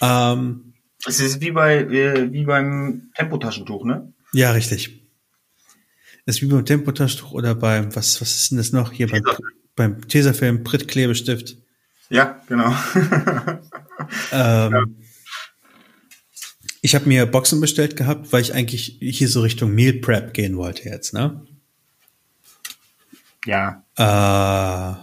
Ähm, 0.00 0.67
Es 1.06 1.20
ist 1.20 1.40
wie 1.40 1.52
bei 1.52 1.78
äh, 1.84 2.32
wie 2.32 2.44
beim 2.44 3.10
Tempotaschentuch, 3.14 3.84
ne? 3.84 4.12
ja, 4.32 4.50
richtig. 4.52 5.02
Das 6.26 6.36
ist 6.36 6.42
wie 6.42 6.46
beim 6.46 6.64
Tempotaschentuch 6.66 7.32
oder 7.32 7.54
beim 7.54 7.94
was 7.94 8.20
was 8.20 8.34
ist 8.36 8.50
denn 8.50 8.58
das 8.58 8.72
noch 8.72 8.92
hier 8.92 9.08
beim 9.08 9.22
Tesafilm. 9.22 9.48
beim 9.76 10.08
Tesafilm 10.08 10.64
Prittklebestift. 10.64 11.56
Ja, 12.10 12.40
genau. 12.48 12.74
Ähm, 14.30 14.96
Ich 16.82 16.94
habe 16.94 17.08
mir 17.08 17.26
Boxen 17.26 17.60
bestellt 17.60 17.96
gehabt, 17.96 18.32
weil 18.32 18.42
ich 18.42 18.54
eigentlich 18.54 18.98
hier 19.00 19.28
so 19.28 19.40
Richtung 19.40 19.74
Meal 19.74 19.94
Prep 19.94 20.32
gehen 20.34 20.56
wollte 20.56 20.88
jetzt, 20.88 21.12
ne? 21.12 21.44
ja. 23.44 23.82
Äh, 23.96 24.94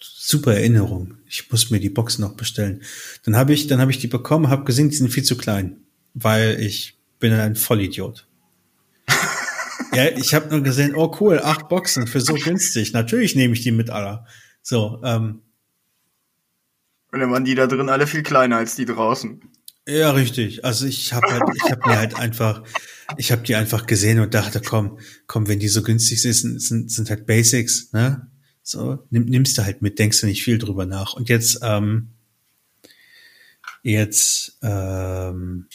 super 0.00 0.54
Erinnerung. 0.54 1.16
Ich 1.34 1.50
muss 1.50 1.68
mir 1.70 1.80
die 1.80 1.90
Boxen 1.90 2.22
noch 2.22 2.36
bestellen. 2.36 2.82
Dann 3.24 3.34
habe 3.34 3.52
ich, 3.52 3.66
dann 3.66 3.80
habe 3.80 3.90
ich 3.90 3.98
die 3.98 4.06
bekommen, 4.06 4.50
habe 4.50 4.62
gesehen, 4.62 4.90
die 4.90 4.94
sind 4.94 5.10
viel 5.10 5.24
zu 5.24 5.36
klein, 5.36 5.78
weil 6.14 6.60
ich 6.60 6.96
bin 7.18 7.32
ein 7.32 7.56
Vollidiot. 7.56 8.28
ja, 9.92 10.10
ich 10.16 10.32
habe 10.32 10.48
nur 10.50 10.62
gesehen, 10.62 10.94
oh 10.94 11.12
cool, 11.18 11.40
acht 11.42 11.68
Boxen 11.68 12.06
für 12.06 12.20
so 12.20 12.34
günstig. 12.34 12.92
Natürlich 12.92 13.34
nehme 13.34 13.54
ich 13.54 13.62
die 13.62 13.72
mit 13.72 13.90
aller. 13.90 14.26
So, 14.62 15.00
ähm, 15.02 15.42
Und 17.10 17.18
dann 17.18 17.32
waren 17.32 17.44
die 17.44 17.56
da 17.56 17.66
drin 17.66 17.88
alle 17.88 18.06
viel 18.06 18.22
kleiner 18.22 18.58
als 18.58 18.76
die 18.76 18.84
draußen. 18.84 19.40
Ja, 19.88 20.12
richtig. 20.12 20.64
Also 20.64 20.86
ich 20.86 21.12
habe 21.12 21.32
halt, 21.32 21.42
ich 21.56 21.68
habe 21.68 21.88
mir 21.88 21.98
halt 21.98 22.14
einfach, 22.14 22.62
ich 23.16 23.32
habe 23.32 23.42
die 23.42 23.56
einfach 23.56 23.86
gesehen 23.86 24.20
und 24.20 24.34
dachte, 24.34 24.60
komm, 24.60 25.00
komm, 25.26 25.48
wenn 25.48 25.58
die 25.58 25.68
so 25.68 25.82
günstig 25.82 26.22
sind, 26.22 26.62
sind, 26.62 26.92
sind 26.92 27.10
halt 27.10 27.26
Basics, 27.26 27.92
ne? 27.92 28.30
So, 28.64 28.98
nimm, 29.10 29.26
nimmst 29.26 29.58
du 29.58 29.62
halt 29.62 29.82
mit, 29.82 29.98
denkst 29.98 30.22
du 30.22 30.26
nicht 30.26 30.42
viel 30.42 30.58
drüber 30.58 30.86
nach. 30.86 31.12
Und 31.12 31.28
jetzt, 31.28 31.60
ähm, 31.62 32.08
jetzt 33.82 34.58
ähm, 34.62 35.66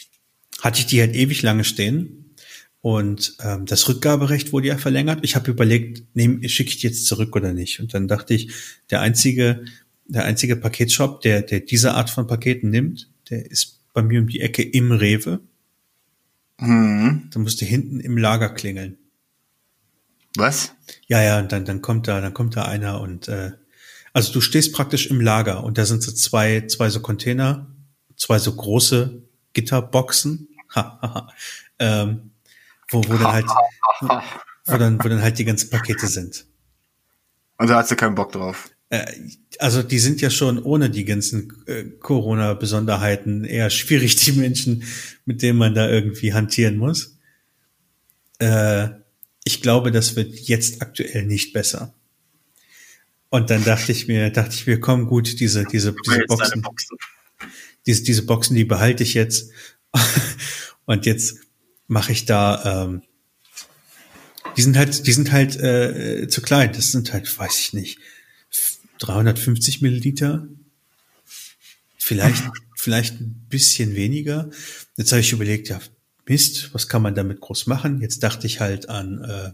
hatte 0.60 0.80
ich 0.80 0.86
die 0.86 1.00
halt 1.00 1.14
ewig 1.14 1.40
lange 1.42 1.64
stehen 1.64 2.34
und 2.82 3.36
ähm, 3.42 3.64
das 3.64 3.88
Rückgaberecht 3.88 4.52
wurde 4.52 4.68
ja 4.68 4.76
verlängert. 4.76 5.20
Ich 5.22 5.36
habe 5.36 5.50
überlegt, 5.50 6.02
schicke 6.46 6.70
ich 6.70 6.78
die 6.78 6.88
jetzt 6.88 7.06
zurück 7.06 7.36
oder 7.36 7.52
nicht? 7.52 7.78
Und 7.78 7.94
dann 7.94 8.08
dachte 8.08 8.34
ich, 8.34 8.52
der 8.90 9.00
einzige, 9.00 9.64
der 10.06 10.24
einzige 10.24 10.56
Paketshop, 10.56 11.20
der, 11.20 11.42
der 11.42 11.60
diese 11.60 11.94
Art 11.94 12.10
von 12.10 12.26
Paketen 12.26 12.70
nimmt, 12.70 13.08
der 13.30 13.48
ist 13.48 13.80
bei 13.92 14.02
mir 14.02 14.20
um 14.20 14.28
die 14.28 14.40
Ecke 14.40 14.62
im 14.62 14.90
Rewe. 14.92 15.40
Hm. 16.58 17.28
Da 17.30 17.38
musste 17.38 17.64
hinten 17.64 18.00
im 18.00 18.16
Lager 18.16 18.48
klingeln. 18.48 18.96
Was? 20.36 20.72
Ja, 21.06 21.22
ja, 21.22 21.38
und 21.38 21.52
dann, 21.52 21.64
dann 21.64 21.82
kommt 21.82 22.08
da, 22.08 22.20
dann 22.20 22.34
kommt 22.34 22.56
da 22.56 22.64
einer 22.64 23.00
und 23.00 23.28
äh, 23.28 23.52
Also 24.12 24.32
du 24.32 24.40
stehst 24.40 24.72
praktisch 24.72 25.06
im 25.08 25.20
Lager 25.20 25.64
und 25.64 25.78
da 25.78 25.84
sind 25.84 26.02
so 26.02 26.12
zwei, 26.12 26.66
zwei 26.66 26.88
so 26.90 27.00
Container, 27.00 27.66
zwei 28.16 28.38
so 28.38 28.54
große 28.54 29.22
Gitterboxen, 29.52 30.48
ähm, 31.78 32.30
wo, 32.90 33.02
wo 33.04 33.14
dann 33.14 33.32
halt, 33.32 33.46
wo 34.66 34.76
dann, 34.76 35.02
wo 35.02 35.08
dann 35.08 35.22
halt 35.22 35.38
die 35.38 35.44
ganzen 35.44 35.70
Pakete 35.70 36.06
sind. 36.06 36.46
Und 37.58 37.68
da 37.68 37.76
hast 37.76 37.90
du 37.90 37.96
keinen 37.96 38.14
Bock 38.14 38.32
drauf. 38.32 38.70
Äh, 38.88 39.06
also 39.58 39.82
die 39.82 39.98
sind 39.98 40.20
ja 40.20 40.30
schon 40.30 40.62
ohne 40.62 40.90
die 40.90 41.04
ganzen 41.04 41.62
äh, 41.66 41.84
Corona-Besonderheiten 41.84 43.44
eher 43.44 43.70
schwierig, 43.70 44.16
die 44.16 44.32
Menschen, 44.32 44.84
mit 45.24 45.42
denen 45.42 45.58
man 45.58 45.74
da 45.74 45.88
irgendwie 45.88 46.34
hantieren 46.34 46.76
muss. 46.76 47.16
Äh, 48.38 48.88
ich 49.44 49.62
glaube, 49.62 49.90
das 49.90 50.16
wird 50.16 50.34
jetzt 50.34 50.82
aktuell 50.82 51.24
nicht 51.24 51.52
besser. 51.52 51.94
Und 53.30 53.50
dann 53.50 53.64
dachte 53.64 53.92
ich 53.92 54.08
mir, 54.08 54.30
dachte 54.30 54.54
ich 54.54 54.66
mir, 54.66 54.80
komm 54.80 55.06
gut, 55.06 55.38
diese, 55.40 55.64
diese, 55.64 55.94
diese 56.04 56.24
Boxen, 56.26 56.62
Boxen, 56.62 56.96
diese, 57.86 58.02
diese 58.02 58.22
Boxen, 58.26 58.56
die 58.56 58.64
behalte 58.64 59.02
ich 59.02 59.14
jetzt. 59.14 59.50
Und 60.84 61.06
jetzt 61.06 61.38
mache 61.86 62.12
ich 62.12 62.24
da, 62.24 62.84
ähm, 62.84 63.02
die 64.56 64.62
sind 64.62 64.76
halt, 64.76 65.06
die 65.06 65.12
sind 65.12 65.30
halt 65.30 65.56
äh, 65.56 66.26
zu 66.28 66.42
klein. 66.42 66.72
Das 66.72 66.90
sind 66.90 67.12
halt, 67.12 67.38
weiß 67.38 67.60
ich 67.60 67.72
nicht, 67.72 67.98
350 68.98 69.80
Milliliter. 69.80 70.48
Vielleicht, 71.98 72.42
vielleicht 72.76 73.20
ein 73.20 73.46
bisschen 73.48 73.94
weniger. 73.94 74.50
Jetzt 74.96 75.12
habe 75.12 75.20
ich 75.20 75.32
überlegt, 75.32 75.68
ja, 75.68 75.80
Mist, 76.30 76.72
was 76.72 76.86
kann 76.86 77.02
man 77.02 77.16
damit 77.16 77.40
groß 77.40 77.66
machen? 77.66 78.00
Jetzt 78.00 78.22
dachte 78.22 78.46
ich 78.46 78.60
halt 78.60 78.88
an, 78.88 79.24
äh, 79.24 79.50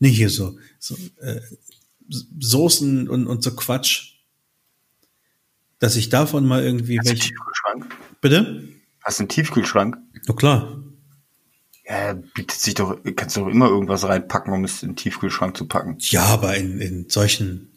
nee, 0.00 0.10
hier 0.10 0.28
so, 0.28 0.58
so 0.80 0.96
äh, 1.20 1.40
Soßen 2.40 3.08
und, 3.08 3.28
und 3.28 3.44
so 3.44 3.54
Quatsch, 3.54 4.14
dass 5.78 5.94
ich 5.94 6.08
davon 6.08 6.46
mal 6.46 6.64
irgendwie 6.64 6.98
Hast 6.98 7.08
welche. 7.08 7.28
Tiefkühlschrank? 7.28 7.96
Bitte? 8.20 8.68
Hast 9.04 9.20
du 9.20 9.22
einen 9.22 9.28
Tiefkühlschrank? 9.28 9.98
Na 10.26 10.34
klar. 10.34 10.82
Ja, 11.84 12.14
bietet 12.14 12.58
sich 12.58 12.74
doch, 12.74 12.98
kannst 13.14 13.36
du 13.36 13.42
doch 13.42 13.48
immer 13.48 13.68
irgendwas 13.68 14.02
reinpacken, 14.02 14.52
um 14.52 14.64
es 14.64 14.82
in 14.82 14.90
den 14.90 14.96
Tiefkühlschrank 14.96 15.56
zu 15.56 15.68
packen. 15.68 15.96
Ja, 16.00 16.24
aber 16.24 16.56
in, 16.56 16.80
in 16.80 17.08
solchen. 17.08 17.70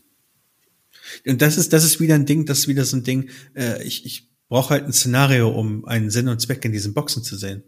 Und 1.23 1.39
das 1.39 1.57
ist, 1.57 1.71
das 1.71 1.83
ist 1.83 1.99
wieder 1.99 2.15
ein 2.15 2.25
Ding, 2.25 2.47
das 2.47 2.59
ist 2.59 2.67
wieder 2.67 2.83
so 2.83 2.97
ein 2.97 3.03
Ding, 3.03 3.29
äh, 3.55 3.83
ich, 3.83 4.07
ich 4.07 4.27
brauche 4.47 4.71
halt 4.71 4.85
ein 4.85 4.93
Szenario, 4.93 5.49
um 5.49 5.85
einen 5.85 6.09
Sinn 6.09 6.27
und 6.29 6.41
Zweck 6.41 6.65
in 6.65 6.71
diesen 6.71 6.95
Boxen 6.95 7.21
zu 7.21 7.37
sehen. 7.37 7.63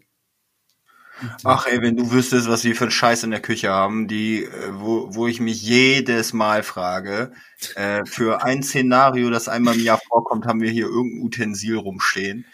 Ach 1.44 1.66
ey, 1.66 1.82
wenn 1.82 1.96
du 1.96 2.12
wüsstest, 2.12 2.48
was 2.48 2.64
wir 2.64 2.76
für 2.76 2.86
einen 2.86 2.92
Scheiß 2.92 3.24
in 3.24 3.32
der 3.32 3.42
Küche 3.42 3.70
haben, 3.70 4.08
die, 4.08 4.44
äh, 4.44 4.50
wo, 4.74 5.14
wo 5.16 5.28
ich 5.28 5.40
mich 5.40 5.62
jedes 5.62 6.34
Mal 6.34 6.64
frage, 6.64 7.32
äh, 7.76 8.06
für 8.06 8.44
ein 8.44 8.64
Szenario, 8.64 9.30
das 9.30 9.48
einmal 9.48 9.76
im 9.76 9.84
Jahr 9.84 10.00
vorkommt, 10.08 10.46
haben 10.46 10.62
wir 10.62 10.70
hier 10.70 10.86
irgendein 10.86 11.22
Utensil 11.24 11.78
rumstehen. 11.78 12.46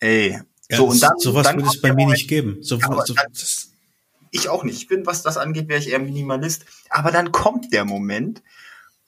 Ey. 0.00 0.40
Ja, 0.68 0.76
so, 0.78 0.86
und 0.86 1.02
dann, 1.02 1.18
sowas 1.18 1.46
dann 1.46 1.56
würde 1.56 1.68
es 1.68 1.80
bei 1.80 1.92
mir 1.92 2.06
nicht 2.06 2.28
geben. 2.28 2.58
So, 2.60 2.76
ja, 2.76 2.88
so, 3.04 3.14
dann, 3.14 3.26
ich 4.32 4.48
auch 4.48 4.64
nicht. 4.64 4.76
Ich 4.76 4.88
bin, 4.88 5.06
was 5.06 5.22
das 5.22 5.36
angeht, 5.36 5.68
wäre 5.68 5.78
ich 5.78 5.90
eher 5.90 6.00
Minimalist. 6.00 6.64
Aber 6.90 7.12
dann 7.12 7.32
kommt 7.32 7.72
der 7.72 7.84
Moment 7.84 8.42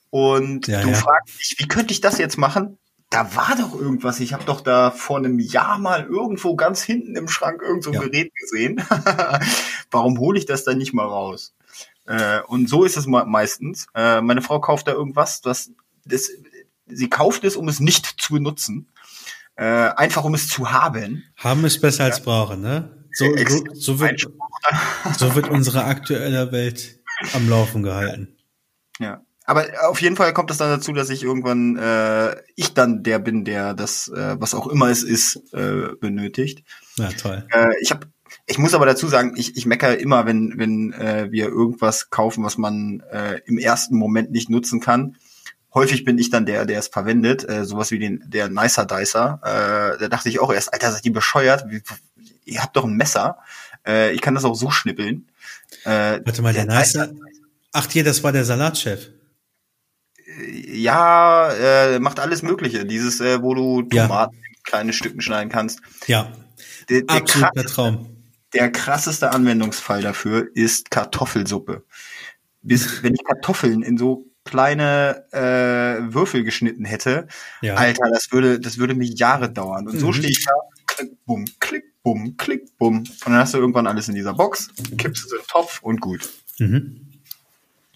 und 0.09 0.67
ja, 0.67 0.81
du 0.81 0.93
fragst 0.93 1.39
dich, 1.39 1.55
wie 1.59 1.67
könnte 1.67 1.93
ich 1.93 2.01
das 2.01 2.17
jetzt 2.17 2.37
machen? 2.37 2.77
Da 3.09 3.35
war 3.35 3.55
doch 3.55 3.73
irgendwas. 3.73 4.19
Ich 4.19 4.33
habe 4.33 4.43
doch 4.45 4.61
da 4.61 4.91
vor 4.91 5.17
einem 5.17 5.39
Jahr 5.39 5.79
mal 5.79 6.05
irgendwo 6.05 6.55
ganz 6.55 6.83
hinten 6.83 7.15
im 7.15 7.27
Schrank 7.27 7.61
irgend 7.61 7.83
so 7.83 7.89
ein 7.89 7.95
ja. 7.95 8.01
Gerät 8.01 8.31
gesehen. 8.35 8.83
Warum 9.91 10.19
hole 10.19 10.37
ich 10.37 10.45
das 10.45 10.63
dann 10.63 10.77
nicht 10.77 10.93
mal 10.93 11.07
raus? 11.07 11.55
Äh, 12.05 12.41
und 12.41 12.69
so 12.69 12.83
ist 12.83 12.97
es 12.97 13.07
meistens. 13.07 13.87
Äh, 13.95 14.21
meine 14.21 14.41
Frau 14.41 14.59
kauft 14.59 14.87
da 14.87 14.91
irgendwas, 14.91 15.41
das, 15.41 15.71
das, 16.05 16.29
sie 16.87 17.09
kauft 17.09 17.43
es, 17.43 17.55
um 17.55 17.67
es 17.67 17.79
nicht 17.79 18.21
zu 18.21 18.33
benutzen. 18.33 18.89
Äh, 19.55 19.65
einfach 19.65 20.23
um 20.23 20.33
es 20.35 20.47
zu 20.47 20.71
haben. 20.71 21.23
Haben 21.35 21.65
ist 21.65 21.81
besser 21.81 22.05
ja. 22.05 22.11
als 22.11 22.23
brauchen, 22.23 22.61
ne? 22.61 22.95
So, 23.11 23.25
so, 23.35 23.63
so, 23.73 23.99
wird, 23.99 24.27
so 25.17 25.35
wird 25.35 25.49
unsere 25.49 25.83
aktuelle 25.83 26.51
Welt 26.51 26.99
am 27.33 27.49
Laufen 27.49 27.83
gehalten. 27.83 28.37
Ja. 28.99 29.21
Aber 29.49 29.65
auf 29.89 29.99
jeden 29.99 30.15
Fall 30.15 30.31
kommt 30.31 30.51
es 30.51 30.57
dann 30.57 30.69
dazu, 30.69 30.93
dass 30.93 31.09
ich 31.09 31.23
irgendwann 31.23 31.75
äh, 31.75 32.35
ich 32.55 32.75
dann 32.75 33.01
der 33.01 33.17
bin, 33.17 33.45
der 33.45 33.73
das, 33.73 34.07
äh, 34.09 34.35
was 34.39 34.53
auch 34.53 34.67
immer 34.67 34.89
es 34.89 35.01
ist, 35.01 35.37
äh, 35.53 35.87
benötigt. 35.99 36.63
Ja, 36.97 37.09
toll. 37.09 37.47
Äh, 37.51 37.71
ich 37.81 37.89
habe 37.89 38.05
ich 38.45 38.59
muss 38.59 38.75
aber 38.75 38.85
dazu 38.85 39.07
sagen, 39.07 39.33
ich, 39.37 39.57
ich 39.57 39.65
meckere 39.65 39.97
immer, 39.97 40.27
wenn, 40.27 40.53
wenn 40.57 40.93
äh, 40.93 41.31
wir 41.31 41.47
irgendwas 41.47 42.11
kaufen, 42.11 42.43
was 42.43 42.59
man 42.59 43.01
äh, 43.11 43.41
im 43.47 43.57
ersten 43.57 43.97
Moment 43.97 44.29
nicht 44.29 44.51
nutzen 44.51 44.81
kann. 44.81 45.17
Häufig 45.73 46.05
bin 46.05 46.19
ich 46.19 46.29
dann 46.29 46.45
der, 46.45 46.67
der 46.67 46.77
es 46.77 46.87
verwendet, 46.87 47.49
äh, 47.49 47.65
sowas 47.65 47.89
wie 47.89 47.97
den 47.97 48.23
der 48.27 48.49
Nicer 48.49 48.85
Dicer. 48.85 49.39
Äh, 49.43 49.99
da 49.99 50.09
dachte 50.09 50.29
ich 50.29 50.39
auch 50.39 50.53
erst, 50.53 50.71
Alter, 50.73 50.91
seid 50.91 51.07
ihr 51.07 51.13
bescheuert? 51.13 51.65
Wie, 51.69 51.81
ihr 52.45 52.61
habt 52.61 52.77
doch 52.77 52.85
ein 52.85 52.95
Messer. 52.95 53.39
Äh, 53.83 54.13
ich 54.13 54.21
kann 54.21 54.35
das 54.35 54.45
auch 54.45 54.55
so 54.55 54.69
schnippeln. 54.69 55.27
Äh, 55.85 56.19
Warte 56.23 56.43
mal, 56.43 56.53
der, 56.53 56.67
der 56.67 56.77
Nicer. 56.77 57.09
Ach 57.71 57.87
hier, 57.89 58.03
das 58.03 58.23
war 58.23 58.31
der 58.31 58.45
Salatchef 58.45 59.09
ja, 60.47 61.51
äh, 61.51 61.99
macht 61.99 62.19
alles 62.19 62.41
Mögliche. 62.41 62.85
Dieses, 62.85 63.19
äh, 63.19 63.41
wo 63.41 63.53
du 63.53 63.81
Tomaten 63.83 64.35
ja. 64.35 64.49
in 64.49 64.63
kleine 64.63 64.93
Stücken 64.93 65.21
schneiden 65.21 65.49
kannst. 65.51 65.81
Ja. 66.07 66.31
Der, 66.89 67.01
der 67.01 67.17
Absoluter 67.17 67.65
Traum. 67.65 68.15
Der 68.53 68.71
krasseste 68.71 69.31
Anwendungsfall 69.31 70.01
dafür 70.01 70.47
ist 70.53 70.89
Kartoffelsuppe. 70.91 71.83
Bis, 72.61 73.03
wenn 73.03 73.13
ich 73.13 73.23
Kartoffeln 73.23 73.81
in 73.81 73.97
so 73.97 74.25
kleine 74.45 75.25
äh, 75.31 76.13
Würfel 76.13 76.43
geschnitten 76.43 76.85
hätte, 76.85 77.27
ja. 77.61 77.75
Alter, 77.75 78.09
das 78.11 78.31
würde, 78.31 78.59
das 78.59 78.77
würde 78.77 78.95
mir 78.95 79.05
Jahre 79.05 79.51
dauern. 79.51 79.87
Und 79.87 79.95
mhm. 79.95 79.99
so 79.99 80.13
stehe 80.13 80.29
ich 80.29 80.43
da, 80.43 80.51
klick, 80.87 81.25
bumm, 81.25 81.45
klick, 81.59 81.83
bumm, 82.01 82.37
klick, 82.37 82.77
bumm. 82.77 82.99
Und 82.99 83.25
dann 83.25 83.35
hast 83.35 83.53
du 83.53 83.59
irgendwann 83.59 83.85
alles 83.85 84.07
in 84.09 84.15
dieser 84.15 84.33
Box, 84.33 84.69
kippst 84.97 85.25
es 85.25 85.31
in 85.31 85.37
den 85.37 85.47
Topf 85.47 85.81
und 85.83 86.01
gut. 86.01 86.27
Mhm. 86.57 87.09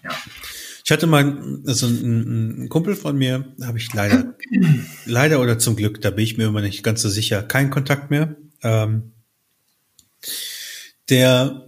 Ja. 0.04 0.12
Ich 0.94 0.96
hatte 0.96 1.08
mal, 1.08 1.60
also 1.66 1.88
ein, 1.88 2.66
ein 2.66 2.70
Kumpel 2.70 2.96
von 2.96 3.18
mir, 3.18 3.52
habe 3.64 3.80
ich 3.80 3.92
leider, 3.94 4.36
leider 5.08 5.42
oder 5.42 5.58
zum 5.58 5.76
Glück, 5.76 6.00
da 6.02 6.12
bin 6.12 6.24
ich 6.24 6.38
mir 6.38 6.46
immer 6.46 6.62
nicht 6.62 6.84
ganz 6.84 7.02
so 7.02 7.10
sicher, 7.10 7.42
keinen 7.42 7.72
Kontakt 7.72 8.12
mehr. 8.12 8.36
Ähm, 8.62 9.14
der, 11.10 11.66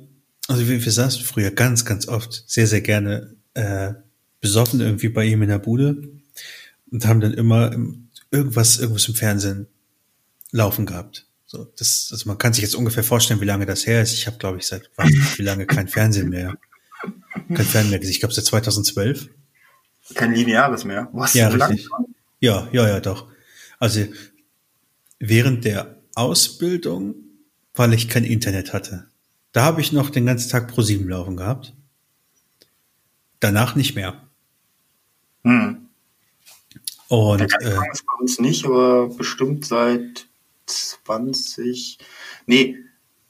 also 0.48 0.68
wir, 0.68 0.86
wir 0.86 0.92
saßen 0.92 1.24
früher 1.24 1.50
ganz, 1.50 1.86
ganz 1.86 2.08
oft 2.08 2.44
sehr, 2.46 2.68
sehr 2.68 2.82
gerne 2.82 3.36
äh, 3.56 3.94
besoffen 4.42 4.80
irgendwie 4.80 5.10
bei 5.10 5.26
ihm 5.26 5.42
in 5.42 5.50
der 5.50 5.58
Bude 5.58 6.08
und 6.92 7.08
haben 7.08 7.20
dann 7.20 7.34
immer 7.34 7.76
irgendwas, 8.30 8.78
irgendwas 8.78 9.08
im 9.08 9.16
Fernsehen 9.16 9.66
laufen 10.52 10.86
gehabt. 10.86 11.26
So, 11.48 11.64
das, 11.80 12.10
also 12.12 12.30
man 12.30 12.38
kann 12.38 12.54
sich 12.54 12.62
jetzt 12.62 12.76
ungefähr 12.76 13.04
vorstellen, 13.04 13.42
wie 13.42 13.46
lange 13.46 13.66
das 13.66 13.88
her 13.88 14.04
ist. 14.04 14.14
Ich 14.14 14.28
habe, 14.28 14.38
glaube 14.38 14.60
ich, 14.60 14.68
seit 14.68 14.92
wie 15.38 15.42
lange 15.42 15.66
kein 15.66 15.88
Fernsehen 15.88 16.30
mehr 16.30 16.56
kein 17.54 17.66
Fernseher 17.66 18.00
gesehen. 18.00 18.12
Ich 18.12 18.20
glaube, 18.20 18.34
seit 18.34 18.46
2012. 18.46 19.30
Kein 20.14 20.34
lineares 20.34 20.86
mehr. 20.86 21.10
Was? 21.14 21.34
Ja, 21.34 21.52
so 21.52 21.58
richtig. 21.58 21.88
Ja, 22.40 22.68
ja, 22.72 22.88
ja, 22.88 23.00
doch. 23.00 23.28
Also 23.80 24.06
während 25.20 25.66
der 25.66 25.98
Ausbildung, 26.16 27.16
weil 27.74 27.94
ich 27.94 28.08
kein 28.08 28.24
Internet 28.24 28.74
hatte, 28.74 29.08
da 29.52 29.64
habe 29.64 29.82
ich 29.82 29.92
noch 29.92 30.10
den 30.10 30.26
ganzen 30.26 30.50
Tag 30.50 30.68
pro 30.68 30.82
sieben 30.82 31.10
laufen 31.10 31.38
gehabt. 31.38 31.74
Danach 33.40 33.76
nicht 33.76 33.96
mehr. 33.96 34.28
Hm. 35.44 35.88
Und 37.08 37.42
äh, 37.42 37.76
bei 37.76 38.20
uns 38.20 38.40
nicht, 38.40 38.66
aber 38.66 39.10
bestimmt 39.10 39.66
seit 39.66 40.28
20. 40.66 42.00
Nee, 42.48 42.78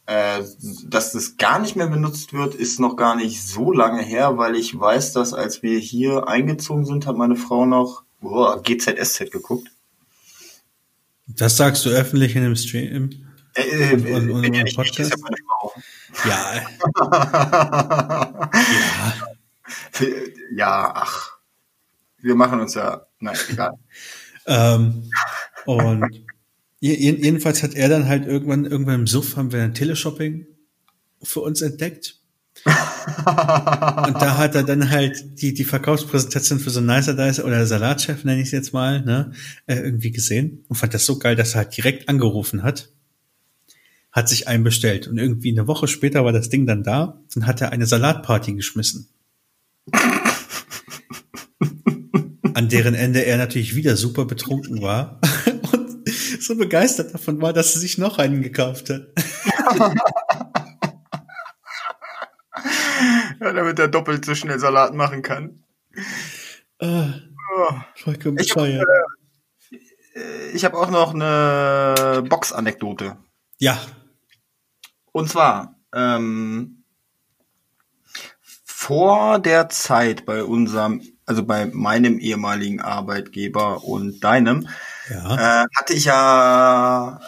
äh, 0.07 0.43
dass 0.85 1.13
das 1.13 1.37
gar 1.37 1.59
nicht 1.59 1.75
mehr 1.75 1.87
benutzt 1.87 2.33
wird, 2.33 2.53
ist 2.55 2.79
noch 2.79 2.95
gar 2.95 3.15
nicht 3.15 3.41
so 3.41 3.71
lange 3.71 4.03
her, 4.03 4.37
weil 4.37 4.55
ich 4.55 4.79
weiß, 4.79 5.13
dass 5.13 5.33
als 5.33 5.63
wir 5.63 5.79
hier 5.79 6.27
eingezogen 6.27 6.85
sind, 6.85 7.07
hat 7.07 7.17
meine 7.17 7.35
Frau 7.35 7.65
noch 7.65 8.03
oh, 8.21 8.55
GZSZ 8.61 9.31
geguckt. 9.31 9.69
Das 11.27 11.57
sagst 11.57 11.85
du 11.85 11.89
öffentlich 11.89 12.35
in 12.35 12.43
dem 12.43 12.55
Stream? 12.55 13.09
Äh, 13.55 13.61
äh, 13.61 14.15
und, 14.15 14.29
und, 14.29 14.45
und 14.45 14.53
ja 14.53 14.63
Podcast? 14.75 15.15
Ja. 16.25 16.61
ja. 19.99 20.07
ja, 20.55 20.91
ach. 20.95 21.31
Wir 22.19 22.35
machen 22.35 22.59
uns 22.59 22.73
ja, 22.75 23.05
nein, 23.19 23.37
egal. 23.49 23.73
ähm, 24.45 25.09
und 25.65 26.24
Jedenfalls 26.79 27.63
hat 27.63 27.73
er 27.73 27.89
dann 27.89 28.07
halt 28.07 28.27
irgendwann, 28.27 28.65
irgendwann 28.65 29.01
im 29.01 29.07
Suff 29.07 29.37
haben 29.37 29.51
wir 29.51 29.63
ein 29.63 29.73
Teleshopping 29.73 30.45
für 31.23 31.39
uns 31.41 31.61
entdeckt. 31.61 32.19
und 32.65 32.73
da 34.21 34.37
hat 34.37 34.55
er 34.55 34.63
dann 34.63 34.89
halt 34.89 35.41
die, 35.41 35.53
die 35.53 35.65
Verkaufspräsentation 35.65 36.59
für 36.59 36.69
so 36.69 36.79
ein 36.79 36.85
Nicer 36.85 37.13
Dice 37.13 37.43
oder 37.43 37.65
Salatchef, 37.65 38.23
nenne 38.23 38.41
ich 38.41 38.47
es 38.47 38.51
jetzt 38.51 38.73
mal, 38.73 39.01
ne, 39.01 39.31
äh, 39.67 39.75
irgendwie 39.75 40.11
gesehen 40.11 40.63
und 40.67 40.75
fand 40.75 40.93
das 40.93 41.05
so 41.05 41.19
geil, 41.19 41.35
dass 41.35 41.53
er 41.53 41.61
halt 41.61 41.75
direkt 41.77 42.09
angerufen 42.09 42.63
hat, 42.63 42.89
hat 44.11 44.29
sich 44.29 44.47
einen 44.47 44.63
bestellt 44.63 45.07
und 45.07 45.17
irgendwie 45.17 45.51
eine 45.51 45.67
Woche 45.67 45.87
später 45.87 46.23
war 46.25 46.31
das 46.31 46.49
Ding 46.49 46.65
dann 46.65 46.83
da 46.83 47.21
und 47.35 47.45
hat 47.45 47.61
er 47.61 47.71
eine 47.71 47.85
Salatparty 47.85 48.53
geschmissen. 48.55 49.09
an 52.53 52.69
deren 52.69 52.95
Ende 52.95 53.25
er 53.25 53.37
natürlich 53.37 53.75
wieder 53.75 53.97
super 53.97 54.25
betrunken 54.25 54.81
war 54.81 55.19
so 56.45 56.55
begeistert 56.55 57.13
davon 57.13 57.41
war, 57.41 57.53
dass 57.53 57.75
er 57.75 57.81
sich 57.81 57.97
noch 57.97 58.17
einen 58.17 58.41
gekauft 58.41 58.89
hat. 58.89 59.07
ja, 63.39 63.53
damit 63.53 63.79
er 63.79 63.87
doppelt 63.87 64.25
so 64.25 64.35
schnell 64.35 64.59
Salat 64.59 64.93
machen 64.93 65.21
kann. 65.21 65.63
Ah, 66.79 67.13
vollkommen 67.95 68.37
Ich 68.39 68.55
habe 68.55 68.83
äh, 70.13 70.57
hab 70.57 70.73
auch 70.73 70.89
noch 70.89 71.13
eine 71.13 72.23
Box-Anekdote. 72.27 73.17
Ja, 73.57 73.79
Und 75.11 75.29
zwar, 75.29 75.75
ähm, 75.93 76.83
vor 78.63 79.39
der 79.39 79.69
Zeit 79.69 80.25
bei 80.25 80.43
unserem, 80.43 81.01
also 81.25 81.43
bei 81.43 81.65
meinem 81.65 82.19
ehemaligen 82.19 82.81
Arbeitgeber 82.81 83.83
und 83.83 84.23
deinem, 84.23 84.67
ja. 85.09 85.63
äh, 85.63 85.67
hatte 85.75 85.93
ich 85.93 86.05
ja, 86.05 87.19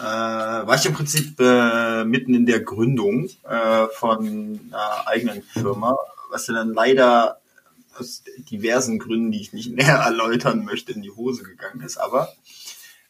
äh, 0.63 0.67
war 0.67 0.75
ich 0.75 0.85
im 0.85 0.93
Prinzip 0.93 1.39
äh, 1.39 2.03
mitten 2.05 2.33
in 2.33 2.45
der 2.45 2.61
Gründung 2.61 3.29
äh, 3.43 3.87
von 3.93 4.59
einer 4.67 5.07
eigenen 5.07 5.43
Firma, 5.43 5.95
was 6.29 6.47
ja 6.47 6.53
dann 6.53 6.73
leider 6.73 7.39
aus 7.99 8.23
diversen 8.49 8.99
Gründen, 8.99 9.31
die 9.31 9.41
ich 9.41 9.53
nicht 9.53 9.71
näher 9.75 9.97
erläutern 9.97 10.65
möchte, 10.65 10.91
in 10.91 11.01
die 11.01 11.11
Hose 11.11 11.43
gegangen 11.43 11.81
ist. 11.81 11.97
Aber 11.97 12.33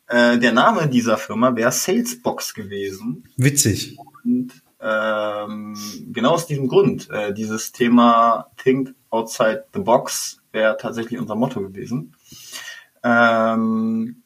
äh, 0.08 0.38
der 0.38 0.54
Name 0.54 0.88
dieser 0.88 1.18
Firma 1.18 1.56
wäre 1.56 1.72
Salesbox 1.72 2.54
gewesen. 2.54 3.26
Witzig. 3.38 3.98
Und 4.24 4.54
ähm, 4.80 5.76
genau 6.12 6.32
aus 6.32 6.48
diesem 6.48 6.68
Grund, 6.68 7.10
äh, 7.10 7.34
dieses 7.34 7.72
Thema 7.72 8.52
Think 8.62 8.94
Outside 9.10 9.66
the 9.74 9.80
Box 9.80 10.42
wäre 10.52 10.78
tatsächlich 10.78 11.20
unser 11.20 11.36
Motto 11.36 11.62
gewesen. 11.62 12.16
Ähm, 13.04 14.24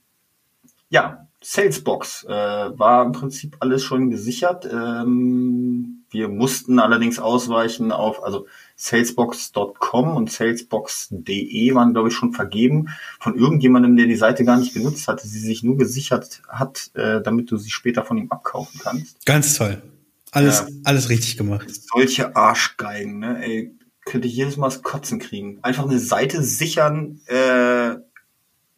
ja, 0.92 1.28
Salesbox 1.44 2.26
äh, 2.26 2.30
war 2.30 3.04
im 3.04 3.14
Prinzip 3.14 3.58
alles 3.62 3.84
schon 3.84 4.12
gesichert. 4.12 4.70
Ähm, 4.72 6.04
wir 6.12 6.28
mussten 6.28 6.78
allerdings 6.78 7.18
ausweichen 7.18 7.92
auf, 7.92 8.24
also 8.24 8.46
salesbox.com 8.76 10.16
und 10.16 10.32
salesbox.de 10.32 11.74
waren, 11.74 11.94
glaube 11.94 12.10
ich, 12.10 12.14
schon 12.16 12.34
vergeben 12.34 12.90
von 13.20 13.36
irgendjemandem, 13.36 13.96
der 13.96 14.06
die 14.06 14.16
Seite 14.18 14.46
gar 14.46 14.58
nicht 14.58 14.74
genutzt 14.76 15.08
hatte, 15.08 15.28
sie 15.28 15.40
sich 15.40 15.64
nur 15.64 15.78
gesichert 15.78 16.44
hat, 16.48 16.92
äh, 16.94 17.22
damit 17.22 17.50
du 17.50 17.58
sie 17.58 17.72
später 17.72 18.04
von 18.06 18.18
ihm 18.20 18.30
abkaufen 18.32 18.80
kannst. 18.84 19.26
Ganz 19.26 19.56
toll. 19.56 19.82
Alles, 20.32 20.60
Ja. 20.60 20.68
alles 20.84 21.10
richtig 21.10 21.38
gemacht. 21.38 21.68
Solche 21.92 22.36
Arschgeigen, 22.36 23.18
ne? 23.20 23.44
Ey, 23.44 23.76
könnte 24.06 24.28
ich 24.28 24.36
jedes 24.36 24.58
Mal 24.58 24.68
das 24.68 24.84
Kotzen 24.84 25.18
kriegen. 25.20 25.60
Einfach 25.64 25.86
eine 25.86 26.00
Seite 26.00 26.44
sichern, 26.44 27.20
äh, 27.26 27.96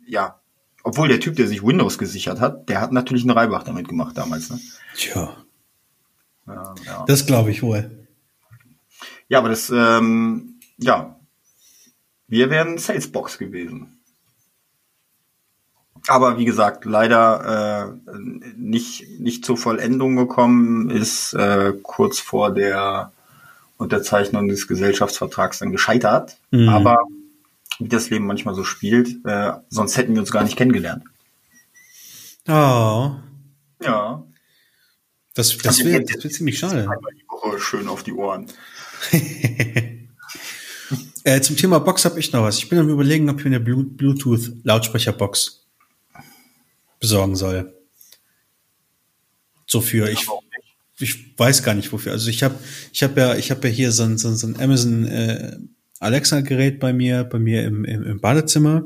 ja. 0.05 0.39
Obwohl 0.83 1.07
der 1.07 1.19
Typ, 1.21 1.37
der 1.37 1.47
sich 1.47 1.63
Windows 1.63 1.97
gesichert 1.97 2.41
hat, 2.41 2.67
der 2.69 2.81
hat 2.81 2.91
natürlich 2.91 3.23
einen 3.23 3.31
Reibach 3.31 3.63
damit 3.63 3.87
gemacht 3.87 4.17
damals, 4.17 4.49
ne? 4.49 4.59
Tja, 4.95 5.37
Ja, 6.45 6.75
ja. 6.85 7.05
das 7.07 7.25
glaube 7.25 7.51
ich 7.51 7.63
wohl. 7.63 8.07
ja 9.29 9.39
aber 9.39 9.49
das, 9.49 9.71
ähm, 9.73 10.59
ja. 10.77 11.17
Wir 12.27 12.49
wären 12.49 12.77
Salesbox 12.77 13.37
gewesen. 13.37 13.99
Aber 16.07 16.37
wie 16.37 16.45
gesagt, 16.45 16.83
leider 16.83 17.93
äh, 18.05 18.19
nicht, 18.57 19.07
nicht 19.19 19.45
zur 19.45 19.55
Vollendung 19.55 20.17
gekommen, 20.17 20.89
ist 20.89 21.33
äh, 21.33 21.73
kurz 21.81 22.19
vor 22.19 22.51
der 22.51 23.13
Unterzeichnung 23.77 24.49
des 24.49 24.67
Gesellschaftsvertrags 24.67 25.59
dann 25.59 25.71
gescheitert. 25.71 26.37
Mhm. 26.51 26.67
Aber 26.69 26.97
wie 27.79 27.87
das 27.87 28.09
Leben 28.09 28.25
manchmal 28.25 28.55
so 28.55 28.63
spielt, 28.63 29.25
äh, 29.25 29.53
sonst 29.69 29.97
hätten 29.97 30.13
wir 30.13 30.21
uns 30.21 30.31
gar 30.31 30.43
nicht 30.43 30.55
kennengelernt. 30.57 31.03
Oh, 32.47 33.15
Ja. 33.81 34.23
das, 35.33 35.57
das 35.57 35.83
wäre 35.83 36.03
das 36.03 36.23
wär 36.23 36.31
ziemlich 36.31 36.59
schade. 36.59 36.87
Die 37.15 37.25
Woche 37.29 37.59
schön 37.59 37.87
auf 37.87 38.03
die 38.03 38.13
Ohren. 38.13 38.47
Äh, 41.25 41.39
zum 41.39 41.55
Thema 41.55 41.79
Box 41.79 42.03
habe 42.03 42.19
ich 42.19 42.33
noch 42.33 42.43
was. 42.43 42.57
Ich 42.57 42.67
bin 42.67 42.79
am 42.79 42.89
überlegen, 42.89 43.29
ob 43.29 43.39
ich 43.39 43.45
mir 43.45 43.55
eine 43.55 43.63
Blu- 43.63 43.85
Bluetooth-Lautsprecherbox 43.95 45.65
besorgen 46.99 47.37
soll. 47.37 47.73
So 49.65 49.79
für 49.79 50.09
ich, 50.09 50.27
ich 50.99 51.37
weiß 51.39 51.63
gar 51.63 51.75
nicht 51.75 51.93
wofür. 51.93 52.11
Also 52.11 52.29
ich 52.29 52.43
habe 52.43 52.59
ich 52.91 53.03
habe 53.03 53.19
ja 53.21 53.35
ich 53.35 53.51
habe 53.51 53.69
ja 53.69 53.73
hier 53.73 53.91
so 53.93 54.03
ein, 54.03 54.17
so 54.17 54.27
ein, 54.27 54.35
so 54.35 54.47
ein 54.47 54.59
Amazon 54.59 55.05
äh, 55.05 55.57
Alexa 56.03 56.41
Gerät 56.41 56.79
bei 56.79 56.93
mir 56.93 57.23
bei 57.23 57.39
mir 57.39 57.63
im, 57.65 57.85
im, 57.85 58.03
im 58.03 58.19
Badezimmer. 58.19 58.83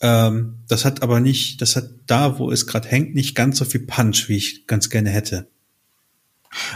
Ähm, 0.00 0.58
das 0.68 0.84
hat 0.84 1.02
aber 1.02 1.20
nicht, 1.20 1.60
das 1.62 1.76
hat 1.76 1.90
da, 2.06 2.38
wo 2.38 2.50
es 2.50 2.66
gerade 2.66 2.88
hängt, 2.88 3.14
nicht 3.14 3.34
ganz 3.34 3.58
so 3.58 3.64
viel 3.64 3.86
Punch, 3.86 4.28
wie 4.28 4.36
ich 4.36 4.66
ganz 4.66 4.90
gerne 4.90 5.10
hätte. 5.10 5.48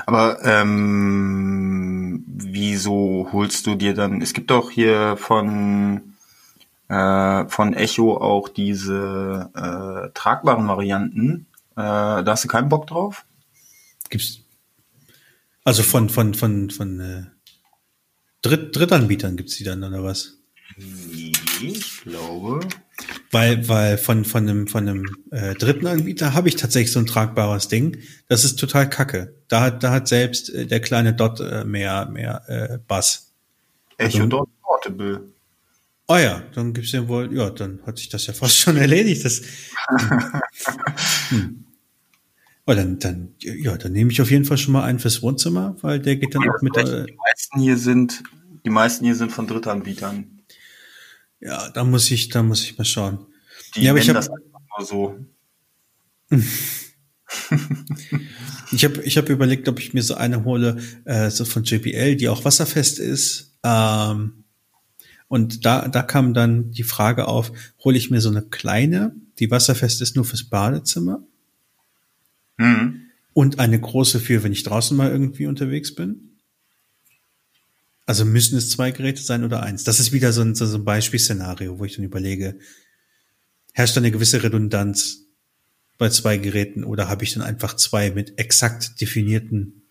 Aber 0.06 0.44
ähm, 0.44 2.24
wieso 2.26 3.28
holst 3.32 3.66
du 3.66 3.74
dir 3.74 3.94
dann? 3.94 4.22
Es 4.22 4.32
gibt 4.32 4.50
doch 4.50 4.70
hier 4.70 5.16
von 5.16 6.14
äh, 6.88 7.48
von 7.48 7.74
Echo 7.74 8.16
auch 8.16 8.48
diese 8.48 9.50
äh, 9.54 10.10
tragbaren 10.14 10.68
Varianten. 10.68 11.46
Äh, 11.72 11.82
da 11.82 12.24
hast 12.26 12.44
du 12.44 12.48
keinen 12.48 12.68
Bock 12.68 12.86
drauf? 12.86 13.24
Gibt's 14.08 14.40
also 15.64 15.82
von 15.82 16.08
von 16.08 16.34
von 16.34 16.70
von 16.70 17.00
äh, 17.00 17.24
Dritt, 18.42 18.76
Drittanbietern 18.76 19.36
gibt's 19.36 19.56
die 19.56 19.64
dann 19.64 19.82
oder 19.82 20.02
was? 20.04 20.34
Nee, 20.76 21.32
ich 21.62 22.02
glaube. 22.02 22.60
Weil 23.30 23.68
weil 23.68 23.98
von 23.98 24.24
von 24.24 24.48
einem 24.48 24.66
von 24.68 24.88
einem 24.88 25.04
äh, 25.30 25.54
dritten 25.54 25.86
Anbieter 25.86 26.34
habe 26.34 26.48
ich 26.48 26.56
tatsächlich 26.56 26.92
so 26.92 26.98
ein 26.98 27.06
tragbares 27.06 27.68
Ding. 27.68 27.98
Das 28.28 28.44
ist 28.44 28.56
total 28.58 28.88
kacke. 28.88 29.34
Da 29.48 29.60
hat 29.62 29.82
da 29.82 29.90
hat 29.90 30.08
selbst 30.08 30.50
äh, 30.50 30.66
der 30.66 30.80
kleine 30.80 31.12
Dot 31.14 31.40
äh, 31.40 31.64
mehr 31.64 32.06
mehr 32.06 32.42
äh, 32.48 32.78
Bass. 32.86 33.32
Echo 33.98 34.18
Also- 34.18 34.28
Dot 34.28 34.48
Portable. 34.62 35.20
Oh 36.08 36.16
ja, 36.16 36.42
dann 36.54 36.72
gibt's 36.72 36.92
den 36.92 37.08
wohl. 37.08 37.34
Ja, 37.36 37.50
dann 37.50 37.80
hat 37.84 37.98
sich 37.98 38.08
das 38.08 38.26
ja 38.28 38.32
fast 38.32 38.56
schon 38.56 38.76
erledigt. 38.76 39.24
Das. 39.24 39.42
hm. 41.30 41.65
Oh, 42.68 42.74
dann 42.74 42.98
dann 42.98 43.34
ja, 43.40 43.76
dann 43.76 43.92
nehme 43.92 44.10
ich 44.10 44.20
auf 44.20 44.30
jeden 44.30 44.44
Fall 44.44 44.58
schon 44.58 44.72
mal 44.72 44.82
einen 44.84 44.98
fürs 44.98 45.22
Wohnzimmer, 45.22 45.76
weil 45.82 46.00
der 46.00 46.16
geht 46.16 46.34
dann 46.34 46.42
auch 46.48 46.60
mit. 46.62 46.76
Äh, 46.76 47.06
Die 47.06 47.16
meisten 47.16 47.60
hier 47.60 47.76
sind, 47.78 48.22
die 48.64 48.70
meisten 48.70 49.04
hier 49.04 49.14
sind 49.14 49.30
von 49.30 49.46
Drittanbietern. 49.46 50.40
ja, 51.40 51.70
da 51.70 51.84
muss 51.84 52.10
ich 52.10 52.28
da 52.28 52.42
muss 52.42 52.62
ich 52.64 52.76
mal 52.76 52.84
schauen. 52.84 53.26
Die 53.76 53.82
Ja, 53.82 53.92
aber 53.92 54.00
ich 54.00 54.06
nennen 54.08 54.16
hab- 54.18 54.24
das 54.26 54.32
einfach 54.34 54.60
nur 54.78 54.86
so. 54.86 55.18
Ich 58.72 58.84
habe 58.84 59.02
ich 59.02 59.16
hab 59.16 59.28
überlegt, 59.28 59.68
ob 59.68 59.78
ich 59.78 59.94
mir 59.94 60.02
so 60.02 60.14
eine 60.14 60.44
hole, 60.44 60.78
äh, 61.04 61.30
so 61.30 61.44
von 61.44 61.62
JBL, 61.62 62.16
die 62.16 62.28
auch 62.28 62.44
wasserfest 62.44 62.98
ist. 62.98 63.54
Ähm, 63.62 64.44
und 65.28 65.64
da, 65.64 65.86
da 65.88 66.02
kam 66.02 66.34
dann 66.34 66.70
die 66.72 66.82
Frage 66.82 67.28
auf, 67.28 67.52
hole 67.84 67.96
ich 67.96 68.10
mir 68.10 68.20
so 68.20 68.28
eine 68.30 68.42
kleine, 68.42 69.14
die 69.38 69.50
wasserfest 69.50 70.00
ist 70.02 70.16
nur 70.16 70.24
fürs 70.24 70.44
Badezimmer 70.44 71.22
Hm. 72.58 73.10
und 73.34 73.58
eine 73.58 73.78
große 73.78 74.18
für, 74.18 74.42
wenn 74.42 74.52
ich 74.52 74.62
draußen 74.62 74.96
mal 74.96 75.10
irgendwie 75.10 75.46
unterwegs 75.46 75.94
bin? 75.94 76.38
Also 78.06 78.24
müssen 78.24 78.56
es 78.56 78.70
zwei 78.70 78.92
Geräte 78.92 79.20
sein 79.20 79.44
oder 79.44 79.62
eins? 79.62 79.84
Das 79.84 80.00
ist 80.00 80.12
wieder 80.12 80.32
so 80.32 80.40
ein, 80.40 80.54
so 80.54 80.64
ein 80.64 80.84
Beispielszenario, 80.84 81.78
wo 81.78 81.84
ich 81.84 81.96
dann 81.96 82.04
überlege, 82.04 82.58
herrscht 83.72 83.96
da 83.96 84.00
eine 84.00 84.12
gewisse 84.12 84.42
Redundanz 84.42 85.26
bei 85.98 86.08
zwei 86.08 86.38
Geräten 86.38 86.84
oder 86.84 87.08
habe 87.08 87.24
ich 87.24 87.34
dann 87.34 87.42
einfach 87.42 87.74
zwei 87.74 88.10
mit 88.10 88.38
exakt 88.38 89.00
definierten 89.00 89.82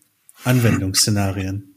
Anwendungsszenarien? 0.44 1.74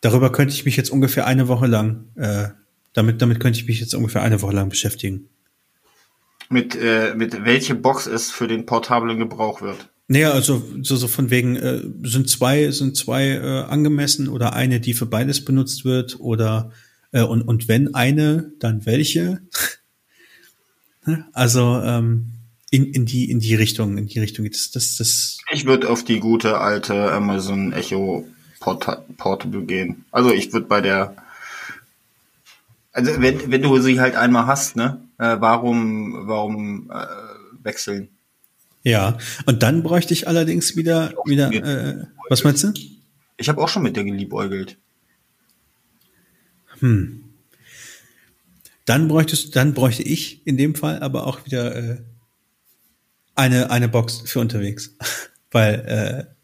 Darüber 0.00 0.32
könnte 0.32 0.54
ich 0.54 0.64
mich 0.64 0.76
jetzt 0.76 0.90
ungefähr 0.90 1.26
eine 1.26 1.48
Woche 1.48 1.66
lang, 1.66 2.08
äh, 2.16 2.48
damit, 2.92 3.22
damit 3.22 3.40
könnte 3.40 3.58
ich 3.58 3.66
mich 3.66 3.80
jetzt 3.80 3.94
ungefähr 3.94 4.22
eine 4.22 4.42
Woche 4.42 4.54
lang 4.54 4.68
beschäftigen. 4.68 5.28
Mit, 6.50 6.76
äh, 6.76 7.14
mit 7.14 7.44
welche 7.44 7.74
Box 7.74 8.06
es 8.06 8.30
für 8.30 8.46
den 8.46 8.66
portablen 8.66 9.18
Gebrauch 9.18 9.62
wird. 9.62 9.88
Naja, 10.06 10.32
also 10.32 10.62
so, 10.82 10.96
so 10.96 11.08
von 11.08 11.30
wegen, 11.30 11.56
äh, 11.56 11.80
sind 12.02 12.28
zwei, 12.28 12.70
sind 12.70 12.96
zwei 12.96 13.28
äh, 13.28 13.62
angemessen 13.62 14.28
oder 14.28 14.52
eine, 14.52 14.80
die 14.80 14.92
für 14.92 15.06
beides 15.06 15.44
benutzt 15.44 15.84
wird 15.84 16.20
oder 16.20 16.72
äh, 17.12 17.22
und, 17.22 17.42
und 17.42 17.68
wenn 17.68 17.94
eine, 17.94 18.52
dann 18.58 18.84
welche? 18.84 19.40
also 21.32 21.80
ähm, 21.82 22.32
in, 22.70 22.86
in 22.86 23.06
die 23.06 23.30
in 23.30 23.40
die 23.40 23.54
Richtung, 23.54 23.96
in 23.96 24.06
die 24.06 24.18
Richtung 24.18 24.44
geht 24.44 24.56
es. 24.56 24.72
Das, 24.72 24.96
das, 24.96 25.38
Ich 25.52 25.64
würde 25.64 25.88
auf 25.88 26.04
die 26.04 26.18
gute 26.18 26.58
alte 26.58 27.12
Amazon 27.12 27.72
Echo 27.72 28.26
Porta 28.60 29.04
Portable 29.16 29.62
gehen. 29.64 30.04
Also 30.10 30.32
ich 30.32 30.52
würde 30.52 30.66
bei 30.66 30.80
der, 30.80 31.14
also 32.92 33.12
wenn, 33.20 33.50
wenn 33.50 33.62
du 33.62 33.78
sie 33.78 34.00
halt 34.00 34.16
einmal 34.16 34.46
hast, 34.46 34.74
ne, 34.74 35.03
äh, 35.18 35.36
warum, 35.38 36.26
warum 36.26 36.90
äh, 36.90 37.06
wechseln? 37.62 38.08
ja. 38.84 39.18
Und 39.46 39.62
dann 39.62 39.82
bräuchte 39.82 40.12
ich 40.14 40.28
allerdings 40.28 40.76
wieder 40.76 41.14
wieder. 41.24 41.50
Äh, 41.50 42.06
was 42.28 42.44
meinst 42.44 42.64
du? 42.64 42.72
Ich 43.36 43.48
habe 43.48 43.60
auch 43.60 43.68
schon 43.68 43.82
mit 43.82 43.96
der 43.96 44.04
geliebäugelt. 44.04 44.78
Hm. 46.78 47.24
Dann 48.84 49.08
bräuchtest, 49.08 49.56
dann 49.56 49.72
bräuchte 49.74 50.02
ich 50.02 50.46
in 50.46 50.56
dem 50.56 50.74
Fall 50.74 51.00
aber 51.00 51.26
auch 51.26 51.46
wieder 51.46 51.74
äh, 51.74 51.96
eine 53.34 53.70
eine 53.70 53.88
Box 53.88 54.22
für 54.26 54.40
unterwegs, 54.40 54.96
weil 55.50 55.74
äh, 56.28 56.34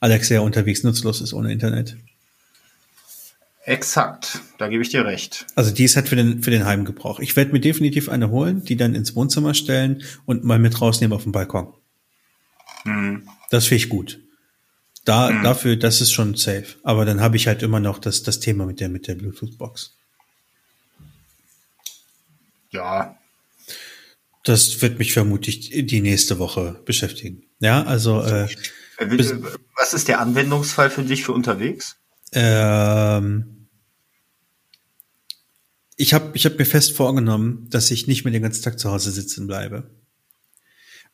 Alex 0.00 0.28
ja 0.28 0.40
unterwegs 0.40 0.84
nutzlos 0.84 1.20
ist 1.20 1.34
ohne 1.34 1.52
Internet. 1.52 1.96
Exakt, 3.68 4.40
da 4.56 4.68
gebe 4.68 4.82
ich 4.82 4.88
dir 4.88 5.04
recht. 5.04 5.44
Also 5.54 5.70
die 5.70 5.84
ist 5.84 5.94
halt 5.94 6.08
für 6.08 6.16
den, 6.16 6.42
für 6.42 6.50
den 6.50 6.64
Heimgebrauch. 6.64 7.20
Ich 7.20 7.36
werde 7.36 7.52
mir 7.52 7.60
definitiv 7.60 8.08
eine 8.08 8.30
holen, 8.30 8.64
die 8.64 8.76
dann 8.76 8.94
ins 8.94 9.14
Wohnzimmer 9.14 9.52
stellen 9.52 10.02
und 10.24 10.42
mal 10.42 10.58
mit 10.58 10.80
rausnehmen 10.80 11.14
auf 11.14 11.24
den 11.24 11.32
Balkon. 11.32 11.74
Hm. 12.84 13.28
Das 13.50 13.66
finde 13.66 13.84
ich 13.84 13.90
gut. 13.90 14.20
Da, 15.04 15.42
dafür, 15.42 15.76
das 15.76 16.00
ist 16.00 16.12
schon 16.12 16.34
safe. 16.34 16.76
Aber 16.82 17.04
dann 17.04 17.20
habe 17.20 17.36
ich 17.36 17.46
halt 17.46 17.62
immer 17.62 17.78
noch 17.78 17.98
das, 17.98 18.22
das 18.22 18.40
Thema 18.40 18.64
mit 18.64 18.80
der, 18.80 18.88
mit 18.88 19.06
der 19.06 19.16
Bluetooth-Box. 19.16 19.94
Ja, 22.70 23.18
Das 24.44 24.80
wird 24.80 24.98
mich 24.98 25.12
vermutlich 25.12 25.70
die 25.86 26.00
nächste 26.00 26.38
Woche 26.38 26.80
beschäftigen. 26.86 27.42
Ja, 27.60 27.82
also 27.84 28.22
äh, 28.22 28.44
Äh, 28.96 29.10
Was 29.76 29.92
ist 29.92 30.08
der 30.08 30.20
Anwendungsfall 30.20 30.88
für 30.88 31.02
dich 31.02 31.24
für 31.24 31.32
unterwegs? 31.32 31.96
ähm, 32.32 33.57
ich 35.98 36.14
habe 36.14 36.30
ich 36.32 36.46
hab 36.46 36.58
mir 36.58 36.64
fest 36.64 36.96
vorgenommen, 36.96 37.66
dass 37.70 37.90
ich 37.90 38.06
nicht 38.06 38.24
mehr 38.24 38.32
den 38.32 38.42
ganzen 38.42 38.62
Tag 38.62 38.78
zu 38.78 38.90
Hause 38.90 39.10
sitzen 39.10 39.46
bleibe. 39.46 39.90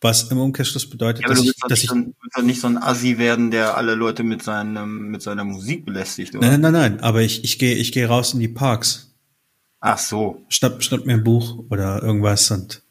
Was 0.00 0.30
im 0.30 0.38
Umkehrschluss 0.38 0.88
bedeutet, 0.90 1.22
Ja, 1.22 1.28
dass 1.28 1.38
du 1.40 1.44
ich, 1.46 1.54
dass 1.56 1.70
nicht, 1.70 1.84
ich 1.84 1.88
so 1.88 1.94
ein, 1.96 2.14
willst 2.20 2.36
doch 2.36 2.42
nicht 2.42 2.60
so 2.60 2.66
ein 2.66 2.76
Assi 2.76 3.16
werden, 3.16 3.50
der 3.50 3.76
alle 3.78 3.94
Leute 3.94 4.22
mit, 4.22 4.42
seinem, 4.42 5.08
mit 5.10 5.22
seiner 5.22 5.44
Musik 5.44 5.86
belästigt, 5.86 6.34
oder? 6.36 6.46
Nein, 6.46 6.60
nein, 6.60 6.72
nein, 6.72 6.92
nein, 6.92 7.00
aber 7.00 7.22
ich, 7.22 7.42
ich 7.42 7.58
gehe 7.58 7.74
ich 7.74 7.90
gehe 7.92 8.06
raus 8.06 8.34
in 8.34 8.40
die 8.40 8.48
Parks, 8.48 9.10
Ach 9.80 9.98
so, 9.98 10.42
schnapp, 10.48 10.82
schnapp 10.82 11.04
mir 11.06 11.14
ein 11.14 11.24
Buch 11.24 11.64
oder 11.70 12.02
irgendwas 12.02 12.50
und 12.50 12.82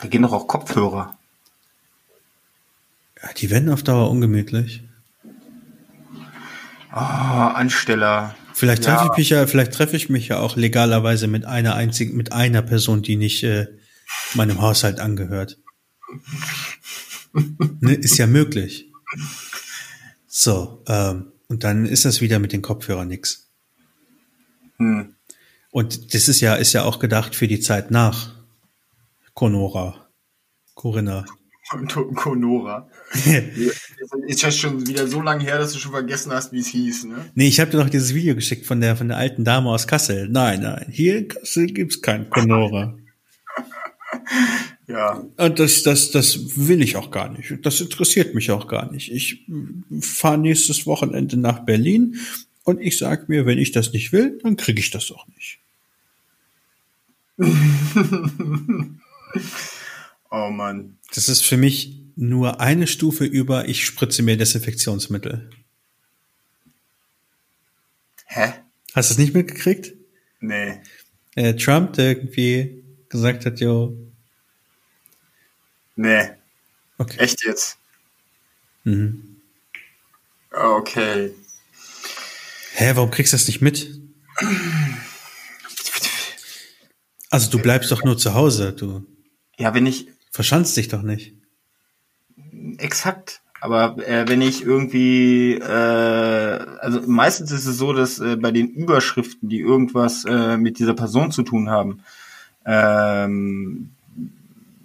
da 0.00 0.08
gehen 0.08 0.22
doch 0.22 0.32
auch 0.32 0.48
Kopfhörer. 0.48 1.16
ja, 3.22 3.32
die 3.36 3.50
werden 3.50 3.68
auf 3.70 3.84
Dauer 3.84 4.10
ungemütlich. 4.10 4.82
Ah, 6.90 7.48
Ansteller. 7.52 8.34
Vielleicht 8.54 8.84
Ja. 8.84 8.96
treffe 8.96 9.10
ich 9.12 9.18
mich 9.18 9.30
ja, 9.30 9.46
vielleicht 9.46 9.72
treffe 9.72 9.96
ich 9.96 10.08
mich 10.08 10.28
ja 10.28 10.38
auch 10.38 10.56
legalerweise 10.56 11.26
mit 11.26 11.44
einer 11.44 11.74
einzigen, 11.74 12.16
mit 12.16 12.32
einer 12.32 12.62
Person, 12.62 13.02
die 13.02 13.16
nicht 13.16 13.42
äh, 13.44 13.66
meinem 14.34 14.60
Haushalt 14.60 15.00
angehört. 15.00 15.58
ne, 17.80 17.94
ist 17.94 18.18
ja 18.18 18.26
möglich. 18.26 18.90
So, 20.26 20.82
ähm, 20.86 21.32
und 21.48 21.64
dann 21.64 21.86
ist 21.86 22.04
das 22.04 22.20
wieder 22.20 22.38
mit 22.38 22.52
den 22.52 22.62
Kopfhörern 22.62 23.08
nix. 23.08 23.50
Hm. 24.78 25.14
Und 25.70 26.14
das 26.14 26.28
ist 26.28 26.40
ja, 26.40 26.54
ist 26.54 26.72
ja 26.72 26.84
auch 26.84 26.98
gedacht 26.98 27.34
für 27.34 27.48
die 27.48 27.60
Zeit 27.60 27.90
nach 27.90 28.34
Conora. 29.34 30.08
Corinna. 30.74 31.24
Und 31.74 31.94
Conora. 32.14 32.88
Ist 34.26 34.42
ja 34.42 34.50
schon 34.50 34.86
wieder 34.86 35.06
so 35.06 35.20
lange 35.20 35.44
her, 35.44 35.58
dass 35.58 35.72
du 35.72 35.78
schon 35.78 35.92
vergessen 35.92 36.32
hast, 36.32 36.52
wie 36.52 36.60
es 36.60 36.68
hieß, 36.68 37.04
ne? 37.04 37.30
Nee, 37.34 37.48
ich 37.48 37.60
habe 37.60 37.70
dir 37.70 37.78
noch 37.78 37.90
dieses 37.90 38.14
Video 38.14 38.34
geschickt 38.34 38.66
von 38.66 38.80
der, 38.80 38.96
von 38.96 39.08
der 39.08 39.16
alten 39.16 39.44
Dame 39.44 39.70
aus 39.70 39.86
Kassel. 39.86 40.28
Nein, 40.28 40.62
nein, 40.62 40.86
hier 40.90 41.18
in 41.18 41.28
Kassel 41.28 41.66
gibt's 41.66 42.02
kein 42.02 42.28
Conora. 42.30 42.96
Ja. 44.88 45.24
Und 45.36 45.58
das, 45.58 45.84
das, 45.84 46.10
das 46.10 46.56
will 46.68 46.82
ich 46.82 46.96
auch 46.96 47.10
gar 47.10 47.30
nicht. 47.30 47.54
Das 47.62 47.80
interessiert 47.80 48.34
mich 48.34 48.50
auch 48.50 48.68
gar 48.68 48.92
nicht. 48.92 49.10
Ich 49.10 49.46
fahre 50.00 50.36
nächstes 50.36 50.86
Wochenende 50.86 51.38
nach 51.38 51.60
Berlin 51.60 52.18
und 52.64 52.78
ich 52.78 52.98
sag 52.98 53.28
mir, 53.28 53.46
wenn 53.46 53.58
ich 53.58 53.72
das 53.72 53.92
nicht 53.94 54.12
will, 54.12 54.38
dann 54.42 54.56
kriege 54.56 54.80
ich 54.80 54.90
das 54.90 55.10
auch 55.10 55.26
nicht. 55.28 55.60
Oh 60.34 60.48
Mann. 60.48 60.96
Das 61.14 61.28
ist 61.28 61.44
für 61.44 61.56
mich 61.56 61.98
nur 62.16 62.60
eine 62.60 62.86
Stufe 62.86 63.24
über, 63.24 63.68
ich 63.68 63.84
spritze 63.84 64.22
mir 64.22 64.36
Desinfektionsmittel. 64.36 65.50
Hä? 68.26 68.54
Hast 68.94 69.10
du 69.10 69.14
es 69.14 69.18
nicht 69.18 69.34
mitgekriegt? 69.34 69.92
Nee. 70.40 70.80
Äh, 71.34 71.54
Trump, 71.54 71.94
der 71.94 72.08
irgendwie 72.10 72.82
gesagt 73.08 73.46
hat, 73.46 73.60
jo, 73.60 73.96
Nee. 75.94 76.30
okay. 76.96 77.18
Echt 77.18 77.44
jetzt? 77.44 77.76
Mhm. 78.84 79.36
Okay. 80.50 81.32
Hä, 82.74 82.92
warum 82.94 83.10
kriegst 83.10 83.32
du 83.32 83.36
das 83.36 83.46
nicht 83.46 83.60
mit? 83.60 84.00
Also 87.30 87.50
du 87.50 87.58
bleibst 87.58 87.90
doch 87.90 88.02
nur 88.04 88.16
zu 88.18 88.34
Hause, 88.34 88.72
du 88.72 89.06
Ja, 89.58 89.74
wenn 89.74 89.86
ich, 89.86 90.08
verschanzt 90.32 90.76
dich 90.76 90.88
doch 90.88 91.02
nicht. 91.02 91.34
exakt. 92.78 93.42
Aber 93.60 93.96
äh, 94.08 94.26
wenn 94.26 94.42
ich 94.42 94.64
irgendwie, 94.64 95.54
äh, 95.54 95.62
also 96.80 97.00
meistens 97.06 97.52
ist 97.52 97.66
es 97.66 97.78
so, 97.78 97.92
dass 97.92 98.18
äh, 98.18 98.34
bei 98.34 98.50
den 98.50 98.68
Überschriften, 98.70 99.48
die 99.48 99.60
irgendwas 99.60 100.24
äh, 100.24 100.56
mit 100.56 100.80
dieser 100.80 100.94
Person 100.94 101.30
zu 101.30 101.44
tun 101.44 101.70
haben, 101.70 102.02
ähm, 102.66 103.92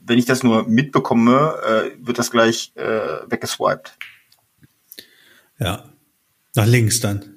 wenn 0.06 0.20
ich 0.20 0.26
das 0.26 0.44
nur 0.44 0.68
mitbekomme, 0.68 1.56
äh, 1.66 2.06
wird 2.06 2.20
das 2.20 2.30
gleich 2.30 2.72
äh, 2.76 3.18
weggeswiped. 3.28 3.98
Ja. 5.58 5.90
Nach 6.54 6.68
links 6.68 7.00
dann. 7.00 7.36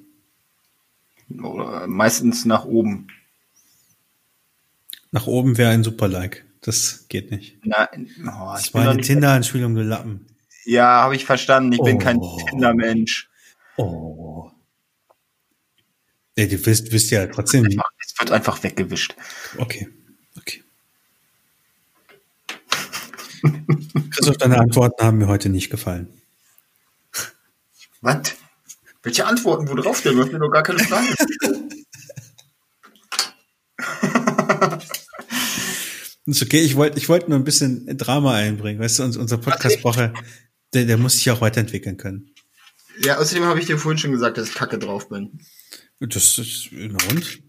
Oder 1.43 1.87
meistens 1.87 2.45
nach 2.45 2.65
oben. 2.67 3.07
Nach 5.11 5.27
oben 5.27 5.57
wäre 5.59 5.71
ein 5.71 5.85
super 5.85 6.09
Like. 6.09 6.45
Das 6.63 7.07
geht 7.09 7.31
nicht. 7.31 7.59
Na, 7.65 7.89
oh, 7.93 7.97
ich 8.57 8.65
Das 8.65 8.75
war 8.75 8.89
eine 8.89 9.01
Tinder-Anspielung, 9.01 9.75
du 9.75 9.83
Lappen. 9.83 10.27
ja, 10.65 11.03
habe 11.03 11.17
ich 11.17 11.25
verstanden. 11.25 11.73
Ich 11.73 11.81
bin 11.83 11.99
kein 11.99 12.19
Oh. 12.19 12.39
Tinder-Mensch. 12.51 13.31
Oh. 13.77 14.51
Ja, 16.37 16.47
du 16.47 16.67
wirst, 16.67 16.93
wirst 16.93 17.11
ja 17.11 17.27
trotzdem. 17.27 17.65
Es 17.67 18.19
wird 18.19 18.31
einfach 18.31 18.63
weggewischt. 18.63 19.15
Okay. 19.57 19.89
Okay. 20.39 20.63
Christoph, 24.11 24.37
deine 24.37 24.59
Antworten 24.59 25.03
haben 25.05 25.19
mir 25.19 25.29
heute 25.29 25.49
nicht 25.49 25.71
gefallen. 25.71 26.09
Was? 28.03 28.35
Welche 29.03 29.25
Antworten? 29.27 29.69
Wo 29.69 29.75
drauf 29.75 30.03
denn? 30.03 30.15
Du 30.17 30.23
hast 30.23 30.33
mir 30.33 30.39
doch 30.39 30.51
gar 30.51 30.63
keine 30.63 30.79
Frage 30.81 31.07
Ist 36.27 36.43
okay, 36.43 36.61
ich 36.61 36.77
wollte 36.77 36.99
ich 36.99 37.09
wollte 37.09 37.29
nur 37.31 37.39
ein 37.39 37.45
bisschen 37.45 37.97
Drama 37.97 38.35
einbringen. 38.35 38.79
Weißt 38.81 38.99
du, 38.99 39.05
uns- 39.05 39.17
unser 39.17 39.39
Podcast 39.39 39.81
braucht 39.83 39.99
ja- 39.99 40.13
der, 40.75 40.85
der 40.85 40.97
muss 40.99 41.15
sich 41.15 41.31
auch 41.31 41.41
weiterentwickeln 41.41 41.97
können. 41.97 42.31
Ja, 43.05 43.19
außerdem 43.19 43.45
habe 43.45 43.59
ich 43.61 43.67
dir 43.67 43.79
vorhin 43.79 43.99
schon 43.99 44.13
gesagt, 44.13 44.37
dass 44.39 44.49
ich 44.51 44.55
kacke 44.55 44.79
drauf 44.79 45.09
bin. 45.09 45.41
Das 46.01 46.39
ist 46.39 46.69
na 46.73 46.99
und? 47.11 47.41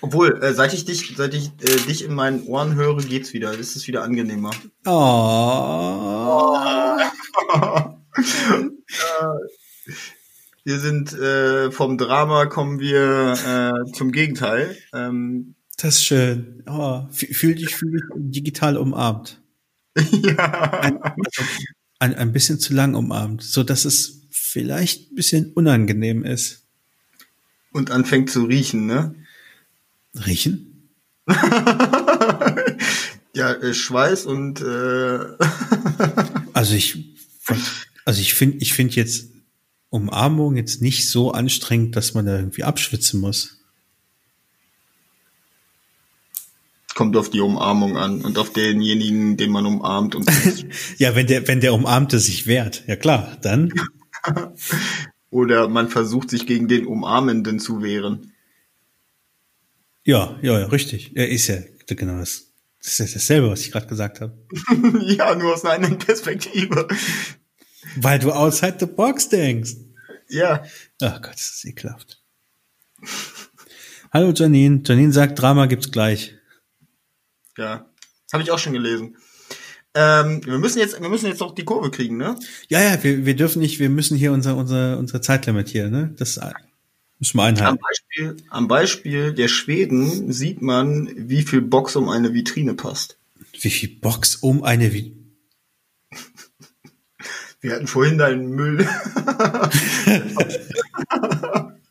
Obwohl, 0.00 0.42
äh, 0.42 0.54
seit 0.54 0.72
ich 0.74 0.84
dich, 0.84 1.14
seit 1.16 1.34
ich 1.34 1.48
äh, 1.62 1.76
dich 1.88 2.04
in 2.04 2.14
meinen 2.14 2.46
Ohren 2.46 2.74
höre, 2.74 2.96
geht's 2.98 3.32
wieder. 3.32 3.56
Das 3.56 3.76
ist 3.76 3.86
wieder 3.86 4.02
angenehmer. 4.02 4.50
Oh. 4.86 4.90
Wir 10.66 10.78
sind 10.80 11.12
äh, 11.12 11.70
vom 11.70 11.98
Drama 11.98 12.46
kommen 12.46 12.78
wir 12.80 13.34
äh, 13.86 13.92
zum 13.92 14.12
Gegenteil. 14.12 14.76
Ähm, 14.94 15.54
Das 15.76 15.96
ist 15.96 16.04
schön. 16.04 16.62
Oh, 16.66 17.06
fühl 17.10 17.54
dich, 17.54 17.74
fühl 17.74 17.92
dich 17.92 18.02
digital 18.14 18.76
umarmt. 18.76 19.42
ja. 19.96 20.80
Ein, 20.80 21.02
also 21.02 21.42
ein, 21.98 22.14
ein 22.14 22.32
bisschen 22.32 22.58
zu 22.58 22.74
lang 22.74 22.94
umarmt, 22.94 23.42
so 23.42 23.62
dass 23.62 23.84
es 23.84 24.22
vielleicht 24.30 25.12
ein 25.12 25.14
bisschen 25.14 25.52
unangenehm 25.52 26.24
ist. 26.24 26.62
Und 27.72 27.90
anfängt 27.90 28.30
zu 28.30 28.44
riechen, 28.44 28.86
ne? 28.86 29.14
Riechen? 30.14 30.90
ja, 33.34 33.52
äh, 33.52 33.74
Schweiß 33.74 34.26
und 34.26 34.60
äh, 34.60 35.18
Also 36.54 36.76
ich, 36.76 37.18
also 38.04 38.20
ich 38.20 38.34
finde, 38.34 38.58
ich 38.58 38.72
finde 38.72 38.94
jetzt 38.94 39.30
Umarmung 39.90 40.56
jetzt 40.56 40.80
nicht 40.80 41.10
so 41.10 41.32
anstrengend, 41.32 41.96
dass 41.96 42.14
man 42.14 42.26
da 42.26 42.36
irgendwie 42.36 42.62
abschwitzen 42.62 43.20
muss. 43.20 43.63
Kommt 46.94 47.16
auf 47.16 47.30
die 47.30 47.40
Umarmung 47.40 47.96
an 47.96 48.22
und 48.22 48.38
auf 48.38 48.52
denjenigen, 48.52 49.36
den 49.36 49.50
man 49.50 49.66
umarmt 49.66 50.14
und 50.14 50.30
Ja, 50.98 51.14
wenn 51.14 51.26
der, 51.26 51.46
wenn 51.48 51.60
der 51.60 51.74
Umarmte 51.74 52.18
sich 52.18 52.46
wehrt, 52.46 52.84
ja 52.86 52.96
klar, 52.96 53.36
dann. 53.42 53.72
oder 55.30 55.68
man 55.68 55.88
versucht 55.88 56.30
sich 56.30 56.46
gegen 56.46 56.68
den 56.68 56.86
Umarmenden 56.86 57.58
zu 57.58 57.82
wehren. 57.82 58.32
Ja, 60.04 60.38
ja, 60.42 60.60
ja, 60.60 60.66
richtig. 60.66 61.12
Er 61.14 61.28
ist 61.28 61.48
ja 61.48 61.56
genau 61.86 62.18
das. 62.18 62.52
Das 62.82 63.00
ist 63.00 63.16
dasselbe, 63.16 63.50
was 63.50 63.62
ich 63.62 63.72
gerade 63.72 63.86
gesagt 63.86 64.20
habe. 64.20 64.36
ja, 65.00 65.34
nur 65.34 65.54
aus 65.54 65.64
einer 65.64 65.74
anderen 65.74 65.98
Perspektive. 65.98 66.86
Weil 67.96 68.18
du 68.18 68.30
outside 68.30 68.76
the 68.78 68.86
box 68.86 69.30
denkst. 69.30 69.72
Ja, 70.28 70.62
Ach 71.00 71.20
Gott, 71.22 71.34
das 71.34 71.54
ist 71.54 71.64
ekelhaft. 71.64 72.22
Hallo 74.12 74.32
Janine. 74.32 74.82
Janine 74.84 75.12
sagt, 75.12 75.38
Drama 75.38 75.66
gibt's 75.66 75.90
gleich. 75.90 76.34
Ja, 77.56 77.86
habe 78.32 78.42
ich 78.42 78.50
auch 78.50 78.58
schon 78.58 78.72
gelesen. 78.72 79.16
Ähm, 79.94 80.44
wir 80.44 80.58
müssen 80.58 80.80
jetzt, 80.80 81.00
wir 81.00 81.08
müssen 81.08 81.26
jetzt 81.26 81.40
noch 81.40 81.54
die 81.54 81.64
Kurve 81.64 81.90
kriegen, 81.90 82.16
ne? 82.16 82.36
Ja, 82.68 82.82
ja, 82.82 83.02
wir, 83.02 83.24
wir 83.26 83.36
dürfen 83.36 83.60
nicht, 83.60 83.78
wir 83.78 83.88
müssen 83.88 84.16
hier 84.16 84.32
unser, 84.32 84.56
unser, 84.56 84.98
unser 84.98 85.22
Zeitlimit 85.22 85.68
hier, 85.68 85.88
ne? 85.88 86.12
Das 86.18 86.40
müssen 87.20 87.38
wir 87.38 87.44
einhalten. 87.44 87.78
Am 87.78 87.78
Beispiel, 87.78 88.36
am 88.50 88.68
Beispiel 88.68 89.32
der 89.32 89.46
Schweden 89.46 90.32
sieht 90.32 90.62
man, 90.62 91.08
wie 91.16 91.42
viel 91.42 91.62
Box 91.62 91.94
um 91.94 92.08
eine 92.08 92.34
Vitrine 92.34 92.74
passt. 92.74 93.18
Wie 93.60 93.70
viel 93.70 94.00
Box 94.00 94.34
um 94.36 94.64
eine 94.64 94.92
Vitrine? 94.92 95.22
Wir 97.60 97.74
hatten 97.76 97.86
vorhin 97.86 98.18
deinen 98.18 98.50
Müll. 98.50 98.86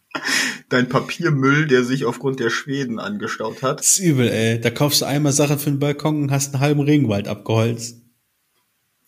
Dein 0.69 0.89
Papiermüll, 0.89 1.67
der 1.67 1.83
sich 1.83 2.05
aufgrund 2.05 2.39
der 2.39 2.49
Schweden 2.49 2.99
angestaut 2.99 3.61
hat. 3.61 3.79
Das 3.79 3.99
ist 3.99 3.99
übel, 3.99 4.29
ey. 4.29 4.59
Da 4.59 4.69
kaufst 4.69 5.01
du 5.01 5.05
einmal 5.05 5.33
Sachen 5.33 5.59
für 5.59 5.69
den 5.69 5.79
Balkon 5.79 6.23
und 6.23 6.31
hast 6.31 6.53
einen 6.53 6.61
halben 6.61 6.81
Regenwald 6.81 7.27
abgeholzt. 7.27 8.01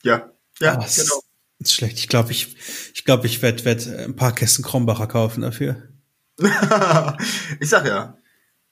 Ja, 0.03 0.31
ja, 0.59 0.79
oh, 0.79 0.85
genau. 0.95 1.21
Ist 1.59 1.73
schlecht. 1.73 1.97
Ich 1.97 2.07
glaube, 2.07 2.31
ich, 2.31 2.55
ich 2.93 3.05
glaube, 3.05 3.27
ich 3.27 3.41
werde 3.41 3.65
werd 3.65 3.87
ein 3.87 4.15
paar 4.15 4.35
Kästen 4.35 4.63
Krombacher 4.63 5.07
kaufen 5.07 5.41
dafür. 5.41 5.89
ich 7.59 7.69
sag 7.69 7.87
ja, 7.87 8.17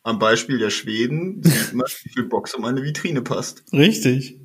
am 0.03 0.19
Beispiel 0.19 0.59
der 0.59 0.69
Schweden 0.69 1.41
sieht 1.43 1.73
man, 1.73 1.87
wie 2.03 2.09
viel 2.09 2.25
Box 2.25 2.53
um 2.53 2.65
eine 2.65 2.83
Vitrine 2.83 3.21
passt. 3.21 3.63
Richtig. 3.71 4.39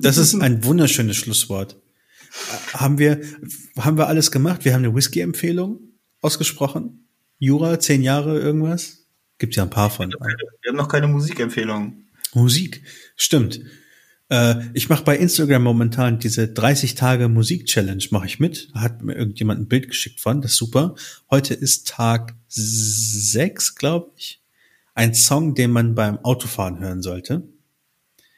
Das 0.00 0.18
ist 0.18 0.34
ein 0.34 0.64
wunderschönes 0.64 1.16
Schlusswort. 1.16 1.80
Haben 2.74 2.98
wir, 2.98 3.20
haben 3.78 3.96
wir 3.98 4.06
alles 4.06 4.30
gemacht? 4.30 4.64
Wir 4.64 4.74
haben 4.74 4.84
eine 4.84 4.94
Whisky-Empfehlung 4.94 5.80
ausgesprochen. 6.20 7.08
Jura, 7.42 7.80
zehn 7.80 8.04
Jahre 8.04 8.38
irgendwas? 8.38 9.08
Gibt 9.38 9.56
ja 9.56 9.64
ein 9.64 9.70
paar 9.70 9.90
von. 9.90 10.12
Wir 10.12 10.68
haben 10.68 10.76
noch 10.76 10.86
keine 10.86 11.08
Musikempfehlung. 11.08 12.04
Musik, 12.34 12.84
stimmt. 13.16 13.58
Äh, 14.28 14.66
ich 14.74 14.88
mache 14.88 15.02
bei 15.02 15.16
Instagram 15.16 15.64
momentan 15.64 16.20
diese 16.20 16.46
30 16.46 16.94
Tage 16.94 17.26
Musik-Challenge, 17.26 18.04
mache 18.12 18.26
ich 18.26 18.38
mit. 18.38 18.68
Hat 18.74 19.02
mir 19.02 19.16
irgendjemand 19.16 19.60
ein 19.60 19.66
Bild 19.66 19.88
geschickt 19.88 20.20
von, 20.20 20.40
das 20.40 20.52
ist 20.52 20.58
super. 20.58 20.94
Heute 21.32 21.54
ist 21.54 21.88
Tag 21.88 22.36
6, 22.46 23.74
glaube 23.74 24.12
ich. 24.16 24.40
Ein 24.94 25.12
Song, 25.12 25.56
den 25.56 25.72
man 25.72 25.96
beim 25.96 26.18
Autofahren 26.18 26.78
hören 26.78 27.02
sollte. 27.02 27.42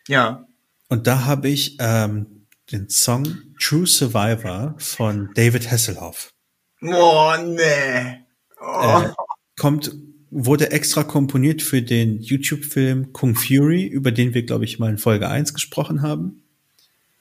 Ja. 0.08 0.48
Und 0.88 1.06
da 1.06 1.26
habe 1.26 1.50
ich 1.50 1.76
ähm, 1.78 2.46
den 2.72 2.88
Song 2.88 3.36
True 3.60 3.86
Survivor 3.86 4.76
von 4.78 5.28
David 5.34 5.70
Hasselhoff. 5.70 6.32
Oh, 6.80 7.34
nee. 7.44 8.23
Oh. 8.64 9.02
Äh, 9.02 9.12
kommt, 9.58 9.92
wurde 10.30 10.70
extra 10.70 11.04
komponiert 11.04 11.62
für 11.62 11.82
den 11.82 12.20
YouTube-Film 12.20 13.12
Kung 13.12 13.34
Fury, 13.34 13.86
über 13.86 14.10
den 14.12 14.34
wir, 14.34 14.44
glaube 14.44 14.64
ich, 14.64 14.78
mal 14.78 14.90
in 14.90 14.98
Folge 14.98 15.28
1 15.28 15.54
gesprochen 15.54 16.02
haben. 16.02 16.42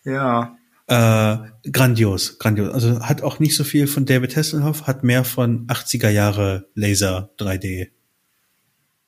Ja. 0.03 0.57
Äh, 0.87 1.69
grandios, 1.71 2.39
grandios. 2.39 2.73
Also 2.73 3.01
hat 3.01 3.21
auch 3.21 3.39
nicht 3.39 3.55
so 3.55 3.63
viel 3.63 3.87
von 3.87 4.05
David 4.05 4.35
Hasselhoff, 4.35 4.87
hat 4.87 5.03
mehr 5.03 5.23
von 5.23 5.67
80er 5.67 6.09
Jahre 6.09 6.67
Laser 6.75 7.31
3D. 7.37 7.89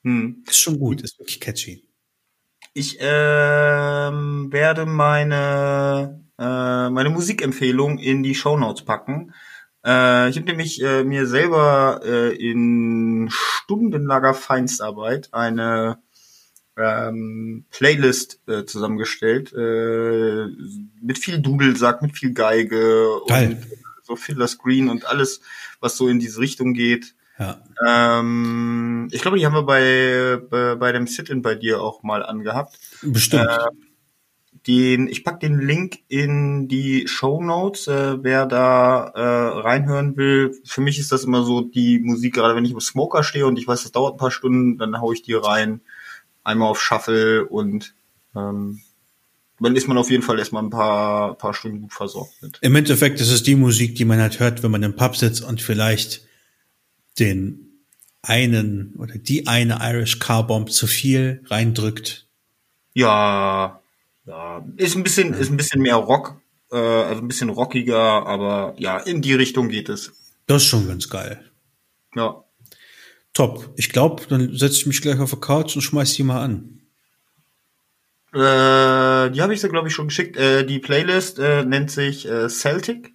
Hm. 0.04 0.44
Ist 0.46 0.60
schon 0.60 0.78
gut, 0.78 1.02
ist 1.02 1.18
wirklich 1.18 1.40
catchy. 1.40 1.82
Ich 2.72 2.98
ähm, 3.00 4.52
werde 4.52 4.86
meine 4.86 6.20
äh, 6.38 6.90
meine 6.90 7.10
Musikempfehlung 7.10 7.98
in 7.98 8.22
die 8.22 8.34
Show 8.34 8.56
Notes 8.56 8.84
packen. 8.84 9.32
Äh, 9.86 10.30
ich 10.30 10.36
habe 10.36 10.46
nämlich 10.46 10.82
äh, 10.82 11.04
mir 11.04 11.26
selber 11.26 12.00
äh, 12.04 12.34
in 12.34 13.28
stundenlanger 13.30 14.34
Feinstarbeit 14.34 15.28
eine 15.32 15.98
ähm, 16.76 17.64
Playlist 17.70 18.40
äh, 18.48 18.64
zusammengestellt 18.64 19.52
äh, 19.52 20.46
mit 21.00 21.18
viel 21.18 21.38
Dudelsack, 21.38 22.02
mit 22.02 22.18
viel 22.18 22.32
Geige 22.32 23.20
Geil. 23.28 23.50
und 23.50 23.66
so 24.02 24.16
Filler 24.16 24.48
Screen 24.48 24.88
und 24.88 25.06
alles, 25.06 25.40
was 25.80 25.96
so 25.96 26.08
in 26.08 26.18
diese 26.18 26.40
Richtung 26.40 26.74
geht. 26.74 27.14
Ja. 27.38 27.60
Ähm, 27.86 29.08
ich 29.12 29.20
glaube, 29.20 29.38
die 29.38 29.46
haben 29.46 29.54
wir 29.54 29.62
bei, 29.62 30.40
bei, 30.50 30.74
bei 30.74 30.92
dem 30.92 31.06
Sit-In 31.06 31.42
bei 31.42 31.54
dir 31.54 31.80
auch 31.80 32.02
mal 32.02 32.24
angehabt. 32.24 32.78
Bestimmt. 33.02 33.46
Äh, 33.46 33.85
den, 34.66 35.08
ich 35.08 35.22
pack 35.22 35.40
den 35.40 35.60
Link 35.60 36.00
in 36.08 36.66
die 36.66 37.06
Show 37.06 37.42
Notes, 37.42 37.86
äh, 37.86 38.22
wer 38.22 38.46
da 38.46 39.12
äh, 39.14 39.60
reinhören 39.60 40.16
will. 40.16 40.56
Für 40.64 40.80
mich 40.80 40.98
ist 40.98 41.12
das 41.12 41.24
immer 41.24 41.44
so 41.44 41.60
die 41.60 42.00
Musik, 42.00 42.34
gerade 42.34 42.56
wenn 42.56 42.64
ich 42.64 42.72
im 42.72 42.80
Smoker 42.80 43.22
stehe 43.22 43.46
und 43.46 43.58
ich 43.58 43.68
weiß, 43.68 43.84
das 43.84 43.92
dauert 43.92 44.14
ein 44.14 44.18
paar 44.18 44.30
Stunden, 44.30 44.78
dann 44.78 45.00
hau 45.00 45.12
ich 45.12 45.22
die 45.22 45.34
rein, 45.34 45.80
einmal 46.42 46.68
auf 46.68 46.82
Shuffle 46.82 47.46
und 47.46 47.94
ähm, 48.34 48.80
dann 49.60 49.76
ist 49.76 49.88
man 49.88 49.98
auf 49.98 50.10
jeden 50.10 50.22
Fall 50.22 50.38
erstmal 50.38 50.62
ein 50.62 50.70
paar, 50.70 51.34
paar 51.34 51.54
Stunden 51.54 51.80
gut 51.82 51.92
versorgt 51.92 52.34
mit. 52.42 52.58
Im 52.60 52.74
Endeffekt 52.74 53.20
ist 53.20 53.30
es 53.30 53.42
die 53.42 53.54
Musik, 53.54 53.94
die 53.94 54.04
man 54.04 54.20
halt 54.20 54.40
hört, 54.40 54.62
wenn 54.62 54.70
man 54.70 54.82
im 54.82 54.96
Pub 54.96 55.16
sitzt 55.16 55.42
und 55.42 55.62
vielleicht 55.62 56.26
den 57.18 57.82
einen 58.22 58.94
oder 58.98 59.16
die 59.16 59.46
eine 59.46 59.78
Irish 59.80 60.18
Car 60.18 60.46
Bomb 60.46 60.70
zu 60.72 60.86
viel 60.86 61.42
reindrückt. 61.46 62.26
Ja, 62.92 63.80
ja, 64.26 64.64
ist 64.76 64.96
ein 64.96 65.02
bisschen, 65.02 65.34
ist 65.34 65.50
ein 65.50 65.56
bisschen 65.56 65.80
mehr 65.80 65.96
Rock, 65.96 66.40
äh, 66.72 66.76
also 66.76 67.22
ein 67.22 67.28
bisschen 67.28 67.50
rockiger, 67.50 68.26
aber 68.26 68.74
ja, 68.76 68.98
in 68.98 69.22
die 69.22 69.34
Richtung 69.34 69.68
geht 69.68 69.88
es. 69.88 70.12
Das 70.46 70.62
ist 70.62 70.68
schon 70.68 70.86
ganz 70.86 71.08
geil. 71.08 71.40
Ja. 72.14 72.44
Top. 73.32 73.70
Ich 73.76 73.90
glaube, 73.90 74.22
dann 74.28 74.56
setze 74.56 74.76
ich 74.76 74.86
mich 74.86 75.02
gleich 75.02 75.20
auf 75.20 75.30
die 75.30 75.40
Couch 75.40 75.76
und 75.76 75.82
schmeiß 75.82 76.14
die 76.14 76.22
mal 76.22 76.42
an. 76.42 76.80
Äh, 78.32 79.30
die 79.30 79.40
habe 79.40 79.54
ich 79.54 79.60
so, 79.60 79.68
glaube 79.68 79.88
ich, 79.88 79.94
schon 79.94 80.08
geschickt. 80.08 80.36
Äh, 80.36 80.64
die 80.64 80.78
Playlist 80.78 81.38
äh, 81.38 81.64
nennt 81.64 81.90
sich 81.90 82.28
äh, 82.28 82.48
Celtic. 82.48 83.14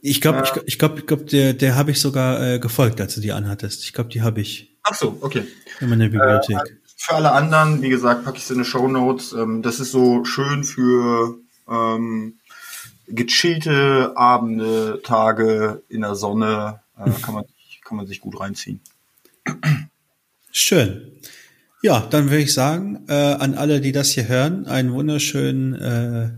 Ich 0.00 0.20
glaube, 0.20 0.38
äh, 0.38 0.42
ich, 0.42 0.62
ich 0.66 0.78
glaube, 0.78 0.98
ich 0.98 1.06
glaube, 1.06 1.24
der, 1.24 1.54
der 1.54 1.76
habe 1.76 1.92
ich 1.92 2.00
sogar 2.00 2.54
äh, 2.54 2.58
gefolgt, 2.58 3.00
als 3.00 3.14
du 3.14 3.20
die 3.20 3.32
anhattest. 3.32 3.84
Ich 3.84 3.92
glaube, 3.92 4.10
die 4.10 4.22
habe 4.22 4.40
ich. 4.40 4.76
Ach 4.82 4.94
so, 4.94 5.16
okay. 5.20 5.44
In 5.80 5.88
meiner 5.88 6.08
Bibliothek. 6.08 6.58
Für 7.04 7.16
alle 7.16 7.32
anderen, 7.32 7.82
wie 7.82 7.88
gesagt, 7.88 8.24
packe 8.24 8.36
ich 8.36 8.44
es 8.44 8.50
in 8.52 8.58
die 8.58 8.64
Show 8.64 8.86
Notes. 8.86 9.32
Ähm, 9.32 9.60
das 9.60 9.80
ist 9.80 9.90
so 9.90 10.24
schön 10.24 10.62
für 10.62 11.36
ähm, 11.68 12.38
gechillte 13.08 14.12
Abende, 14.14 15.00
Tage 15.02 15.82
in 15.88 16.02
der 16.02 16.14
Sonne. 16.14 16.80
Äh, 16.96 17.10
kann, 17.22 17.34
man, 17.34 17.44
kann 17.84 17.96
man 17.96 18.06
sich 18.06 18.20
gut 18.20 18.38
reinziehen. 18.38 18.78
Schön. 20.52 21.10
Ja, 21.82 22.06
dann 22.08 22.26
würde 22.26 22.44
ich 22.44 22.54
sagen, 22.54 23.04
äh, 23.08 23.14
an 23.14 23.54
alle, 23.54 23.80
die 23.80 23.90
das 23.90 24.10
hier 24.10 24.28
hören, 24.28 24.66
einen 24.66 24.92
wunderschönen 24.92 25.74
äh, 25.74 26.30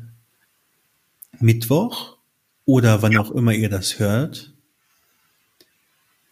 Mittwoch 1.40 2.16
oder 2.64 3.02
wann 3.02 3.12
ja. 3.12 3.20
auch 3.20 3.32
immer 3.32 3.52
ihr 3.52 3.68
das 3.68 3.98
hört. 3.98 4.54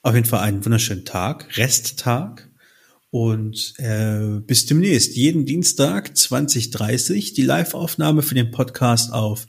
Auf 0.01 0.15
jeden 0.15 0.27
Fall 0.27 0.41
einen 0.41 0.65
wunderschönen 0.65 1.05
Tag, 1.05 1.59
Resttag. 1.59 2.49
Und 3.13 3.75
äh, 3.77 4.41
bis 4.41 4.65
demnächst, 4.65 5.17
jeden 5.17 5.45
Dienstag 5.45 6.17
2030, 6.17 7.35
die 7.35 7.43
Live-Aufnahme 7.43 8.23
für 8.23 8.35
den 8.35 8.51
Podcast 8.51 9.13
auf 9.13 9.47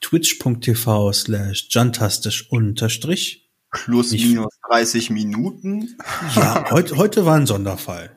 twitch.tv 0.00 1.12
slash 1.12 1.68
jantastisch 1.70 2.50
unterstrich. 2.50 3.48
Plus 3.70 4.10
minus 4.10 4.52
30 4.68 5.10
Minuten. 5.10 5.96
Ja, 6.34 6.68
heute, 6.72 6.96
heute 6.96 7.24
war 7.24 7.36
ein 7.36 7.46
Sonderfall. 7.46 8.10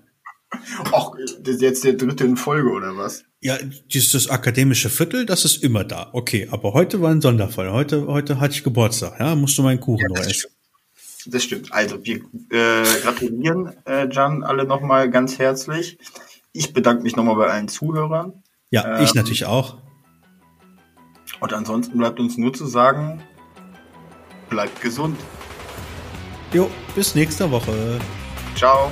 Ach, 0.92 1.12
das 1.42 1.56
ist 1.56 1.62
jetzt 1.62 1.84
der 1.84 1.94
dritte 1.94 2.24
in 2.24 2.36
Folge, 2.36 2.72
oder 2.72 2.98
was? 2.98 3.24
Ja, 3.40 3.60
dieses 3.94 4.28
akademische 4.28 4.90
Viertel, 4.90 5.28
das 5.28 5.46
ist 5.46 5.64
immer 5.64 5.84
da. 5.84 6.10
Okay, 6.14 6.48
aber 6.50 6.74
heute 6.74 7.02
war 7.02 7.12
ein 7.12 7.22
Sonderfall. 7.22 7.72
Heute, 7.72 8.08
heute 8.08 8.40
hatte 8.40 8.56
ich 8.56 8.64
Geburtstag, 8.64 9.20
ja, 9.20 9.36
musst 9.36 9.60
du 9.60 9.62
meinen 9.62 9.80
Kuchen 9.80 10.12
ja, 10.16 10.22
essen. 10.24 10.50
Das 11.30 11.44
stimmt. 11.44 11.74
Also 11.74 12.04
wir 12.06 12.18
äh, 12.50 12.84
gratulieren 13.02 13.74
äh, 13.86 14.08
Jan 14.10 14.44
alle 14.44 14.66
nochmal 14.66 15.10
ganz 15.10 15.40
herzlich. 15.40 15.98
Ich 16.54 16.74
bedanke 16.74 17.04
mich 17.04 17.16
nochmal 17.16 17.36
bei 17.36 17.48
allen 17.48 17.68
Zuhörern. 17.68 18.44
Ja, 18.72 18.98
ähm, 18.98 19.04
ich 19.04 19.14
natürlich 19.14 19.46
auch. 19.46 19.78
Und 21.40 21.54
ansonsten 21.54 21.98
bleibt 21.98 22.20
uns 22.20 22.38
nur 22.38 22.54
zu 22.54 22.66
sagen, 22.66 23.22
bleibt 24.50 24.82
gesund. 24.82 25.18
Jo, 26.54 26.70
bis 26.96 27.14
nächste 27.14 27.52
Woche. 27.52 28.00
Ciao. 28.56 28.92